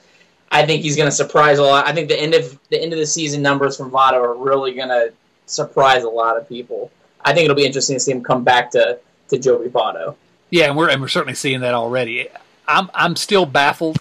I 0.51 0.65
think 0.67 0.83
he's 0.83 0.97
going 0.97 1.09
to 1.09 1.15
surprise 1.15 1.59
a 1.59 1.63
lot. 1.63 1.87
I 1.87 1.93
think 1.93 2.09
the 2.09 2.21
end 2.21 2.35
of 2.35 2.59
the 2.71 2.81
end 2.81 2.93
of 2.93 2.99
the 2.99 3.07
season 3.07 3.43
numbers 3.43 3.77
from 3.77 3.91
Votto 3.91 4.15
are 4.15 4.37
really 4.37 4.75
going 4.75 4.89
to 4.89 5.13
surprise 5.47 6.05
a 6.05 6.09
lot 6.09 6.37
of 6.37 6.49
people. 6.49 6.91
I 7.25 7.33
think 7.33 7.45
it'll 7.45 7.57
be 7.57 7.67
interesting 7.67 7.97
to 7.97 8.01
see 8.01 8.13
him 8.13 8.23
come 8.23 8.45
back 8.45 8.71
to 8.73 8.99
to 9.29 9.39
Joey 9.39 9.69
Votto. 9.69 10.17
Yeah, 10.51 10.67
and 10.67 10.77
we're 10.77 10.91
and 10.91 11.01
we're 11.01 11.09
certainly 11.09 11.35
seeing 11.35 11.61
that 11.61 11.75
already. 11.75 12.29
I'm 12.69 12.91
I'm 12.95 13.17
still 13.17 13.47
baffled. 13.47 13.99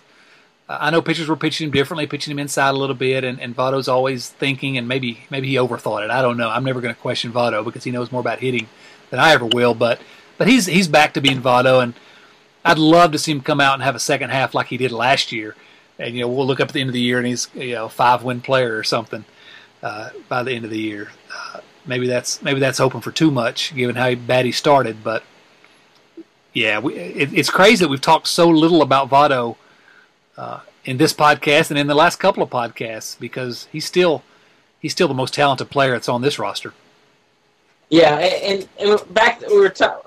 I 0.70 0.92
know 0.92 1.02
pitchers 1.02 1.28
were 1.28 1.36
pitching 1.36 1.66
him 1.66 1.72
differently, 1.72 2.08
pitching 2.08 2.32
him 2.32 2.40
inside 2.40 2.70
a 2.70 2.78
little 2.78 2.96
bit, 2.96 3.24
and, 3.24 3.40
and 3.40 3.56
Votto's 3.56 3.88
always 3.88 4.30
thinking, 4.30 4.78
and 4.78 4.88
maybe 4.88 5.26
maybe 5.30 5.48
he 5.48 5.56
overthought 5.56 6.06
it. 6.06 6.12
I 6.12 6.22
don't 6.22 6.38
know. 6.38 6.50
I'm 6.50 6.64
never 6.64 6.82
going 6.82 6.94
to 6.94 7.02
question 7.02 7.32
Votto 7.32 7.64
because 7.66 7.84
he 7.84 7.92
knows 7.92 8.12
more 8.12 8.22
about 8.22 8.40
hitting 8.40 8.68
than 9.10 9.20
I 9.20 9.32
ever 9.32 9.46
will. 9.46 9.74
But 9.74 10.00
but 10.38 10.48
he's 10.48 10.66
he's 10.66 10.88
back 10.88 11.14
to 11.14 11.22
being 11.22 11.42
Votto, 11.42 11.82
and 11.84 11.94
I'd 12.64 12.80
love 12.80 13.12
to 13.12 13.20
see 13.20 13.32
him 13.32 13.42
come 13.42 13.60
out 13.60 13.74
and 13.74 13.84
have 13.84 13.96
a 13.96 14.00
second 14.00 14.30
half 14.30 14.54
like 14.54 14.68
he 14.68 14.78
did 14.78 14.92
last 14.92 15.32
year. 15.32 15.56
And 16.04 16.16
you 16.16 16.22
know 16.22 16.28
we'll 16.28 16.46
look 16.46 16.60
up 16.60 16.70
at 16.70 16.74
the 16.74 16.82
end 16.82 16.90
of 16.90 16.94
the 16.94 17.02
year 17.02 17.18
and 17.18 17.26
he's 17.28 17.50
you 17.56 17.74
know 17.74 17.88
five 17.90 18.24
win 18.24 18.42
player 18.42 18.78
or 18.78 18.84
something 18.84 19.26
uh, 19.82 20.10
by 20.28 20.44
the 20.44 20.52
end 20.52 20.66
of 20.66 20.72
the 20.72 20.80
year. 20.80 21.12
Uh, 21.34 21.60
maybe 21.86 22.08
that's 22.08 22.42
maybe 22.42 22.60
that's 22.60 22.78
hoping 22.78 23.02
for 23.02 23.12
too 23.12 23.32
much 23.32 23.76
given 23.76 23.96
how 23.96 24.14
bad 24.16 24.46
he 24.46 24.52
started, 24.52 25.04
but 25.04 25.24
yeah, 26.54 26.80
we, 26.80 26.96
it, 26.96 27.34
it's 27.34 27.50
crazy 27.50 27.84
that 27.84 27.90
we've 27.90 28.02
talked 28.02 28.28
so 28.28 28.48
little 28.48 28.82
about 28.82 29.10
Votto 29.10 29.58
uh, 30.38 30.60
in 30.86 30.98
this 30.98 31.14
podcast 31.14 31.72
and 31.72 31.80
in 31.80 31.88
the 31.88 31.96
last 31.96 32.18
couple 32.18 32.44
of 32.44 32.50
podcasts 32.50 33.20
because 33.20 33.68
he's 33.72 33.86
still 33.86 34.24
he's 34.80 34.92
still 34.92 35.08
the 35.08 35.14
most 35.14 35.34
talented 35.34 35.70
player 35.70 35.92
that's 35.92 36.10
on 36.10 36.22
this 36.22 36.38
roster. 36.40 36.74
Yeah, 37.90 38.18
and, 38.18 38.68
and 38.80 39.14
back 39.14 39.42
we 39.42 39.60
were 39.60 39.70
ta- 39.70 40.02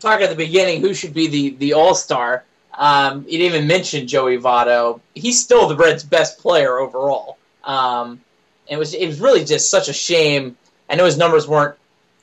talking 0.00 0.24
at 0.24 0.30
the 0.30 0.36
beginning 0.36 0.80
who 0.80 0.94
should 0.94 1.14
be 1.14 1.26
the 1.28 1.50
the 1.56 1.72
All 1.74 1.94
Star. 1.94 2.44
Um, 2.74 3.22
didn't 3.22 3.40
even 3.42 3.66
mention 3.66 4.06
Joey 4.06 4.38
Votto. 4.38 5.00
He's 5.14 5.42
still 5.42 5.68
the 5.68 5.76
Reds' 5.76 6.04
best 6.04 6.38
player 6.38 6.78
overall. 6.78 7.38
Um, 7.64 8.20
it 8.66 8.78
was 8.78 8.94
it 8.94 9.06
was 9.06 9.20
really 9.20 9.44
just 9.44 9.70
such 9.70 9.88
a 9.88 9.92
shame. 9.92 10.56
I 10.88 10.96
know 10.96 11.04
his 11.04 11.18
numbers 11.18 11.46
weren't 11.46 11.76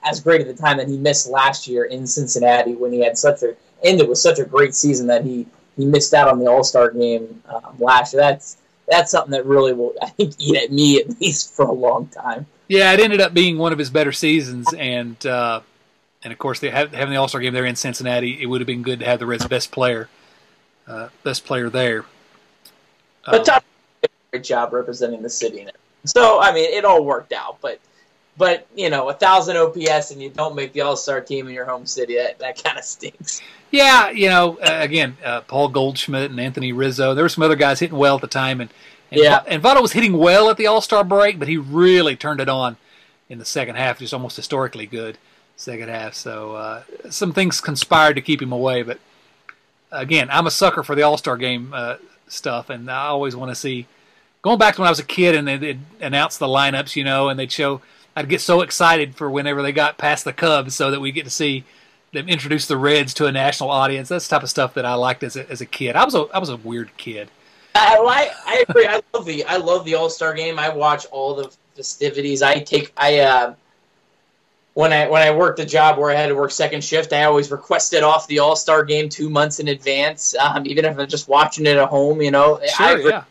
as 0.03 0.21
great 0.21 0.41
at 0.41 0.47
the 0.47 0.53
time 0.53 0.77
that 0.77 0.87
he 0.87 0.97
missed 0.97 1.29
last 1.29 1.67
year 1.67 1.83
in 1.85 2.07
Cincinnati 2.07 2.73
when 2.73 2.91
he 2.91 2.99
had 2.99 3.17
such 3.17 3.43
a 3.43 3.55
ended 3.83 4.09
with 4.09 4.17
such 4.17 4.39
a 4.39 4.45
great 4.45 4.73
season 4.73 5.07
that 5.07 5.23
he 5.23 5.45
he 5.77 5.85
missed 5.85 6.13
out 6.13 6.27
on 6.27 6.39
the 6.39 6.47
All 6.47 6.63
Star 6.63 6.91
game 6.91 7.41
um, 7.47 7.75
last 7.79 8.13
year. 8.13 8.21
That's 8.21 8.57
that's 8.87 9.11
something 9.11 9.31
that 9.31 9.45
really 9.45 9.73
will 9.73 9.93
I 10.01 10.09
think 10.09 10.33
eat 10.39 10.57
at 10.57 10.71
me 10.71 10.99
at 10.99 11.19
least 11.21 11.53
for 11.53 11.65
a 11.65 11.71
long 11.71 12.07
time. 12.07 12.47
Yeah, 12.67 12.91
it 12.93 12.99
ended 12.99 13.21
up 13.21 13.33
being 13.33 13.57
one 13.57 13.73
of 13.73 13.79
his 13.79 13.89
better 13.89 14.11
seasons, 14.11 14.71
and 14.73 15.23
uh, 15.25 15.61
and 16.23 16.33
of 16.33 16.39
course, 16.39 16.59
they 16.59 16.69
have, 16.69 16.93
having 16.93 17.13
the 17.13 17.19
All 17.19 17.27
Star 17.27 17.41
game 17.41 17.53
there 17.53 17.65
in 17.65 17.75
Cincinnati, 17.75 18.41
it 18.41 18.45
would 18.45 18.61
have 18.61 18.67
been 18.67 18.83
good 18.83 18.99
to 18.99 19.05
have 19.05 19.19
the 19.19 19.25
Reds' 19.25 19.47
best 19.47 19.71
player, 19.71 20.09
uh, 20.89 21.09
best 21.23 21.45
player 21.45 21.69
there. 21.69 22.05
But 23.25 23.45
Todd 23.45 23.63
did 24.01 24.09
a 24.11 24.31
great 24.31 24.43
job 24.43 24.73
representing 24.73 25.21
the 25.21 25.29
city. 25.29 25.67
So 26.05 26.41
I 26.41 26.53
mean, 26.53 26.73
it 26.73 26.83
all 26.83 27.05
worked 27.05 27.31
out. 27.31 27.59
But 27.61 27.79
but 28.37 28.65
you 28.75 28.89
know, 28.89 29.09
a 29.09 29.13
thousand 29.13 29.57
OPS 29.57 30.11
and 30.11 30.21
you 30.21 30.29
don't 30.29 30.55
make 30.55 30.73
the 30.73 30.81
All 30.81 30.95
Star 30.95 31.21
team 31.21 31.47
in 31.47 31.53
your 31.53 31.65
home 31.65 31.85
city, 31.85 32.15
that, 32.15 32.39
that 32.39 32.63
kind 32.63 32.77
of 32.77 32.83
stinks. 32.83 33.41
Yeah, 33.71 34.09
you 34.09 34.29
know, 34.29 34.57
uh, 34.57 34.79
again, 34.81 35.15
uh, 35.23 35.41
Paul 35.41 35.67
Goldschmidt 35.67 36.31
and 36.31 36.39
Anthony 36.39 36.71
Rizzo. 36.71 37.13
There 37.13 37.23
were 37.23 37.29
some 37.29 37.43
other 37.43 37.55
guys 37.55 37.79
hitting 37.79 37.97
well 37.97 38.15
at 38.15 38.21
the 38.21 38.27
time, 38.27 38.61
and 38.61 38.71
and, 39.11 39.21
yeah. 39.21 39.43
and 39.47 39.61
Votto 39.61 39.81
was 39.81 39.91
hitting 39.91 40.17
well 40.17 40.49
at 40.49 40.57
the 40.57 40.67
All 40.67 40.81
Star 40.81 41.03
break, 41.03 41.37
but 41.37 41.47
he 41.47 41.57
really 41.57 42.15
turned 42.15 42.39
it 42.39 42.49
on 42.49 42.77
in 43.27 43.37
the 43.37 43.45
second 43.45 43.75
half. 43.75 43.99
Just 43.99 44.13
almost 44.13 44.35
historically 44.35 44.85
good 44.85 45.17
second 45.55 45.89
half. 45.89 46.13
So 46.13 46.55
uh, 46.55 46.83
some 47.09 47.33
things 47.33 47.59
conspired 47.61 48.15
to 48.15 48.21
keep 48.21 48.41
him 48.41 48.51
away. 48.51 48.81
But 48.81 48.99
again, 49.91 50.29
I'm 50.31 50.47
a 50.47 50.51
sucker 50.51 50.83
for 50.83 50.95
the 50.95 51.03
All 51.03 51.17
Star 51.17 51.37
game 51.37 51.73
uh, 51.73 51.97
stuff, 52.27 52.69
and 52.69 52.89
I 52.89 53.07
always 53.07 53.35
want 53.35 53.51
to 53.51 53.55
see. 53.55 53.87
Going 54.41 54.57
back 54.57 54.75
to 54.75 54.81
when 54.81 54.87
I 54.87 54.91
was 54.91 54.99
a 54.99 55.05
kid 55.05 55.35
and 55.35 55.45
they'd 55.45 55.79
announce 55.99 56.37
the 56.37 56.47
lineups, 56.47 56.95
you 56.95 57.03
know, 57.03 57.27
and 57.27 57.37
they'd 57.37 57.51
show 57.51 57.81
I'd 58.15 58.29
get 58.29 58.39
so 58.39 58.61
excited 58.61 59.15
for 59.15 59.29
whenever 59.29 59.61
they 59.61 59.73
got 59.73 59.97
past 59.97 60.23
the 60.23 60.33
Cubs, 60.33 60.75
so 60.75 60.91
that 60.91 61.01
we 61.01 61.11
get 61.11 61.25
to 61.25 61.29
see 61.29 61.65
them 62.13 62.29
introduce 62.29 62.65
the 62.65 62.77
Reds 62.77 63.13
to 63.15 63.25
a 63.25 63.31
national 63.31 63.69
audience. 63.69 64.09
That's 64.09 64.27
the 64.27 64.35
type 64.35 64.43
of 64.43 64.49
stuff 64.49 64.73
that 64.75 64.85
I 64.85 64.93
liked 64.95 65.23
as 65.23 65.35
a, 65.35 65.49
as 65.49 65.61
a 65.61 65.65
kid. 65.65 65.95
I 65.95 66.05
was 66.05 66.15
a 66.15 66.27
I 66.33 66.39
was 66.39 66.49
a 66.49 66.57
weird 66.57 66.95
kid. 66.97 67.29
I, 67.75 68.31
I, 68.45 68.65
agree. 68.67 68.87
I 68.87 69.01
love 69.13 69.25
the 69.25 69.45
I 69.45 69.57
love 69.57 69.85
the 69.85 69.95
All 69.95 70.09
Star 70.09 70.33
game. 70.33 70.59
I 70.59 70.69
watch 70.69 71.05
all 71.07 71.35
the 71.35 71.51
festivities. 71.75 72.41
I 72.41 72.59
take 72.59 72.91
I 72.97 73.19
uh, 73.19 73.53
when 74.79 74.93
I 74.93 75.09
when 75.09 75.21
I 75.21 75.31
worked 75.31 75.59
a 75.59 75.65
job 75.65 75.97
where 75.97 76.09
I 76.09 76.13
had 76.13 76.27
to 76.27 76.35
work 76.35 76.51
second 76.51 76.85
shift, 76.85 77.11
I 77.11 77.25
always 77.25 77.51
requested 77.51 78.01
off 78.01 78.27
the 78.27 78.39
All 78.39 78.55
Star 78.55 78.85
game 78.85 79.09
two 79.09 79.29
months 79.29 79.59
in 79.59 79.67
advance, 79.67 80.35
um, 80.37 80.65
even 80.65 80.85
if 80.85 80.97
I'm 80.97 81.05
just 81.09 81.27
watching 81.27 81.65
it 81.65 81.75
at 81.75 81.89
home. 81.89 82.21
You 82.21 82.31
know, 82.31 82.61
sure, 82.77 82.85
I, 82.85 82.95
yeah. 82.95 83.23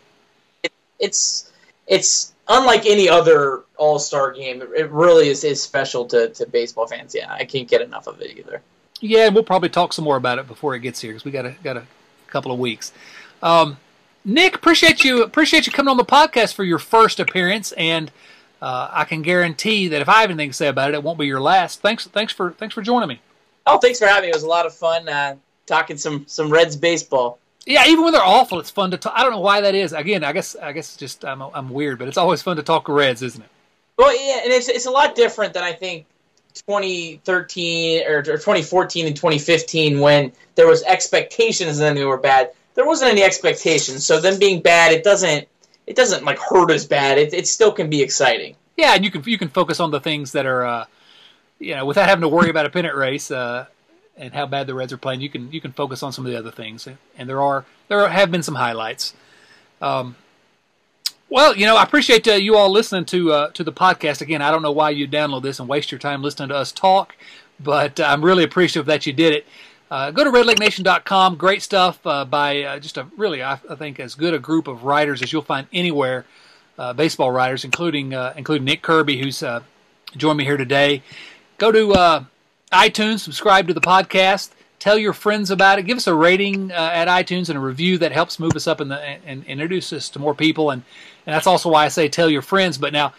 It, 0.63 0.73
it's 0.99 1.51
it's 1.87 2.35
unlike 2.49 2.85
any 2.85 3.09
other 3.09 3.63
All 3.79 3.99
Star 3.99 4.31
game. 4.31 4.61
It 4.77 4.91
really 4.91 5.31
is, 5.31 5.43
is 5.43 5.63
special 5.63 6.05
to, 6.09 6.29
to 6.29 6.45
baseball 6.45 6.87
fans. 6.87 7.15
Yeah, 7.15 7.33
I 7.33 7.47
can't 7.47 7.67
get 7.67 7.81
enough 7.81 8.09
of 8.09 8.21
it 8.21 8.37
either. 8.37 8.61
Yeah, 9.01 9.25
and 9.25 9.35
we'll 9.35 9.43
probably 9.43 9.71
talk 9.71 9.95
some 9.95 10.05
more 10.05 10.19
about 10.19 10.39
it 10.39 10.47
before 10.47 10.75
it 10.75 10.81
gets 10.81 11.01
here 11.01 11.13
because 11.13 11.25
we 11.25 11.31
got 11.31 11.47
a 11.47 11.57
got 11.65 11.79
a 11.79 11.85
couple 12.27 12.53
of 12.53 12.59
weeks. 12.59 12.93
Um, 13.43 13.79
Nick, 14.23 14.55
appreciate 14.55 15.03
you 15.03 15.23
appreciate 15.23 15.67
you 15.67 15.73
coming 15.73 15.91
on 15.91 15.97
the 15.97 16.05
podcast 16.05 16.53
for 16.53 16.65
your 16.65 16.79
first 16.79 17.19
appearance, 17.19 17.73
and 17.73 18.13
uh, 18.61 18.89
I 18.91 19.05
can 19.05 19.23
guarantee 19.23 19.89
that 19.89 20.03
if 20.03 20.09
I 20.09 20.21
have 20.23 20.31
anything 20.31 20.51
to 20.51 20.57
say 20.57 20.69
about 20.69 20.91
it, 20.91 20.95
it 20.95 21.03
won't 21.03 21.19
be 21.19 21.27
your 21.27 21.41
last. 21.41 21.81
Thanks, 21.81 22.07
thanks 22.07 22.33
for 22.33 22.53
thanks 22.53 22.75
for 22.75 22.83
joining 22.83 23.09
me. 23.09 23.21
Oh, 23.67 23.79
thanks 23.79 23.99
for 23.99 24.07
having 24.07 24.23
me. 24.23 24.29
It 24.31 24.35
was 24.35 24.43
a 24.43 24.49
lot 24.49 24.67
of 24.67 24.75
fun 24.75 25.09
uh, 25.09 25.37
talking 25.67 25.97
some 25.97 26.25
some 26.27 26.51
Reds 26.51 26.77
baseball. 26.77 27.39
Yeah, 27.67 27.85
even 27.87 28.03
when 28.03 28.13
they're 28.13 28.23
awful, 28.23 28.61
it's 28.61 28.71
fun 28.71 28.91
to 28.93 28.97
talk. 28.97 29.13
I 29.15 29.23
don't 29.23 29.33
know 29.33 29.41
why 29.41 29.61
that 29.61 29.75
is. 29.75 29.93
Again, 29.93 30.25
I 30.25 30.33
guess 30.33 30.57
I 30.57 30.73
guess 30.73 30.89
it's 30.89 30.97
just 30.97 31.25
I'm 31.25 31.43
I'm 31.43 31.71
weird, 31.71 31.99
but 31.99 32.09
it's 32.09 32.17
always 32.17 32.43
fun 32.43 32.57
to 32.57 32.63
talk 32.63 32.89
Reds, 32.89 33.23
isn't 33.23 33.43
it? 33.43 33.51
Well, 33.97 34.15
yeah, 34.15 34.43
and 34.45 34.53
it's 34.53 34.69
it's 34.69 34.87
a 34.87 34.91
lot 34.91 35.15
different 35.15 35.53
than 35.55 35.63
I 35.63 35.73
think 35.73 36.07
2013 36.55 38.07
or 38.07 38.23
2014 38.23 39.07
and 39.07 39.15
2015 39.15 40.01
when 40.01 40.33
there 40.55 40.67
was 40.67 40.83
expectations 40.83 41.79
and 41.79 41.87
then 41.87 41.95
they 41.95 42.05
were 42.05 42.17
bad. 42.17 42.53
There 42.75 42.87
wasn't 42.87 43.11
any 43.11 43.23
expectations, 43.23 44.07
so 44.07 44.21
them 44.21 44.39
being 44.39 44.63
bad, 44.63 44.93
it 44.93 45.05
doesn't 45.05 45.49
it 45.89 45.97
doesn't 45.97 46.25
like 46.25 46.39
hurt 46.39 46.71
as 46.71 46.87
bad. 46.87 47.19
It 47.19 47.33
it 47.33 47.49
still 47.49 47.73
can 47.73 47.89
be 47.89 48.03
exciting. 48.03 48.55
Yeah, 48.77 48.95
and 48.95 49.05
you 49.05 49.11
can 49.11 49.23
you 49.25 49.39
can 49.39 49.49
focus 49.49 49.81
on 49.81 49.91
the 49.91 50.01
things 50.01 50.33
that 50.33 50.47
are, 50.47 50.65
uh, 50.65 50.85
you 51.59 51.75
know, 51.75 51.85
without 51.85 52.09
having 52.09 52.23
to 52.23 52.29
worry 52.29 52.51
about 52.51 52.67
a 52.67 52.71
pennant 52.71 52.95
race. 52.95 53.31
Uh, 53.31 53.67
and 54.19 54.35
how 54.35 54.47
bad 54.47 54.67
the 54.67 54.75
Reds 54.75 54.93
are 54.93 54.99
playing, 54.99 55.21
you 55.21 55.31
can 55.31 55.51
you 55.53 55.61
can 55.61 55.73
focus 55.73 56.03
on 56.03 56.13
some 56.13 56.27
of 56.27 56.33
the 56.33 56.39
other 56.39 56.51
things. 56.51 56.89
And 57.17 57.29
there 57.29 57.41
are 57.41 57.65
there 57.87 58.09
have 58.09 58.31
been 58.31 58.43
some 58.43 58.57
highlights. 58.57 59.15
Um, 59.81 60.17
well, 61.31 61.57
you 61.57 61.67
know, 61.67 61.77
I 61.77 61.83
appreciate 61.83 62.27
uh, 62.27 62.33
you 62.33 62.57
all 62.57 62.71
listening 62.71 63.05
to 63.07 63.33
uh, 63.33 63.51
to 63.51 63.63
the 63.63 63.73
podcast. 63.73 64.21
Again, 64.21 64.43
I 64.43 64.51
don't 64.51 64.63
know 64.63 64.73
why 64.73 64.91
you 64.91 65.07
download 65.07 65.43
this 65.43 65.61
and 65.61 65.69
waste 65.69 65.93
your 65.93 65.99
time 65.99 66.23
listening 66.23 66.49
to 66.49 66.57
us 66.57 66.73
talk, 66.73 67.15
but 67.61 68.01
I'm 68.01 68.25
really 68.25 68.45
appreciative 68.45 68.87
that 68.87 69.07
you 69.07 69.13
did 69.13 69.33
it. 69.35 69.47
Uh, 69.91 70.11
go 70.11 70.25
to 70.25 70.31
redlegnation.com. 70.31 71.37
Great 71.37 71.63
stuff 71.63 71.99
uh, 72.07 72.25
by 72.25 72.63
uh, 72.63 72.79
just 72.79 72.99
a 72.99 73.07
really, 73.17 73.43
I, 73.43 73.59
I, 73.71 73.75
think, 73.75 73.99
as 74.01 74.15
good 74.15 74.35
a 74.35 74.39
group 74.39 74.69
of 74.69 74.85
writers 74.85 75.23
as 75.23 75.33
you'll 75.33 75.43
find 75.43 75.67
anywhere. 75.73 76.25
baseball 76.97 77.31
writers, 77.31 77.65
including 77.65 78.13
including 78.13 78.65
Nick 78.65 78.83
Kirby, 78.83 79.19
who's 79.19 79.43
joined 80.17 80.39
me 80.39 80.45
here 80.45 80.57
today. 80.57 81.03
Go 81.57 81.73
to 81.73 82.27
iTunes, 82.73 83.21
subscribe 83.21 83.67
to 83.69 83.75
the 83.75 83.81
podcast, 83.81 84.51
tell 84.79 84.99
your 84.99 85.13
friends 85.13 85.51
about 85.51 85.79
it, 85.79 85.85
give 85.85 85.97
us 85.97 86.07
a 86.07 86.15
rating 86.15 86.71
uh, 86.71 86.91
at 86.93 87.09
iTunes 87.09 87.49
and 87.49 87.57
a 87.57 87.61
review 87.61 87.99
that 87.99 88.13
helps 88.13 88.39
move 88.39 88.55
us 88.55 88.67
up 88.67 88.81
in 88.81 88.89
the 88.89 89.01
and, 89.01 89.23
and 89.25 89.45
introduce 89.45 89.93
us 89.93 90.09
to 90.11 90.19
more 90.19 90.35
people. 90.35 90.71
And, 90.71 90.83
and 91.27 91.35
that's 91.35 91.47
also 91.47 91.71
why 91.71 91.85
I 91.85 91.89
say 91.89 92.09
tell 92.09 92.31
your 92.31 92.43
friends. 92.43 92.79
But 92.79 92.93
now, 92.93 93.15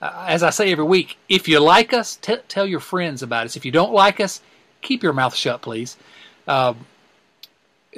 uh, 0.00 0.24
as 0.26 0.42
I 0.42 0.50
say 0.50 0.72
every 0.72 0.84
week, 0.84 1.18
if 1.28 1.48
you 1.48 1.60
like 1.60 1.92
us, 1.92 2.16
t- 2.16 2.36
tell 2.48 2.66
your 2.66 2.80
friends 2.80 3.22
about 3.22 3.46
us. 3.46 3.56
If 3.56 3.64
you 3.64 3.72
don't 3.72 3.92
like 3.92 4.20
us, 4.20 4.40
keep 4.80 5.02
your 5.02 5.12
mouth 5.12 5.34
shut, 5.34 5.62
please. 5.62 5.96
Uh, 6.46 6.74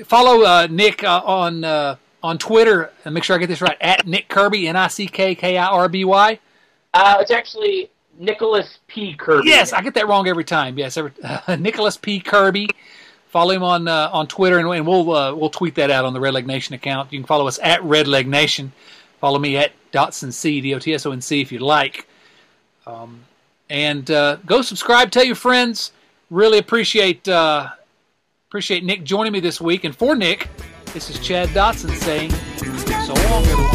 follow 0.04 0.42
uh, 0.42 0.66
Nick 0.70 1.02
uh, 1.04 1.22
on 1.24 1.64
uh, 1.64 1.96
on 2.22 2.38
Twitter 2.38 2.92
and 3.04 3.14
make 3.14 3.24
sure 3.24 3.36
I 3.36 3.38
get 3.38 3.48
this 3.48 3.60
right 3.60 3.76
at 3.80 4.06
Nick 4.06 4.28
Kirby, 4.28 4.68
N 4.68 4.76
I 4.76 4.88
C 4.88 5.06
K 5.06 5.34
K 5.34 5.56
I 5.56 5.66
R 5.66 5.88
B 5.88 6.04
Y. 6.04 6.38
it's 6.94 7.30
actually 7.30 7.90
Nicholas 8.18 8.78
P. 8.86 9.14
Kirby. 9.14 9.48
Yes, 9.48 9.72
I 9.72 9.82
get 9.82 9.94
that 9.94 10.08
wrong 10.08 10.28
every 10.28 10.44
time. 10.44 10.78
Yes, 10.78 10.96
every, 10.96 11.12
uh, 11.22 11.56
Nicholas 11.60 11.96
P. 11.96 12.20
Kirby. 12.20 12.68
Follow 13.28 13.52
him 13.52 13.62
on 13.62 13.88
uh, 13.88 14.10
on 14.12 14.26
Twitter, 14.26 14.58
and, 14.58 14.68
and 14.68 14.86
we'll 14.86 15.10
uh, 15.12 15.34
we'll 15.34 15.50
tweet 15.50 15.74
that 15.74 15.90
out 15.90 16.04
on 16.04 16.12
the 16.12 16.20
Red 16.20 16.34
Leg 16.34 16.46
Nation 16.46 16.74
account. 16.74 17.12
You 17.12 17.18
can 17.18 17.26
follow 17.26 17.46
us 17.46 17.58
at 17.62 17.82
Red 17.82 18.08
Leg 18.08 18.26
Nation. 18.26 18.72
Follow 19.20 19.38
me 19.38 19.56
at 19.56 19.72
Dotson 19.92 20.32
C 20.32 20.60
D 20.60 20.74
O 20.74 20.78
T 20.78 20.94
S 20.94 21.04
O 21.06 21.12
N 21.12 21.20
C 21.20 21.40
if 21.40 21.52
you'd 21.52 21.62
like. 21.62 22.06
Um, 22.86 23.24
and 23.68 24.10
uh, 24.10 24.36
go 24.46 24.62
subscribe. 24.62 25.10
Tell 25.10 25.24
your 25.24 25.34
friends. 25.34 25.92
Really 26.30 26.58
appreciate 26.58 27.26
uh, 27.28 27.70
appreciate 28.56 28.84
Nick 28.84 29.04
joining 29.04 29.34
me 29.34 29.40
this 29.40 29.60
week. 29.60 29.84
And 29.84 29.94
for 29.94 30.16
Nick, 30.16 30.48
this 30.94 31.10
is 31.10 31.18
Chad 31.18 31.50
Dotson 31.50 31.94
saying 31.94 32.30
so 33.04 33.12
long, 33.28 33.44
everyone. 33.44 33.65